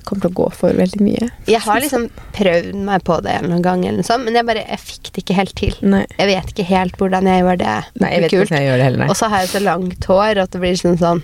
kommer 0.08 0.24
til 0.26 0.30
å 0.32 0.36
gå 0.40 0.46
for 0.56 0.76
veldig 0.78 1.00
mye. 1.04 1.28
Jeg 1.50 1.60
har 1.64 1.80
liksom 1.84 2.08
prøvd 2.36 2.74
meg 2.88 3.04
på 3.06 3.18
det 3.24 3.34
en 3.40 3.62
gang, 3.64 3.84
sånt, 4.06 4.24
men 4.26 4.36
jeg 4.38 4.46
bare 4.48 4.64
jeg 4.66 4.80
fikk 4.82 5.10
det 5.12 5.22
ikke 5.24 5.36
helt 5.38 5.54
til. 5.58 5.76
Nei. 5.94 6.02
Jeg 6.18 6.30
vet 6.32 6.52
ikke 6.54 6.66
helt 6.70 6.98
hvordan 7.00 7.28
jeg 7.30 7.44
gjør 7.44 7.60
det. 7.62 7.76
Nei, 8.02 8.10
jeg 8.14 8.24
vet 8.24 8.32
ikke 8.32 8.42
hvordan 8.44 8.58
jeg 8.60 8.68
gjør 8.70 8.82
det 8.82 8.88
heller. 8.90 9.12
Og 9.12 9.18
så 9.20 9.30
har 9.32 9.44
jeg 9.44 9.52
så 9.54 9.62
langt 9.64 10.08
hår 10.12 10.42
at 10.44 10.52
det 10.56 10.62
blir 10.64 10.78
sånn 10.80 10.98
sånn 11.00 11.22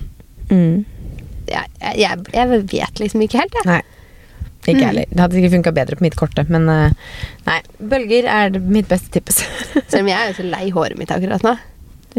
Mm. 0.48 0.84
jeg, 1.44 1.66
jeg, 2.00 2.20
jeg 2.32 2.60
vet 2.72 3.00
liksom 3.02 3.20
ikke 3.26 3.42
helt, 3.42 3.56
jeg. 3.60 3.66
Nei. 3.68 3.82
Ikke 4.68 4.84
heller. 4.84 5.04
Det 5.08 5.20
hadde 5.22 5.36
sikkert 5.38 5.52
funka 5.58 5.72
bedre 5.76 5.96
på 5.96 6.04
mitt 6.04 6.16
korte, 6.16 6.42
men 6.52 6.64
eh, 6.72 6.94
nei. 7.46 7.58
Bølger 7.90 8.26
er 8.28 8.56
mitt 8.60 8.88
beste 8.90 9.08
tips. 9.14 9.42
Selv 9.88 10.02
om 10.02 10.08
jeg 10.10 10.16
er 10.18 10.30
jo 10.32 10.38
så 10.40 10.46
lei 10.48 10.66
håret 10.74 10.98
mitt 11.00 11.12
akkurat 11.14 11.44
nå. 11.46 11.54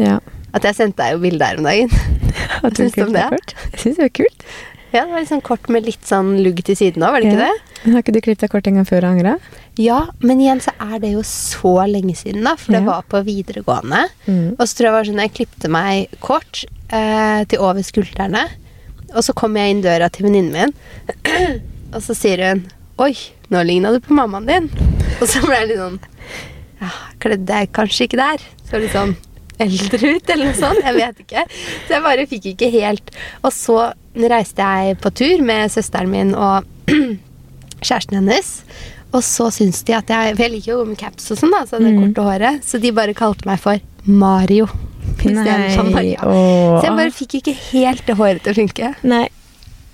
ja. 0.02 0.18
At 0.50 0.64
jeg 0.66 0.74
sendte 0.74 0.98
deg 1.04 1.12
jo 1.14 1.20
bilde 1.22 1.46
her 1.46 1.60
om 1.60 1.66
dagen. 1.68 1.92
Hva 2.60 2.70
syns 2.74 2.96
du 2.96 3.04
om 3.04 3.12
det? 3.14 3.22
Jeg 3.70 3.82
syns 3.84 3.98
det 4.00 4.02
var 4.02 4.14
kult. 4.18 4.46
Ja, 4.92 5.04
det 5.06 5.12
var 5.12 5.20
litt 5.22 5.30
sånn 5.30 5.42
kort 5.46 5.68
med 5.70 5.84
litt 5.86 6.02
sånn 6.08 6.32
lugg 6.42 6.62
til 6.66 6.74
siden 6.78 7.04
òg, 7.06 7.12
var 7.14 7.20
det 7.22 7.30
ikke 7.30 7.44
Ja. 7.44 7.50
det? 7.52 7.76
Men 7.84 7.92
har 7.94 8.02
ikke 8.02 8.12
du 8.16 8.20
klippet 8.20 8.40
deg 8.40 8.50
kort 8.50 8.66
en 8.66 8.74
gang 8.80 8.84
før 8.88 9.04
og 9.06 9.10
angra? 9.14 9.34
Ja, 9.78 10.00
men 10.20 10.40
igjen 10.42 10.60
så 10.60 10.72
er 10.80 10.98
det 10.98 11.12
jo 11.12 11.20
så 11.22 11.74
lenge 11.88 12.16
siden, 12.18 12.42
da. 12.44 12.56
For 12.56 12.72
det 12.72 12.82
Ja. 12.82 12.86
var 12.90 13.02
på 13.08 13.22
videregående. 13.24 14.08
Mm. 14.26 14.56
Og 14.58 14.66
så 14.66 14.74
tror 14.76 14.84
jeg 14.88 14.92
var 14.92 15.04
sånn 15.04 15.20
jeg 15.22 15.32
klippte 15.34 15.68
meg 15.70 16.08
kort 16.20 16.64
eh, 16.92 17.44
til 17.44 17.58
over 17.60 17.80
skuldrene. 17.86 18.48
Og 19.14 19.22
så 19.22 19.32
kom 19.34 19.54
jeg 19.56 19.70
inn 19.70 19.82
døra 19.82 20.10
til 20.10 20.26
venninnen 20.26 20.52
min, 20.52 20.74
og 21.94 22.02
så 22.02 22.14
sier 22.14 22.48
hun 22.50 22.66
Oi, 23.00 23.14
nå 23.50 23.62
ligna 23.64 23.92
du 23.92 24.00
på 24.00 24.12
mammaen 24.12 24.44
din. 24.46 24.70
Og 25.22 25.26
så 25.28 25.40
ble 25.40 25.54
jeg 25.56 25.68
litt 25.68 25.78
sånn 25.78 25.98
Ja, 26.82 26.90
kledde 27.18 27.46
jeg 27.48 27.72
kanskje 27.72 28.08
ikke 28.08 28.18
der. 28.20 28.38
Så 28.68 28.78
litt 28.80 28.92
sånn 28.92 29.16
eldre 29.66 30.14
ut, 30.16 30.30
eller 30.34 30.50
noe 30.50 30.58
sånt. 30.58 30.82
Jeg 30.84 30.96
vet 30.98 31.22
ikke. 31.24 31.44
Så 31.86 31.96
jeg 31.96 32.04
bare 32.06 32.26
fikk 32.30 32.46
ikke 32.54 32.70
helt 32.74 33.10
Og 33.44 33.52
så 33.54 33.78
reiste 34.16 34.66
jeg 34.66 34.98
på 35.04 35.12
tur 35.14 35.42
med 35.46 35.70
søsteren 35.70 36.10
min 36.10 36.32
og 36.34 36.64
kjæresten 37.86 38.18
hennes. 38.20 38.52
Og 39.10 39.24
så 39.26 39.48
syns 39.54 39.82
de 39.86 39.94
at 39.96 40.10
jeg 40.12 40.36
For 40.36 40.44
jeg 40.46 40.54
liker 40.54 40.72
jo 40.74 40.84
med 40.86 40.98
caps 41.00 41.30
og 41.34 41.40
sånn, 41.40 41.54
da, 41.54 41.64
så 41.66 41.80
det 41.82 41.90
Mm. 41.94 42.00
korte 42.14 42.26
håret. 42.28 42.64
Så 42.64 42.78
de 42.80 42.92
bare 42.94 43.14
kalte 43.14 43.46
meg 43.48 43.58
for 43.62 43.80
Mario. 44.06 44.68
Nei, 45.24 45.74
sånn 45.74 45.90
åh. 45.92 46.80
Så 46.80 46.84
jeg 46.86 46.96
bare 46.96 47.10
fikk 47.12 47.34
ikke 47.40 47.54
helt 47.72 48.06
det 48.06 48.16
håret 48.16 48.42
til 48.44 48.52
å 48.52 48.58
funke. 48.60 48.94
Nei, 49.02 49.28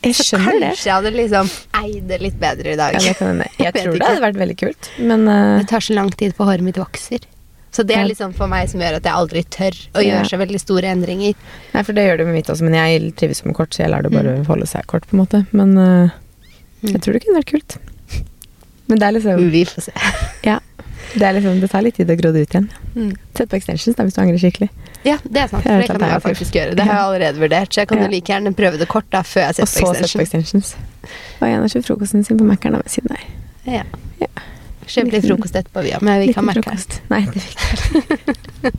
jeg 0.05 0.15
Så 0.15 0.37
kanskje 0.39 0.61
det. 0.61 0.73
jeg 0.85 0.93
hadde 0.93 1.13
liksom 1.17 1.49
eid 1.81 2.05
det 2.09 2.21
litt 2.23 2.37
bedre 2.39 2.73
i 2.75 2.77
dag. 2.77 2.95
Ja, 2.95 3.01
jeg. 3.19 3.51
Jeg 3.59 3.73
tror 3.75 3.97
det 3.99 4.07
hadde 4.07 4.23
vært 4.23 4.37
veldig 4.43 4.57
kult, 4.61 4.91
men 4.99 5.27
uh... 5.29 5.59
Det 5.59 5.69
tar 5.73 5.81
så 5.81 5.95
lang 5.97 6.11
tid 6.11 6.35
for 6.37 6.47
håret 6.47 6.63
mitt 6.63 6.77
vokser. 6.79 7.25
Så 7.77 7.85
det 7.85 7.97
er 7.99 8.07
liksom 8.09 8.33
for 8.37 8.49
meg 8.49 8.71
som 8.73 8.81
gjør 8.81 8.97
at 8.97 9.05
jeg 9.05 9.13
aldri 9.13 9.43
tør 9.53 9.75
å 9.99 10.05
gjøre 10.05 10.29
så 10.31 10.39
veldig 10.41 10.61
store 10.63 10.93
endringer. 10.97 11.35
Nei, 11.75 11.83
for 11.85 11.97
det 11.97 12.07
gjør 12.07 12.23
det 12.23 12.29
med 12.31 12.39
mitt 12.39 12.49
også, 12.53 12.65
men 12.65 12.77
jeg 12.79 13.11
trives 13.21 13.43
med 13.45 13.57
kort, 13.59 13.77
så 13.77 13.85
jeg 13.85 13.93
lar 13.93 14.07
det 14.07 14.15
bare 14.15 14.39
holde 14.49 14.69
seg 14.71 14.87
kort, 14.89 15.05
på 15.11 15.17
en 15.17 15.21
måte. 15.21 15.43
Men 15.53 15.75
uh, 15.77 16.15
jeg 16.87 17.03
tror 17.05 17.19
det 17.19 17.27
kunne 17.27 17.43
vært 17.43 17.53
kult. 17.53 17.77
Men 18.87 19.03
det 19.03 19.09
er 19.11 19.17
liksom 19.19 19.45
Vi 19.53 19.63
får 19.69 19.91
se. 19.91 19.95
Ja. 20.47 20.61
Det, 21.17 21.23
er 21.23 21.37
liksom, 21.37 21.61
det 21.61 21.69
tar 21.73 21.85
litt 21.85 21.97
tid 22.01 22.11
å 22.13 22.17
gro 22.19 22.33
det 22.35 22.47
ut 22.47 22.55
igjen. 22.55 22.67
Mm. 22.95 23.13
Sett 23.37 23.53
på 23.53 23.57
extensions 23.59 23.97
da, 23.97 24.05
hvis 24.07 24.17
du 24.17 24.21
angrer 24.25 24.41
skikkelig. 24.41 24.69
Ja, 25.07 25.17
det 25.23 25.45
er 25.45 25.53
sant. 25.53 25.65
Det 25.65 25.71
For 25.71 25.85
det 25.85 26.01
kan 26.01 26.09
jeg 26.11 26.25
faktisk 26.25 26.59
gjøre. 26.59 26.75
Det 26.77 26.87
har 26.89 26.99
jeg 26.99 27.07
allerede 27.07 27.43
vurdert. 27.45 27.73
Så 27.73 27.83
jeg 27.83 27.89
kan 27.93 28.01
Ja. 28.01 28.09
jo 28.09 28.15
like 28.17 28.33
gjerne 28.33 28.53
prøve 28.57 28.81
det 28.81 28.89
kort 28.89 29.09
da 29.13 29.23
før 29.23 29.47
jeg 29.47 29.55
setter 29.61 29.85
på 29.85 29.93
extensions. 29.93 29.93
Og 29.93 29.97
så 29.97 30.09
sett 30.09 30.19
på 30.19 30.27
extensions. 30.27 30.77
Og 31.41 31.49
jeg 31.49 31.61
har 31.61 31.73
kjøpt 31.77 31.89
frokosten 31.93 32.27
sin 32.27 32.41
på 32.41 32.49
Mækkern 32.49 32.77
ved 32.81 32.91
siden 32.91 33.17
av. 33.17 33.25
Ja. 33.67 33.85
Ja. 34.21 34.29
Kjøp 34.87 35.09
litt 35.11 35.25
frokost 35.27 35.57
etterpå, 35.59 35.83
vi 35.83 35.93
òg, 35.97 36.03
men 36.07 36.21
vi 36.23 36.33
kan 36.35 36.47
merke 36.47 36.63
frokost. 36.63 37.01
Nei, 37.11 37.25
det 37.33 37.43
ikke. 37.43 38.73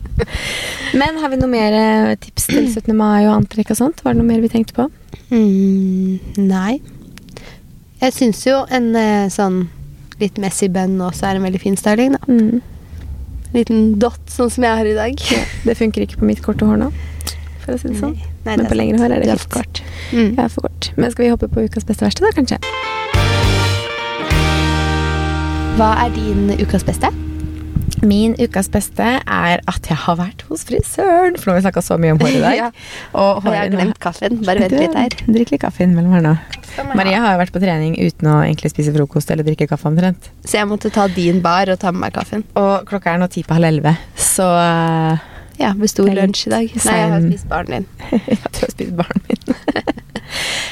Men 1.00 1.18
har 1.20 1.32
vi 1.32 1.38
noe 1.40 1.50
mer 1.52 1.74
eh, 1.76 2.14
tips 2.22 2.48
til 2.48 2.64
17. 2.70 2.94
mai 2.96 3.26
og 3.26 3.34
antrekk 3.34 3.74
og 3.74 3.80
sånt? 3.82 4.00
Var 4.04 4.16
det 4.16 4.22
noe 4.22 4.28
mer 4.28 4.40
vi 4.40 4.48
tenkte 4.52 4.76
på? 4.78 4.88
Mm, 5.28 6.40
nei. 6.48 6.78
Jeg 8.00 8.14
syns 8.16 8.40
jo 8.46 8.62
en 8.72 8.94
eh, 8.96 9.28
sånn 9.32 9.66
litt 10.22 10.38
messy 10.42 10.70
bønn 10.72 10.96
også 11.04 11.28
er 11.28 11.38
en 11.38 11.46
veldig 11.46 11.60
fin 11.62 11.76
styling, 11.78 12.16
da. 12.16 12.22
Mm. 12.30 12.62
Liten 13.54 13.84
dott, 14.02 14.24
sånn 14.32 14.50
som 14.52 14.66
jeg 14.66 14.80
har 14.80 14.88
i 14.88 14.96
dag. 14.96 15.26
Det 15.68 15.76
funker 15.78 16.04
ikke 16.04 16.22
på 16.22 16.28
mitt 16.28 16.42
korte 16.44 16.68
hår 16.68 16.80
nå, 16.80 16.90
for 17.64 17.76
å 17.76 17.80
si 17.80 17.92
det 17.92 18.00
sånn. 18.00 18.16
Nei, 18.16 18.54
nei, 18.54 18.56
Men 18.62 18.70
på 18.70 18.78
lengre 18.80 19.02
hår 19.02 19.12
er 19.12 19.22
det 19.22 19.30
det 19.30 19.36
er 19.36 19.44
for 19.44 19.60
kort. 19.60 19.82
Mm. 20.12 20.32
Jeg 20.32 20.44
er 20.46 20.52
for 20.52 20.68
kort. 20.68 20.90
Men 20.96 21.12
skal 21.12 21.26
vi 21.26 21.34
hoppe 21.34 21.50
på 21.52 21.68
ukas 21.68 21.86
beste 21.88 22.06
verste, 22.06 22.24
da, 22.24 22.32
kanskje? 22.36 22.60
Hva 25.78 25.92
er 26.02 26.10
din 26.10 26.48
ukas 26.58 26.82
beste? 26.86 27.10
Min 28.02 28.34
ukas 28.38 28.68
beste 28.70 29.04
er 29.22 29.60
at 29.70 29.86
jeg 29.90 29.98
har 30.04 30.16
vært 30.18 30.42
hos 30.48 30.64
frisøren. 30.66 31.36
For 31.38 31.48
nå 31.50 31.54
har 31.54 31.58
vi 31.60 31.64
snakka 31.66 31.82
så 31.86 31.96
mye 32.02 32.14
om 32.14 32.20
hår 32.22 32.32
i 32.34 32.40
dag. 32.46 32.56
Ja. 32.58 32.68
Og 33.14 33.44
Og 33.44 33.48
jeg 33.52 33.60
har 33.60 33.70
glemt 33.72 33.98
kaffen. 34.02 34.40
Bare 34.46 34.64
vent 34.64 34.74
litt 34.74 34.96
her. 34.98 35.16
Drikk 35.38 35.52
litt 35.54 35.62
kaffe 35.62 35.84
innimellom 35.86 36.16
her 36.16 36.24
nå. 36.26 36.34
Maria 36.98 37.22
har 37.24 37.34
jo 37.36 37.40
vært 37.44 37.54
på 37.54 37.62
trening 37.62 37.94
uten 37.98 38.30
å 38.30 38.36
egentlig 38.46 38.70
spise 38.74 38.94
frokost 38.94 39.30
eller 39.34 39.46
drikke 39.46 39.66
kaffe 39.70 39.86
omtrent. 39.90 40.30
Så 40.46 40.58
jeg 40.60 40.70
måtte 40.70 40.90
ta 40.94 41.06
din 41.14 41.38
bar 41.46 41.70
og 41.74 41.78
ta 41.82 41.94
med 41.94 42.06
meg 42.08 42.14
kaffen. 42.18 42.42
Og 42.58 42.86
klokka 42.90 43.14
er 43.14 43.22
nå 43.22 43.30
ti 43.34 43.42
på 43.46 43.58
halv 43.58 43.70
elleve, 43.70 43.94
så 44.18 44.46
Ja, 45.58 45.72
besto 45.78 46.04
lunsj 46.06 46.46
i 46.46 46.54
dag. 46.54 46.74
Nei, 46.86 46.98
jeg 47.02 47.14
har 47.14 47.24
spist 47.26 47.48
baren 47.50 47.72
din. 47.80 47.88
tror 48.10 48.28
jeg 48.34 48.42
har 48.66 48.76
spist 48.76 48.94
baren 48.98 49.26
min. 49.30 49.98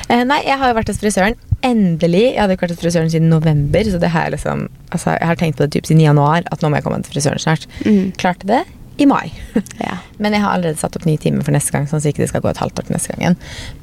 Eh, 0.09 0.23
Nei, 0.29 0.41
jeg 0.47 0.59
har 0.61 0.71
jo 0.71 0.77
vært 0.79 0.91
hos 0.93 0.99
frisøren. 1.03 1.35
Endelig. 1.67 2.23
Jeg 2.35 2.41
hadde 2.43 2.55
ikke 2.57 2.67
vært 2.69 2.75
hos 2.77 2.83
frisøren 2.85 3.11
siden 3.11 3.29
november, 3.33 3.89
så 3.91 3.99
det 4.03 4.11
har 4.15 4.29
jeg 4.29 4.37
liksom 4.37 4.67
Altså, 4.93 5.17
jeg 5.19 5.27
har 5.27 5.37
tenkt 5.41 5.57
på 5.59 5.65
det 5.67 5.73
typ 5.77 5.87
siden 5.89 6.03
januar, 6.05 6.43
at 6.53 6.61
nå 6.63 6.69
må 6.71 6.77
jeg 6.79 6.85
komme 6.87 7.03
til 7.03 7.13
frisøren 7.17 7.43
snart. 7.43 7.67
Mm. 7.85 8.13
Klarte 8.21 8.47
det 8.47 8.63
i 8.99 9.05
mai. 9.07 9.33
Ja. 9.83 9.99
Men 10.19 10.33
jeg 10.33 10.41
har 10.41 10.55
allerede 10.57 10.79
satt 10.81 10.95
opp 10.97 11.05
ny 11.05 11.17
time 11.21 11.43
for 11.45 11.53
neste 11.53 11.73
gang, 11.75 11.85
sånn 11.91 11.99
at 12.01 12.07
ikke 12.09 12.23
det 12.25 12.29
skal 12.31 12.41
gå 12.45 12.49
et 12.53 12.61
halvt 12.63 12.79
år 12.81 12.87
til 12.89 12.95
neste 12.97 13.13
gang 13.13 13.21
igjen. 13.25 13.37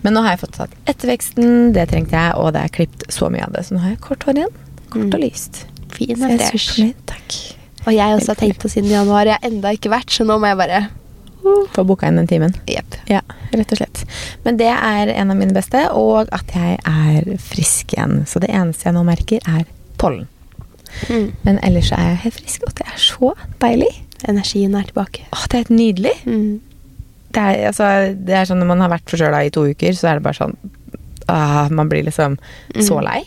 Men 0.06 0.16
nå 0.18 0.24
har 0.26 0.34
jeg 0.38 0.42
fått 0.46 0.56
tatt 0.58 0.74
etterveksten, 0.90 1.74
det 1.76 1.90
trengte 1.92 2.18
jeg, 2.18 2.34
og 2.40 2.54
det 2.56 2.64
er 2.66 2.74
klippet 2.80 3.06
så 3.14 3.30
mye 3.34 3.44
av 3.46 3.54
det. 3.54 3.66
Så 3.68 3.76
nå 3.76 3.84
har 3.84 3.94
jeg 3.94 4.02
kort 4.08 4.24
hår 4.30 4.40
igjen. 4.42 4.56
Kort 4.90 5.04
Mm. 5.04 5.14
og 5.14 5.22
lyst. 5.22 5.66
Fin 5.94 6.16
Så 6.18 6.30
og 6.32 6.42
fresh. 6.50 6.82
Takk. 7.06 7.38
Og 7.86 7.94
jeg 7.94 8.16
også 8.18 8.32
har 8.34 8.40
tenkt 8.42 8.60
på 8.64 8.70
siden 8.72 8.90
januar. 8.90 9.26
Jeg 9.28 9.38
har 9.42 9.50
enda 9.52 9.74
ikke 9.76 9.92
vært, 9.94 10.10
så 10.10 10.26
nå 10.26 10.40
må 10.40 10.48
jeg 10.50 10.58
bare 10.58 10.82
Få 11.74 11.84
booka 11.88 12.08
inn 12.08 12.18
den 12.22 12.28
timen. 12.30 12.54
Yep. 12.70 12.96
Ja, 13.12 13.22
rett 13.54 13.72
og 13.76 13.80
slett. 13.82 14.04
Men 14.46 14.58
det 14.62 14.70
er 14.72 15.12
en 15.14 15.32
av 15.34 15.38
mine 15.40 15.54
beste, 15.56 15.86
og 15.92 16.30
at 16.36 16.54
jeg 16.56 16.78
er 16.88 17.38
frisk 17.44 17.94
igjen. 17.96 18.24
Så 18.30 18.40
det 18.44 18.50
eneste 18.54 18.88
jeg 18.90 18.96
nå 18.98 19.04
merker, 19.08 19.44
er 19.48 19.66
pollen. 20.02 20.28
Mm. 21.10 21.32
Men 21.44 21.60
ellers 21.66 21.90
så 21.90 21.98
er 21.98 22.12
jeg 22.14 22.22
helt 22.28 22.40
frisk, 22.42 22.68
og 22.68 22.76
det 22.80 22.86
er 22.88 23.00
så 23.02 23.34
deilig. 23.64 23.90
Energien 24.30 24.76
er 24.80 24.86
tilbake. 24.88 25.26
Åh, 25.34 25.46
det 25.50 25.58
er 25.58 25.64
helt 25.66 25.74
nydelig. 25.76 26.14
Mm. 26.26 26.62
Det 27.34 27.42
er, 27.50 27.64
altså, 27.72 27.88
det 28.14 28.36
er 28.38 28.46
sånn 28.46 28.60
når 28.62 28.70
man 28.70 28.84
har 28.86 28.92
vært 28.94 29.10
forkjøla 29.10 29.40
i 29.48 29.50
to 29.54 29.66
uker, 29.74 29.96
så 29.98 30.12
er 30.12 30.20
det 30.20 30.26
bare 30.28 30.38
sånn 30.38 30.54
ah, 31.34 31.66
Man 31.74 31.90
blir 31.90 32.04
liksom 32.06 32.38
så 32.78 33.00
Mm. 33.00 33.04
lei. 33.08 33.22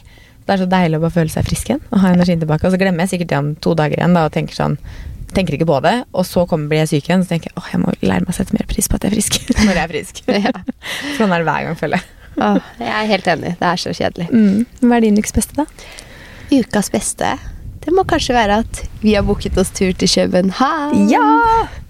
Det 0.47 0.55
er 0.55 0.61
så 0.63 0.69
deilig 0.71 0.99
å 1.01 1.03
bare 1.03 1.11
føle 1.17 1.33
seg 1.33 1.45
frisk 1.49 1.69
igjen 1.73 1.81
og 1.91 1.99
ha 2.05 2.13
energien 2.15 2.39
tilbake. 2.39 2.65
Og 2.69 2.73
så 2.73 2.79
glemmer 2.79 3.03
jeg 3.03 3.17
sikkert 3.17 3.33
det 3.33 3.39
om 3.41 3.49
to 3.57 3.75
dager 3.75 3.99
igjen 3.99 4.15
da, 4.15 4.27
og 4.29 4.33
tenker 4.37 4.55
sånn 4.55 4.77
Tenker 5.35 5.57
ikke 5.57 5.67
på 5.69 5.81
det, 5.85 5.95
og 6.15 6.25
så 6.29 6.45
kommer, 6.49 6.69
blir 6.71 6.85
jeg 6.85 6.91
syk 6.95 7.09
igjen, 7.11 7.25
så 7.27 7.35
tenker 7.35 7.51
jeg 7.51 7.59
åh, 7.61 7.67
jeg 7.73 7.81
må 7.83 7.93
lære 8.01 8.25
meg 8.25 8.31
å 8.33 8.37
sette 8.37 8.55
mer 8.57 8.67
pris 8.71 8.87
på 8.89 8.97
at 8.99 9.05
jeg 9.07 9.11
er 9.13 9.17
frisk. 9.17 9.39
Når 9.67 9.73
jeg 9.73 9.83
er 9.83 9.93
frisk. 9.95 10.23
Ja. 10.47 10.53
Sånn 11.19 11.33
er 11.35 11.43
det 11.43 11.49
hver 11.49 11.67
gang, 11.67 11.79
føler 11.81 12.01
jeg. 12.01 12.13
Åh, 12.37 12.59
jeg 12.81 12.93
er 12.93 13.11
helt 13.11 13.29
enig. 13.33 13.55
Det 13.61 13.69
er 13.73 13.81
så 13.81 13.93
kjedelig. 13.97 14.27
Mm. 14.31 14.67
Hva 14.85 14.99
er 14.99 15.07
din 15.07 15.19
ukes 15.21 15.33
beste, 15.37 15.57
da? 15.57 15.65
Ukas 16.53 16.93
beste 16.95 17.31
Det 17.83 17.91
må 17.97 18.05
kanskje 18.07 18.37
være 18.37 18.61
at 18.63 18.81
vi 19.03 19.15
har 19.17 19.25
booket 19.27 19.57
oss 19.59 19.73
tur 19.75 19.91
til 19.99 20.11
København. 20.13 21.09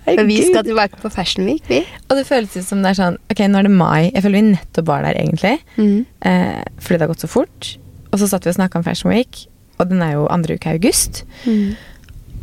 For 0.07 0.23
vi 0.29 0.37
skal 0.47 0.63
tilbake 0.65 1.01
på 1.03 1.11
Fashion 1.11 1.45
Week, 1.49 1.65
vi. 1.69 1.81
Og 2.07 2.15
det 2.21 2.27
føles 2.29 2.55
ut 2.55 2.65
som 2.69 2.81
det 2.85 2.93
er 2.93 2.99
sånn 3.01 3.17
Ok, 3.33 3.43
nå 3.51 3.59
er 3.59 3.67
det 3.67 3.73
mai. 3.75 4.07
Jeg 4.15 4.23
føler 4.23 4.39
vi 4.39 4.45
nettopp 4.53 4.87
var 4.89 5.03
der, 5.05 5.19
egentlig. 5.19 5.57
Eh, 5.77 6.63
fordi 6.79 6.97
det 7.01 7.07
har 7.07 7.11
gått 7.13 7.25
så 7.27 7.31
fort. 7.33 7.73
Og 8.13 8.21
så 8.23 8.29
satt 8.31 8.47
vi 8.47 8.53
og 8.55 8.59
snakka 8.61 8.79
om 8.81 8.87
Fashion 8.87 9.11
Week, 9.13 9.43
og 9.81 9.91
den 9.91 10.01
er 10.07 10.15
jo 10.15 10.29
andre 10.33 10.55
uke 10.57 10.71
i 10.71 10.79
august. 10.79 11.25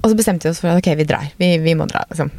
Og 0.04 0.12
så 0.12 0.16
bestemte 0.20 0.44
vi 0.44 0.50
oss 0.52 0.60
for 0.60 0.68
at 0.74 0.82
ok, 0.84 0.96
vi 1.00 1.06
drar. 1.08 1.30
Vi, 1.39 1.58
vi 1.63 1.74
må 1.80 1.88
dra, 1.88 2.04
liksom. 2.10 2.32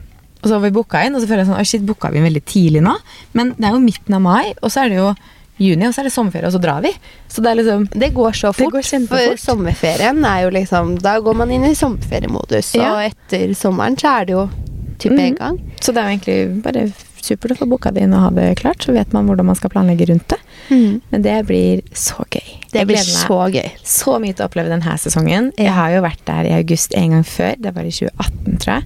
Og 0.43 0.49
så 0.51 0.59
har 0.59 0.61
vi 0.61 0.71
booka 0.77 1.01
inn, 1.07 1.15
og 1.17 1.23
så 1.23 1.27
føler 1.31 1.41
jeg 1.45 1.49
sånn 1.49 1.57
oh 1.61 1.65
shit, 1.65 1.85
booka 1.89 2.11
vi 2.13 2.21
veldig 2.21 2.43
tidlig 2.45 2.83
nå? 2.85 2.93
Men 3.33 3.55
det 3.57 3.65
er 3.71 3.73
jo 3.79 3.81
midten 3.81 4.15
av 4.19 4.21
mai, 4.21 4.53
og 4.61 4.69
så 4.71 4.83
er 4.85 4.93
det 4.93 4.99
jo 4.99 5.15
juni, 5.57 5.87
og 5.87 5.95
så 5.95 6.03
er 6.03 6.09
det 6.09 6.13
sommerferie, 6.13 6.51
og 6.51 6.53
så 6.53 6.61
drar 6.61 6.83
vi. 6.85 6.91
Så 7.33 7.41
det 7.41 7.55
liksom 7.57 7.87
Det 7.95 8.11
går 8.13 8.33
så 8.37 8.51
Det 8.53 8.59
fort. 8.59 8.73
går. 8.75 9.07
For 9.09 9.37
sommerferien 9.41 10.21
er 10.27 10.43
jo 10.43 10.51
liksom 10.51 10.99
Da 11.01 11.17
går 11.21 11.35
man 11.41 11.51
inn 11.51 11.65
i 11.65 11.73
sommerferiemodus. 11.79 12.75
Ja. 12.75 12.93
Og 12.93 13.01
etter 13.11 13.55
sommeren 13.57 13.97
så 13.97 14.21
er 14.21 14.25
det 14.27 14.33
jo 14.37 14.51
type 14.99 15.19
en 15.19 15.33
Mhm. 15.33 15.39
gang. 15.39 15.59
Så 15.81 15.95
det 15.95 16.03
er 16.03 16.11
jo 16.11 16.19
egentlig 16.19 16.63
bare 16.63 16.93
supert 17.25 17.53
å 17.53 17.57
få 17.57 17.67
booka 17.71 17.91
det 17.95 18.03
inn 18.03 18.13
og 18.13 18.21
ha 18.21 18.31
det 18.31 18.59
klart, 18.59 18.85
så 18.85 18.93
vet 18.93 19.13
man 19.15 19.27
hvordan 19.27 19.47
man 19.47 19.55
skal 19.57 19.71
planlegge 19.71 20.09
rundt 20.11 20.29
det. 20.29 20.39
Men 20.71 21.23
det 21.23 21.47
blir 21.47 21.83
så 21.93 22.25
gøy. 22.31 22.55
Det 22.73 22.87
blir 22.89 22.97
så 23.05 23.39
gøy. 23.53 23.71
så 23.85 24.19
mye 24.23 24.33
til 24.35 24.45
å 24.45 24.49
oppleve 24.49 24.69
denne 24.73 24.95
sesongen. 24.99 25.53
Jeg 25.59 25.73
har 25.77 25.91
jo 25.95 26.01
vært 26.03 26.25
der 26.27 26.49
i 26.51 26.55
august 26.59 26.95
en 26.99 27.11
gang 27.17 27.25
før. 27.27 27.55
Det 27.61 27.75
var 27.77 27.83
i 27.85 27.93
2018, 27.95 28.59
tror 28.65 28.75
jeg. 28.75 28.85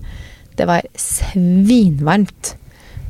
Det 0.58 0.66
var 0.66 0.82
svinvarmt. 0.98 2.54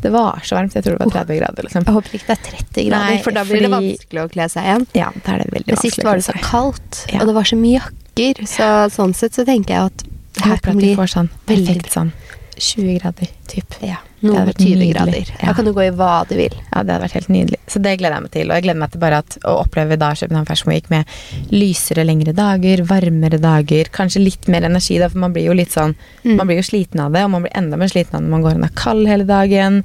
Det 0.03 0.11
var 0.15 0.41
så 0.47 0.55
varmt. 0.55 0.75
Jeg 0.77 0.85
tror 0.85 0.99
det 0.99 1.05
var 1.07 1.25
30 1.25 1.39
grader, 1.41 1.63
liksom. 1.67 1.87
Jeg 1.89 1.95
håper 1.97 2.15
ikke 2.19 2.27
det 2.29 2.37
er 2.37 2.45
30 2.51 2.85
grader, 2.89 3.05
Nei, 3.09 3.23
for 3.25 3.35
da 3.35 3.43
blir 3.49 3.65
det 3.65 3.71
vanskelig 3.73 4.23
å 4.23 4.29
kle 4.31 4.47
seg 4.53 4.69
igjen. 4.69 4.85
Ja, 4.95 5.09
da 5.25 5.33
er 5.35 5.43
det 5.43 5.49
veldig 5.55 5.67
Men 5.73 5.75
vanskelig. 5.81 5.95
sist 5.97 6.05
var 6.07 6.21
det 6.21 6.27
så 6.29 6.37
kaldt, 6.45 7.01
Ja. 7.13 7.21
og 7.21 7.27
det 7.27 7.35
var 7.35 7.49
så 7.51 7.57
mye 7.59 7.81
jakker. 7.81 8.45
Så 8.47 8.69
sånn 8.95 9.15
sett 9.15 9.35
så 9.35 9.45
tenker 9.49 9.75
jeg 9.75 9.91
at 9.91 9.97
det 10.05 10.13
Jeg 10.39 10.45
her 10.45 10.55
håper 10.55 10.71
kan 10.71 10.77
bli 10.79 10.95
får 10.95 11.11
sånn 11.17 11.31
veldig 11.49 11.91
sånn 11.91 12.13
20 12.59 12.99
grader, 13.01 13.29
typ. 13.49 13.75
Ja. 13.83 13.97
Det 14.21 14.35
hadde 14.35 14.47
vært 14.51 14.63
20 14.65 14.79
nydelig. 14.79 14.89
grader. 14.95 15.33
Da 15.45 15.53
kan 15.55 15.65
du 15.69 15.73
gå 15.77 15.83
i 15.87 15.91
hva 15.95 16.13
du 16.29 16.35
vil. 16.35 16.55
Ja, 16.73 16.83
det 16.83 16.91
hadde 16.95 17.05
vært 17.05 17.17
helt 17.19 17.29
nydelig. 17.31 17.59
Så 17.71 17.79
det 17.85 17.93
gleder 18.01 18.17
jeg 18.19 18.25
meg 18.25 18.33
til. 18.35 18.49
Og 18.51 18.57
jeg 18.59 18.65
gleder 18.67 18.81
meg 18.83 18.91
til 18.95 19.03
bare 19.05 19.21
at, 19.23 19.37
å 19.47 19.53
oppleve 19.63 19.99
da 20.01 20.09
København 20.19 20.49
Fashion 20.49 20.73
Week 20.73 20.89
med 20.91 21.07
lysere, 21.55 22.05
lengre 22.09 22.35
dager, 22.35 22.83
varmere 22.89 23.39
dager, 23.39 23.91
kanskje 23.95 24.25
litt 24.25 24.49
mer 24.51 24.67
energi, 24.67 24.99
da, 24.99 25.09
for 25.13 25.23
man 25.23 25.35
blir 25.37 25.47
jo 25.51 25.57
litt 25.59 25.75
sånn 25.77 25.95
Mm. 26.29 26.35
Man 26.37 26.49
blir 26.49 26.59
jo 26.59 26.65
sliten 26.67 27.01
av 27.01 27.13
det, 27.15 27.23
og 27.25 27.31
man 27.31 27.45
blir 27.45 27.53
enda 27.57 27.77
mer 27.79 27.89
sliten 27.89 28.17
av 28.17 28.21
det 28.21 28.27
når 28.29 28.33
man 28.35 28.43
går 28.43 28.65
er 28.67 28.73
kald 28.77 29.07
hele 29.09 29.25
dagen, 29.25 29.79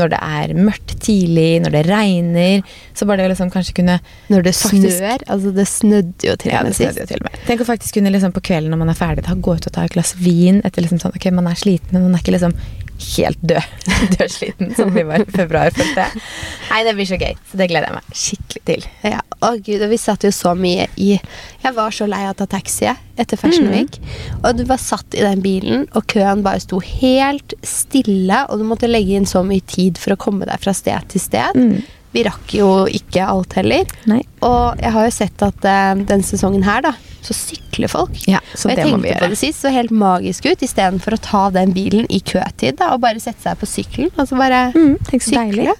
når 0.00 0.10
det 0.10 0.18
er 0.26 0.54
mørkt 0.58 0.94
tidlig, 1.04 1.60
når 1.62 1.74
det 1.76 1.82
regner. 1.86 2.62
Så 2.96 3.06
bare 3.06 3.20
det 3.22 3.28
å 3.28 3.32
liksom 3.34 3.52
kanskje 3.52 3.76
kunne 3.78 4.00
Når 4.32 4.42
det 4.42 4.54
Faktisk. 4.56 4.96
snør. 4.98 5.24
Altså, 5.28 5.52
det 5.54 5.66
snødde 5.70 6.26
jo 6.30 6.36
til 6.40 6.52
og 6.56 6.64
med 6.64 6.74
sist. 6.74 7.12
Tenk 7.46 7.60
å 7.60 7.68
faktisk 7.68 7.94
kunne 7.98 8.10
liksom 8.10 8.32
på 8.34 8.42
kvelden 8.42 8.70
når 8.74 8.80
man 8.80 8.90
er 8.94 8.98
ferdig, 8.98 9.26
da, 9.28 9.34
gå 9.34 9.54
ut 9.54 9.66
og 9.68 9.72
ta 9.76 9.84
et 9.84 9.92
glass 9.94 10.14
vin 10.18 10.62
etter 10.64 10.82
liksom 10.82 10.98
sånn 10.98 11.14
Ok, 11.14 11.30
man 11.30 11.46
er 11.46 11.54
sliten, 11.60 11.92
men 11.92 12.08
man 12.08 12.16
er 12.18 12.24
ikke 12.24 12.34
liksom 12.38 12.56
helt 12.98 13.40
død. 13.40 13.70
Dødsliten, 14.18 14.74
som 14.76 14.92
vi 14.94 15.04
var 15.06 15.24
i 15.24 15.30
februar, 15.30 15.72
følte 15.74 16.06
jeg. 16.06 16.22
Nei, 16.70 16.80
det 16.86 16.94
blir 16.96 17.08
så 17.08 17.18
gøy. 17.20 17.34
Så 17.50 17.60
det 17.60 17.68
gleder 17.70 17.90
jeg 17.90 17.96
meg 17.96 18.20
skikkelig 18.20 18.62
til. 18.70 18.86
Ja, 19.06 19.22
å 19.40 19.50
gud, 19.58 19.82
og 19.84 19.90
vi 19.92 19.98
satt 20.00 20.26
jo 20.26 20.32
så 20.34 20.54
mye 20.58 20.86
i 21.00 21.10
Jeg 21.16 21.74
var 21.76 21.94
så 21.94 22.08
lei 22.10 22.22
av 22.26 22.34
å 22.34 22.38
ta 22.42 22.48
taxi 22.56 22.88
etter 22.90 23.40
Fashion 23.40 23.70
Week. 23.72 23.98
Mm. 24.00 24.38
Og 24.42 24.60
du 24.60 24.64
var 24.68 24.80
satt 24.82 25.16
i 25.16 25.24
den 25.24 25.42
bilen, 25.44 25.88
og 25.94 26.06
køen 26.12 26.44
bare 26.46 26.62
sto 26.62 26.80
helt 26.82 27.56
stille. 27.66 28.44
Og 28.48 28.60
du 28.60 28.68
måtte 28.68 28.90
legge 28.90 29.18
inn 29.18 29.28
så 29.28 29.44
mye 29.46 29.64
tid 29.70 30.00
for 30.00 30.14
å 30.14 30.20
komme 30.20 30.48
deg 30.48 30.62
fra 30.62 30.74
sted 30.76 31.12
til 31.12 31.22
sted. 31.22 31.58
Mm. 31.58 31.84
Vi 32.14 32.22
rakk 32.26 32.52
jo 32.54 32.68
ikke 32.86 33.24
alt 33.26 33.56
heller. 33.58 33.90
Nei. 34.10 34.20
Og 34.46 34.78
jeg 34.80 34.92
har 34.94 35.08
jo 35.08 35.14
sett 35.16 35.42
at 35.42 35.66
uh, 35.66 36.04
den 36.06 36.22
sesongen 36.26 36.62
her, 36.66 36.84
da, 36.84 36.92
så 37.24 37.34
sykler 37.34 37.90
folk. 37.90 38.14
Ja, 38.30 38.38
så 38.54 38.68
og 38.68 38.74
jeg 38.76 38.84
tenkte 38.84 39.16
på 39.18 39.30
det 39.32 39.38
sist, 39.40 39.62
så 39.64 39.72
helt 39.74 39.90
magisk 39.90 40.46
ut, 40.46 40.62
istedenfor 40.62 41.16
å 41.16 41.20
ta 41.24 41.42
den 41.54 41.72
bilen 41.74 42.06
i 42.12 42.20
køtid 42.22 42.78
da, 42.78 42.92
og 42.94 43.02
bare 43.02 43.22
sette 43.22 43.42
seg 43.42 43.58
på 43.58 43.66
sykkelen. 43.66 44.12
Og 44.14 44.28
så 44.30 44.38
bare 44.38 44.68
Mm, 44.76 44.94
sykle. 45.08 45.42
deilig. 45.50 45.74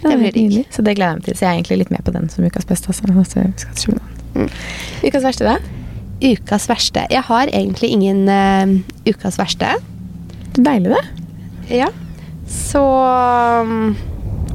Det 0.00 0.16
blir 0.16 0.32
nydelig. 0.32 0.64
Så 0.72 0.80
det 0.82 0.94
gleder 0.96 1.10
jeg 1.12 1.18
meg 1.20 1.24
til. 1.26 1.34
Så 1.36 1.44
jeg 1.44 1.50
er 1.50 1.58
egentlig 1.58 1.78
litt 1.82 1.90
med 1.92 2.04
på 2.06 2.12
den 2.14 2.28
som 2.32 2.44
ukas 2.48 2.64
beste. 2.64 2.88
Altså. 2.88 3.98
Mm. 4.34 4.48
Ukas 5.04 5.26
verste, 5.26 5.44
da? 5.44 5.58
Ukas 6.24 6.68
verste. 6.70 7.02
Jeg 7.12 7.22
har 7.28 7.50
egentlig 7.52 7.90
ingen 7.92 8.22
uh, 8.28 8.78
ukas 9.10 9.36
verste. 9.36 9.74
Det 10.54 10.62
er 10.62 10.64
Deilig, 10.70 10.94
det. 10.96 11.26
Ja. 11.82 11.90
Så 12.48 12.80
um, 13.60 13.92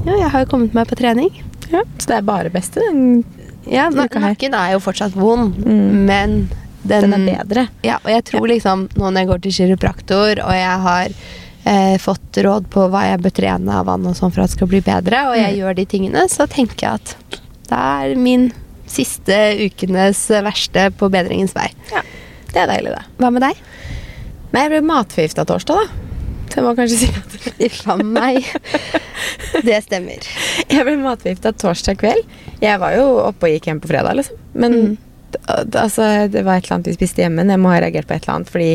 Ja, 0.06 0.14
jeg 0.22 0.30
har 0.32 0.44
jo 0.46 0.50
kommet 0.52 0.74
meg 0.78 0.88
på 0.90 0.98
trening. 1.00 1.32
Ja, 1.72 1.82
så 1.98 2.08
det 2.12 2.18
er 2.20 2.22
bare 2.28 2.52
beste 2.54 2.84
den 2.86 3.24
Ja. 3.66 3.88
Nakken 3.90 4.54
er 4.54 4.74
jo 4.76 4.80
fortsatt 4.80 5.16
vond, 5.18 5.56
Mm. 5.66 6.06
men 6.06 6.50
den, 6.86 7.10
Den 7.12 7.28
er 7.30 7.44
bedre. 7.44 7.68
Ja, 7.84 7.96
og 8.04 8.12
jeg 8.12 8.24
tror 8.26 8.48
liksom 8.48 8.88
nå 8.94 9.10
når 9.10 9.18
jeg 9.24 9.28
går 9.28 9.42
til 9.42 9.52
kiropraktor, 9.52 10.44
og 10.46 10.54
jeg 10.54 10.80
har 10.84 11.08
eh, 11.66 11.98
fått 11.98 12.38
råd 12.46 12.68
på 12.70 12.84
hva 12.94 13.02
jeg 13.10 13.22
bør 13.24 13.34
trene 13.34 13.74
av 13.74 13.88
vann 13.88 14.06
og 14.06 14.14
sånn 14.14 14.32
for 14.32 14.42
at 14.44 14.52
det 14.52 14.58
skal 14.60 14.68
bli 14.70 14.82
bedre, 14.86 15.24
og 15.32 15.36
jeg 15.36 15.56
Mm. 15.56 15.58
gjør 15.64 15.76
de 15.76 15.86
tingene, 15.86 16.28
så 16.30 16.46
tenker 16.48 16.78
jeg 16.78 16.94
at 16.94 17.16
det 17.68 17.80
er 17.80 18.16
min 18.16 18.52
siste 18.86 19.34
ukenes 19.66 20.28
verste 20.46 20.92
på 20.94 21.10
bedringens 21.10 21.56
vei. 21.56 21.72
Ja, 21.92 22.02
det 22.54 22.56
er 22.62 22.68
deilig, 22.68 22.94
det. 22.94 23.04
Hva 23.18 23.32
med 23.34 23.42
deg? 23.42 23.56
Nei, 24.54 24.62
jeg 24.62 24.70
ble 24.70 24.82
matforgifta 24.94 25.44
torsdag, 25.44 25.76
da. 25.76 25.88
Jeg 26.54 26.64
må 26.64 26.72
kanskje 26.78 26.98
si 27.02 27.08
at 27.10 27.66
Uff 27.68 27.82
a 27.92 27.96
meg. 28.00 28.46
Det 29.66 29.80
stemmer. 29.86 30.24
jeg 30.72 30.86
ble 30.88 30.96
matforgifta 31.02 31.52
torsdag 31.60 31.98
kveld. 32.00 32.24
Jeg 32.62 32.80
var 32.80 32.96
jo 32.96 33.06
oppe 33.26 33.48
og 33.50 33.56
gikk 33.56 33.68
hjem 33.72 33.82
på 33.84 33.90
fredag, 33.92 34.16
liksom. 34.20 34.38
Men 34.54 34.76
Mm. 34.76 34.98
altså, 35.76 36.06
det 36.32 36.46
var 36.48 36.58
et 36.62 36.66
eller 36.68 36.78
annet 36.78 36.88
vi 36.92 36.94
spiste 36.96 37.24
hjemme. 37.26 37.44
Jeg 37.50 37.60
må 37.60 37.72
ha 37.74 37.80
reagert 37.84 38.08
på 38.08 38.16
et 38.16 38.24
eller 38.24 38.36
annet, 38.38 38.52
fordi 38.54 38.70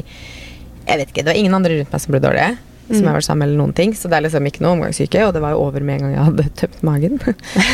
jeg 0.91 0.99
vet 1.01 1.09
ikke, 1.13 1.23
det 1.25 1.31
var 1.33 1.39
ingen 1.41 1.55
andre 1.57 1.79
rundt 1.79 1.93
meg 1.95 2.03
som 2.05 2.13
ble 2.13 2.21
dårlige. 2.25 2.59
Som 2.91 3.05
jeg 3.05 3.11
har 3.11 3.19
vært 3.21 3.27
sammen 3.29 3.39
med, 3.45 3.49
eller 3.49 3.61
noen 3.63 3.75
ting 3.79 3.93
Så 3.95 4.09
det 4.11 4.17
er 4.19 4.25
liksom 4.27 4.47
ikke 4.51 4.63
noe 4.65 4.73
omgangssyke. 4.75 5.23
Og 5.29 5.33
det 5.37 5.41
var 5.45 5.55
jo 5.55 5.61
over 5.63 5.81
med 5.87 6.01
en 6.01 6.07
gang 6.09 6.15
jeg 6.17 6.25
hadde 6.29 6.47
tømt 6.61 6.81
magen. 6.87 7.19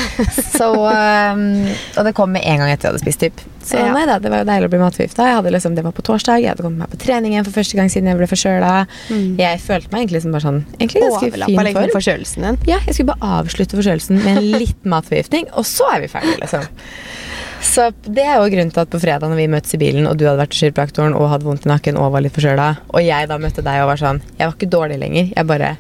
så, 0.59 0.69
um, 0.77 1.45
og 1.97 2.03
det 2.09 2.13
kom 2.19 2.33
med 2.37 2.45
en 2.45 2.61
gang 2.63 2.73
etter 2.75 2.89
jeg 2.91 2.95
hadde 2.95 3.05
spist, 3.05 3.23
typ. 3.25 3.45
Så 3.67 3.81
Ja. 3.81 3.89
nei 3.97 4.05
da, 4.07 4.19
det 4.23 4.31
var 4.31 4.45
jo 4.45 4.49
deilig 4.51 4.69
å 4.69 4.73
bli 4.77 4.81
matforgifta. 4.85 5.29
Liksom, 5.57 5.75
det 5.75 5.83
var 5.87 5.95
på 5.97 6.05
torsdag, 6.07 6.43
jeg 6.45 6.53
hadde 6.53 6.63
kommet 6.67 6.85
meg 6.85 6.93
på 6.93 7.01
trening 7.03 7.33
igjen 7.35 7.47
for 7.49 7.57
første 7.57 7.79
gang 7.79 7.91
siden 7.91 8.11
jeg 8.13 8.19
ble 8.21 8.29
forkjøla. 8.31 8.73
Mm. 9.11 9.27
Jeg 9.41 9.61
følte 9.65 9.91
meg 9.93 10.05
egentlig 10.05 10.23
som 10.27 10.37
bare 10.37 10.47
sånn 10.47 10.61
Egentlig 10.79 11.03
ganske 11.07 11.31
Overlappa 11.33 11.51
fin 11.51 11.67
liksom 11.67 11.83
form. 11.83 11.95
forkjølelsen 11.97 12.47
din. 12.47 12.59
Ja, 12.71 12.79
jeg 12.87 12.95
skulle 12.99 13.15
bare 13.15 13.33
avslutte 13.41 13.79
forkjølelsen 13.81 14.23
med 14.23 14.37
en 14.37 14.51
litt 14.63 14.87
matforgiftning, 14.87 15.49
og 15.57 15.67
så 15.67 15.89
er 15.97 16.05
vi 16.07 16.13
ferdige, 16.13 16.39
liksom. 16.45 16.69
Så 17.67 17.91
det 18.07 18.23
er 18.25 18.39
jo 18.39 18.51
grunnen 18.53 18.71
til 18.73 18.85
at 18.85 18.93
på 18.93 19.01
fredag 19.03 19.29
når 19.29 19.41
vi 19.41 19.49
møttes 19.53 19.75
i 19.77 19.81
bilen, 19.81 20.07
og 20.09 20.17
du 20.17 20.25
hadde 20.29 20.39
vært 20.41 20.55
til 20.55 20.69
kiropraktoren 20.69 21.17
og 21.19 21.29
hadde 21.33 21.49
vondt 21.49 21.67
i 21.67 21.73
nakken 21.73 21.99
og 22.01 22.13
var 22.15 22.25
litt 22.25 22.37
forkjøla, 22.37 22.69
og 22.95 23.03
jeg 23.05 23.29
da 23.29 23.41
møtte 23.43 23.65
deg 23.67 23.83
og 23.83 23.91
var 23.91 24.01
sånn 24.01 24.23
Jeg 24.39 24.47
var 24.47 24.55
ikke 24.55 24.71
dårlig 24.73 25.01
lenger, 25.03 25.33
jeg 25.35 25.51
bare 25.51 25.75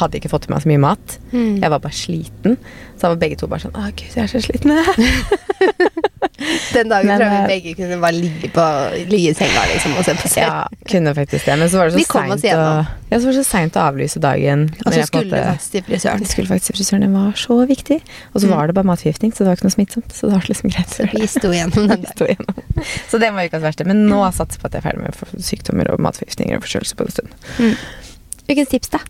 hadde 0.00 0.18
ikke 0.20 0.30
fått 0.32 0.46
i 0.48 0.52
meg 0.52 0.62
så 0.64 0.68
mye 0.70 0.82
mat. 0.82 1.18
Mm. 1.32 1.56
Jeg 1.62 1.72
var 1.72 1.80
bare 1.84 1.96
sliten. 1.96 2.56
Så 2.96 3.04
da 3.04 3.10
var 3.12 3.18
begge 3.20 3.36
to 3.36 3.46
bare 3.50 3.60
sånn 3.66 3.74
Å, 3.76 3.90
gud, 3.92 4.08
jeg 4.16 4.22
er 4.24 4.30
så 4.32 4.40
sliten. 4.40 4.72
Den 6.74 6.90
dagen 6.90 7.08
Men, 7.08 7.20
tror 7.20 7.30
jeg 7.32 7.36
eh, 7.36 7.46
vi 7.46 7.52
begge 7.54 7.72
kunne 7.78 7.96
bare 8.02 8.16
ligge, 8.16 8.48
på, 8.52 8.64
ligge 9.10 9.30
i 9.32 9.34
senga 9.36 9.62
liksom, 9.70 9.94
og 9.96 10.04
se 10.04 10.14
på 10.18 10.28
serien. 10.28 10.52
ja, 10.52 10.84
kunne 10.90 11.12
faktisk 11.16 11.48
det. 11.48 11.56
Men 11.60 11.70
så 11.72 11.80
var 11.80 11.88
det 11.90 11.96
så 11.96 12.04
seint 12.12 12.46
å, 12.52 12.66
ja, 13.08 13.18
så 13.20 13.28
var 13.28 13.36
det 13.38 13.44
så 13.46 13.62
å 13.80 13.84
avlyse 13.86 14.22
dagen. 14.22 14.64
Og 14.84 14.92
så 14.92 15.06
skulle 15.08 15.30
du 15.30 15.36
faktisk 15.36 15.76
til 15.76 15.84
frisøren. 15.88 16.24
Jeg 16.24 16.32
skulle 16.32 16.50
faktisk 16.52 16.70
til 16.70 16.78
frisøren. 16.78 17.06
Det 17.06 17.10
var 17.14 17.40
så 17.40 17.58
viktig. 17.72 17.98
Og 18.32 18.40
så 18.40 18.46
Mm. 18.46 18.52
var 18.56 18.66
det 18.66 18.74
bare 18.76 18.86
matforgiftning, 18.92 19.32
så 19.32 19.44
det 19.44 19.48
var 19.50 19.56
ikke 19.56 19.68
noe 19.68 19.76
smittsomt. 19.76 20.12
Så 20.12 20.28
det 20.28 20.36
var 20.36 20.48
liksom 20.52 20.70
greit. 20.70 20.92
Så 20.96 21.08
vi 21.12 21.26
sto 21.26 21.52
gjennom 21.56 21.88
den 21.92 22.04
igjennom. 22.04 22.64
Så 23.08 23.18
det 23.22 23.32
var 23.32 23.48
ukas 23.48 23.62
verste. 23.64 23.86
Men 23.88 24.04
nå 24.10 24.20
satser 24.32 24.58
jeg 24.58 24.62
på 24.62 24.66
at 24.70 24.76
jeg 24.76 24.84
er 24.84 24.88
ferdig 24.90 25.02
med 25.06 25.42
sykdommer 25.42 25.90
og 25.92 26.00
matforgiftninger 26.04 26.56
og 26.60 26.66
forkjølelse 26.66 26.96
på 27.00 27.06
en 27.08 27.16
stund. 27.16 27.38
Mm. 27.58 27.74
Ukens 28.50 28.68
tips, 28.70 28.88
da? 28.94 29.00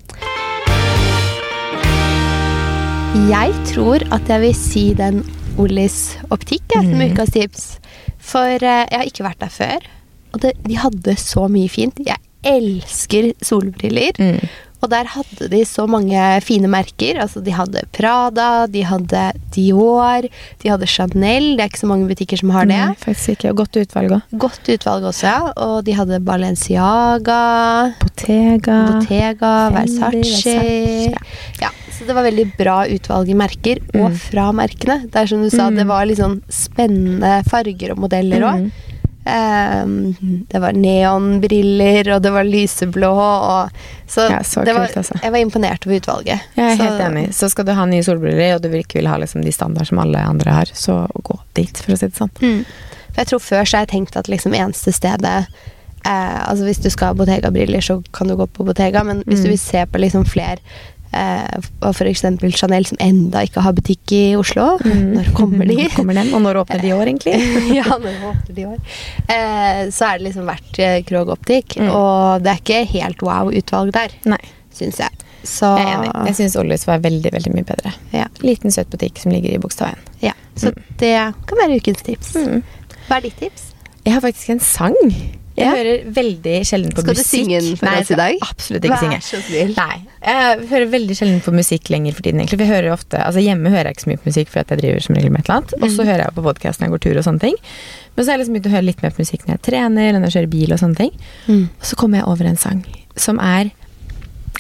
Jeg 3.31 3.53
tror 3.73 4.03
at 4.15 4.29
jeg 4.31 4.43
vil 4.43 4.55
si 4.57 4.85
den 4.97 5.23
Ollis 5.61 6.17
optikk 6.31 6.69
jeg, 6.75 6.85
som 6.85 6.99
Mm. 7.01 7.13
ukas 7.13 7.31
tips. 7.33 7.79
For 8.19 8.41
eh, 8.61 8.85
jeg 8.91 8.99
har 8.99 9.05
ikke 9.09 9.25
vært 9.25 9.41
der 9.41 9.49
før. 9.53 9.87
Og 10.35 10.43
det, 10.43 10.53
de 10.67 10.77
hadde 10.77 11.15
så 11.17 11.47
mye 11.49 11.69
fint. 11.69 11.99
Jeg 12.05 12.17
elsker 12.45 13.33
solbriller. 13.43 14.13
Mm. 14.21 14.49
Og 14.85 14.91
der 14.93 15.05
hadde 15.09 15.49
de 15.51 15.63
så 15.65 15.87
mange 15.89 16.21
fine 16.45 16.69
merker. 16.69 17.17
Altså, 17.23 17.41
de 17.43 17.51
hadde 17.57 17.81
Prada, 17.97 18.67
de 18.71 18.83
hadde 18.87 19.23
Dior, 19.55 20.27
de 20.63 20.69
hadde 20.69 20.87
Chanel. 20.87 21.57
Det 21.57 21.65
er 21.65 21.71
ikke 21.73 21.81
så 21.81 21.89
mange 21.91 22.07
butikker 22.11 22.39
som 22.39 22.51
har 22.55 22.69
det. 22.69 22.77
Nei, 22.77 22.95
faktisk 23.01 23.37
ikke. 23.39 23.51
Og 23.55 23.63
godt 23.65 23.79
utvalg 23.81 24.13
òg. 24.19 24.23
Godt 24.45 24.69
utvalg 24.77 25.09
også, 25.09 25.25
ja. 25.31 25.53
Og 25.65 25.79
de 25.87 25.97
hadde 25.97 26.21
Balenciaga, 26.27 27.41
Bottega. 28.03 28.79
Bottega. 28.93 29.55
Versace. 29.75 30.57
Ja, 31.63 31.71
så 31.97 32.05
det 32.07 32.15
var 32.17 32.27
veldig 32.27 32.47
bra 32.59 32.79
utvalg 32.93 33.31
i 33.33 33.35
merker, 33.39 33.81
og 33.95 34.11
Mm. 34.13 34.17
fra 34.21 34.51
merkene. 34.53 35.01
Det 35.11 35.17
er 35.17 35.27
som 35.27 35.43
du 35.43 35.51
sa, 35.51 35.71
Mm. 35.71 35.77
det 35.77 35.87
var 35.87 36.05
litt 36.07 36.19
sånn 36.19 36.43
spennende 36.51 37.43
farger 37.49 37.93
og 37.93 37.99
modeller 37.99 38.41
òg. 38.41 38.61
Mm. 38.67 38.73
Det 39.27 40.61
var 40.63 40.73
neonbriller, 40.79 42.09
og 42.15 42.23
det 42.23 42.31
var 42.35 42.45
lyseblå, 42.47 43.11
og 43.13 43.71
Så, 44.07 44.29
Ja, 44.31 44.39
så 44.47 44.63
det 44.65 44.73
var, 44.77 44.87
kult, 44.87 44.97
altså. 45.03 45.17
jeg 45.23 45.33
var 45.35 45.39
imponert 45.43 45.87
over 45.87 45.97
utvalget. 45.99 46.41
Jeg 46.55 46.63
er 46.73 46.77
så, 46.77 46.83
helt 46.87 47.01
enig. 47.09 47.35
Så 47.35 47.49
skal 47.51 47.65
du 47.67 47.73
ha 47.75 47.85
nye 47.91 48.03
solbriller, 48.07 48.55
og 48.55 48.63
du 48.63 48.69
vil 48.71 48.85
ikke 48.85 49.01
vil 49.01 49.09
ha 49.11 49.17
liksom 49.19 49.43
de 49.43 49.51
standard 49.53 49.87
som 49.89 49.99
alle 49.99 50.19
andre 50.23 50.51
har, 50.55 50.71
så 50.73 51.01
gå 51.27 51.39
dit, 51.59 51.77
for 51.83 51.93
å 51.93 51.99
si 51.99 52.07
det 52.07 52.15
sånn. 52.21 52.31
Mm. 52.39 52.61
For 53.11 53.19
jeg 53.25 53.27
tror 53.33 53.43
før 53.43 53.65
så 53.67 53.77
har 53.81 53.87
jeg 53.89 53.95
tenkt 53.97 54.17
at 54.17 54.29
liksom 54.31 54.55
eneste 54.55 54.93
stedet 54.95 55.47
eh, 56.07 56.41
Altså 56.47 56.65
Hvis 56.69 56.79
du 56.85 56.91
skal 56.93 57.09
ha 57.11 57.15
Bottega-briller, 57.19 57.81
så 57.83 57.99
kan 58.15 58.29
du 58.31 58.37
gå 58.37 58.47
på 58.47 58.65
Bottega, 58.69 59.03
men 59.03 59.25
hvis 59.27 59.41
Mm. 59.41 59.45
du 59.45 59.51
vil 59.51 59.59
se 59.59 59.87
på 59.91 59.99
liksom 59.99 60.25
fler 60.29 60.61
eh, 60.63 60.96
og 61.13 61.93
f.eks. 61.95 62.23
Chanel, 62.57 62.85
som 62.89 62.99
enda 63.01 63.43
ikke 63.47 63.63
har 63.65 63.73
butikk 63.77 64.13
i 64.17 64.23
Oslo. 64.37 64.77
Når 64.85 65.31
kommer 65.37 65.65
de? 65.69 65.77
Når 65.85 65.95
kommer 65.97 66.19
den? 66.19 66.33
Og 66.37 66.43
når 66.45 66.61
åpner 66.65 66.83
de 66.83 66.91
i 66.91 66.95
år, 66.97 67.07
egentlig? 67.11 67.37
ja, 67.79 67.85
når 67.97 68.19
åpner 68.33 68.55
de 68.57 68.65
i 68.65 68.67
år? 68.69 68.81
Eh, 69.33 69.83
så 69.95 70.09
er 70.11 70.19
det 70.19 70.27
liksom 70.29 70.49
vært 70.51 70.81
eh, 70.83 70.99
Krog 71.09 71.31
Optik, 71.37 71.77
Mm. 71.77 71.91
og 71.93 72.43
det 72.45 72.51
er 72.53 72.61
ikke 72.63 72.83
helt 72.97 73.23
wow 73.27 73.51
utvalg 73.53 73.93
der, 73.93 74.13
syns 74.75 74.99
jeg. 75.03 75.13
Så 75.47 75.69
jeg 75.79 75.87
er 75.87 75.97
enig. 76.01 76.13
Jeg 76.31 76.37
syns 76.41 76.57
Ollis 76.59 76.87
var 76.89 76.99
veldig, 77.05 77.31
veldig 77.35 77.53
mye 77.55 77.67
bedre. 77.69 77.93
ja, 78.17 78.27
Liten, 78.43 78.73
søt 78.75 78.89
butikk 78.91 79.21
som 79.23 79.31
ligger 79.35 79.55
i 79.55 79.61
Bogstadveien. 79.63 80.01
ja. 80.25 80.33
Så 80.57 80.71
det 80.99 81.13
kan 81.47 81.59
være 81.61 81.77
ukens 81.77 82.01
tips. 82.03 82.31
Mm. 82.41 82.63
Hva 83.11 83.19
er 83.19 83.27
ditt 83.27 83.37
tips? 83.39 83.67
Jeg 84.07 84.15
har 84.15 84.23
faktisk 84.25 84.55
en 84.55 84.61
sang. 84.65 84.97
Jeg 85.57 85.65
Ja. 85.65 85.73
hører 85.73 86.05
veldig 86.13 86.57
sjelden 86.69 86.93
på 86.93 87.01
Skal 87.01 87.15
du 87.15 87.21
musikk. 87.21 87.47
synge 87.47 87.61
den 87.65 87.77
for 87.77 87.87
Nei, 87.87 88.01
oss 88.01 88.11
i 88.11 88.15
dag? 88.15 88.35
Absolutt 88.43 88.83
ikke 88.85 88.99
synge. 89.01 89.21
Vær. 89.49 89.71
Nei, 89.77 89.97
Jeg 90.27 90.69
hører 90.69 90.87
veldig 90.93 91.17
sjelden 91.17 91.41
på 91.41 91.53
musikk 91.57 91.89
lenger 91.89 92.13
for 92.13 92.23
tiden. 92.23 92.41
egentlig. 92.41 92.59
For 92.59 92.65
jeg 92.67 92.75
hører 92.75 92.93
ofte, 92.93 93.17
altså 93.25 93.41
Hjemme 93.41 93.71
hører 93.73 93.85
jeg 93.89 93.97
ikke 93.97 94.05
så 94.05 94.11
mye 94.13 94.21
på 94.21 94.29
musikk, 94.31 94.49
for 94.53 94.59
jeg 94.61 94.79
driver 94.83 95.01
som 95.01 95.15
regel 95.17 95.31
med 95.33 95.41
et 95.41 95.49
eller 95.49 95.57
annet. 95.63 95.73
Og 95.81 95.89
så 95.91 96.01
Mm. 96.03 96.07
hører 96.07 96.25
jeg 96.27 96.35
på 96.37 96.43
podkast 96.45 96.79
når 96.81 96.85
jeg 96.87 96.91
går 96.93 97.01
tur 97.01 97.17
og 97.17 97.25
sånne 97.25 97.41
ting. 97.41 97.55
Men 98.17 98.25
så 98.25 98.29
har 98.31 98.37
jeg 98.39 98.41
liksom 98.47 98.55
begynt 98.55 98.67
å 98.67 98.75
høre 98.77 98.85
litt 98.85 99.03
mer 99.03 99.11
på 99.11 99.19
musikk 99.25 99.41
når 99.47 99.53
jeg 99.57 99.63
trener, 99.63 100.09
eller 100.09 100.21
når 100.21 100.31
jeg 100.31 100.37
kjører 100.37 100.51
bil 100.51 100.73
og 100.73 100.79
sånne 100.79 100.97
ting. 100.97 101.11
Mm. 101.49 101.63
Og 101.81 101.83
så 101.85 101.95
kommer 101.97 102.17
jeg 102.19 102.27
over 102.29 102.45
en 102.47 102.57
sang 102.57 102.85
som 103.17 103.39
er 103.41 103.71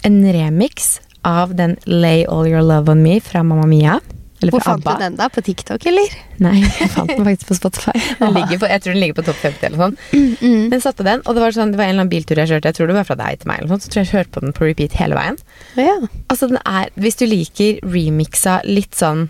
en 0.04 0.22
remix 0.32 1.00
av 1.24 1.54
den 1.56 1.76
Lay 1.86 2.24
All 2.24 2.46
Your 2.46 2.62
Love 2.62 2.88
On 2.88 3.02
Me 3.02 3.20
fra 3.20 3.42
Mamma 3.42 3.66
Mia. 3.66 4.00
Hvor 4.44 4.60
fant 4.60 4.84
du 4.84 4.90
den 5.00 5.16
da? 5.16 5.28
På 5.32 5.40
TikTok, 5.44 5.86
eller? 5.88 6.12
Nei, 6.44 6.58
jeg 6.60 6.90
fant 6.92 7.08
den 7.08 7.24
faktisk 7.24 7.48
på 7.48 7.56
Spotify. 7.56 7.94
Den 8.20 8.36
på, 8.60 8.68
jeg 8.68 8.82
tror 8.84 8.92
den 8.92 9.00
ligger 9.00 9.16
på 9.16 9.24
topp 9.30 9.38
50 9.40 9.64
eller 9.68 9.80
sånn. 9.80 9.96
Mm. 10.12 10.66
Den 10.74 10.82
satte 10.84 11.06
den, 11.06 11.22
og 11.24 11.36
det 11.36 11.42
var, 11.44 11.54
sånn, 11.56 11.72
det 11.72 11.80
var 11.80 11.86
en 11.88 11.94
eller 11.94 12.04
annen 12.04 12.12
biltur 12.12 12.40
jeg 12.42 12.50
kjørte. 12.50 12.72
Jeg 12.72 12.78
tror 12.78 12.90
det 12.90 12.98
var 12.98 13.08
fra 13.08 13.16
deg 13.20 13.40
til 13.40 13.50
meg. 13.50 13.62
eller 13.62 13.72
sånt, 13.72 13.86
Så 13.86 13.92
tror 13.92 14.02
jeg 14.02 14.10
jeg 14.10 14.18
hørte 14.18 14.34
på 14.34 14.44
den 14.44 14.54
på 14.56 14.68
repeat 14.68 14.98
hele 15.00 15.16
veien. 15.16 15.40
Ja. 15.80 15.96
Altså 16.28 16.50
den 16.52 16.60
er, 16.64 16.92
Hvis 17.00 17.16
du 17.20 17.24
liker 17.30 17.80
remixa 17.86 18.58
litt 18.68 18.96
sånn 18.98 19.26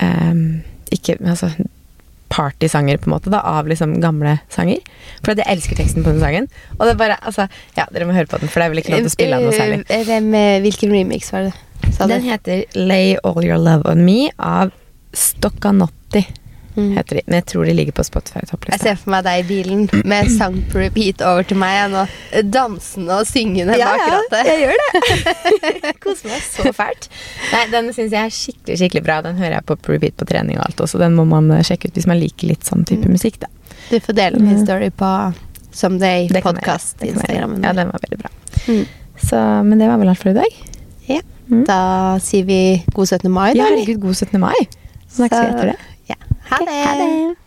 um, 0.00 0.42
Ikke 0.94 1.18
altså 1.20 1.52
partysanger, 2.32 2.96
på 2.96 3.10
en 3.10 3.12
måte, 3.16 3.28
da, 3.32 3.42
av 3.44 3.68
liksom 3.68 3.98
gamle 4.00 4.38
sanger. 4.52 4.80
For 5.20 5.36
jeg 5.36 5.44
elsker 5.52 5.76
teksten 5.76 6.04
på 6.04 6.14
den 6.14 6.22
sangen. 6.22 6.48
Og 6.78 6.86
det 6.86 6.94
er 6.94 7.00
bare, 7.02 7.18
altså, 7.28 7.44
ja, 7.76 7.84
Dere 7.92 8.08
må 8.08 8.16
høre 8.16 8.30
på 8.30 8.40
den, 8.40 8.48
for 8.48 8.62
det 8.62 8.68
er 8.68 8.72
vel 8.72 8.80
ikke 8.82 8.94
lov 8.94 9.04
til 9.04 9.10
å 9.10 9.16
spille 9.16 9.36
av 9.36 9.44
noe 9.44 9.56
særlig. 9.56 9.82
Eh, 9.92 10.06
Hvem, 10.08 10.30
eh, 10.38 10.60
hvilken 10.64 10.94
remix 10.96 11.28
var 11.34 11.50
det? 11.50 11.52
Den 11.98 12.22
heter 12.22 12.64
Lay 12.74 13.16
All 13.22 13.44
Your 13.44 13.58
Love 13.58 13.90
On 13.90 14.04
Me 14.04 14.30
av 14.36 14.70
Stoccanotti. 15.12 16.26
Mm. 16.76 16.96
Heter 16.96 17.16
de. 17.16 17.22
Men 17.26 17.34
jeg 17.34 17.46
tror 17.46 17.64
de 17.64 17.72
ligger 17.76 17.92
på 17.92 18.04
Spotify 18.04 18.40
Jeg 18.70 18.80
ser 18.80 18.96
for 18.96 19.12
meg 19.12 19.26
deg 19.26 19.42
i 19.42 19.44
bilen 19.44 19.82
med 20.08 20.30
sang 20.32 20.54
på 20.72 20.80
repeat 20.80 21.20
over 21.26 21.44
til 21.44 21.58
meg. 21.60 21.92
Nå. 21.92 22.04
Dansende 22.48 23.18
og 23.20 23.28
syngende 23.28 23.76
Ja, 23.76 23.90
bak 23.92 24.38
ja, 24.40 24.46
jeg 24.48 24.62
gjør 24.62 24.80
det. 24.80 25.92
Koser 26.02 26.32
meg 26.32 26.46
så 26.46 26.72
fælt. 26.76 27.10
Nei, 27.52 27.66
Den 27.74 27.92
syns 27.92 28.16
jeg 28.16 28.22
er 28.22 28.32
skikkelig 28.32 28.78
skikkelig 28.80 29.04
bra. 29.04 29.20
Den 29.26 29.36
hører 29.40 29.58
jeg 29.58 29.68
på 29.68 29.76
repeat 29.92 30.16
på 30.16 30.28
trening 30.32 30.56
og 30.60 30.64
alt 30.70 30.80
også. 30.86 31.00
Den 31.02 31.18
må 31.18 31.26
man 31.28 31.50
eh, 31.52 31.64
sjekke 31.66 31.90
ut 31.90 32.00
hvis 32.00 32.08
man 32.08 32.20
liker 32.22 32.48
litt 32.54 32.64
sånn 32.68 32.86
type 32.88 33.10
musikk. 33.10 33.42
da. 33.44 33.52
Du 33.90 33.98
får 34.00 34.16
dele 34.16 34.40
min 34.40 34.62
story 34.64 34.88
på 34.96 35.12
Someday 35.72 36.28
Det 36.28 36.40
kan 36.40 36.56
jeg 36.56 36.64
podcast 36.64 36.96
gjøre. 37.00 37.12
Det 37.12 37.12
kan 37.12 37.28
jeg 37.28 37.36
gjøre. 37.36 37.52
Instagrammen. 37.52 37.68
Ja, 37.68 37.76
den 37.76 37.92
var 37.92 38.06
veldig 38.06 38.20
bra. 38.24 38.32
Mm. 38.68 38.84
Så, 39.28 39.44
men 39.68 39.78
det 39.78 39.92
var 39.92 40.00
vel 40.00 40.12
alt 40.12 40.24
for 40.24 40.32
i 40.32 40.38
dag. 40.40 40.60
Ja. 41.10 41.20
Mm. 41.52 41.64
Da 41.68 41.78
sier 42.24 42.44
vi 42.48 42.60
god 42.94 43.06
17. 43.12 43.30
mai, 43.30 43.52
da. 43.52 43.58
Ja, 43.60 43.68
herregud, 43.74 44.00
god 44.00 44.14
17. 44.24 44.40
mai. 44.40 44.56
Snakkes 45.12 45.38
vi 45.38 45.52
etter 45.52 45.72
det. 45.72 45.76
Ja. 46.08 46.16
Ha 46.48 46.58
det. 46.64 46.68
Okay, 46.68 46.84
Ha 46.86 46.94
det. 47.02 47.41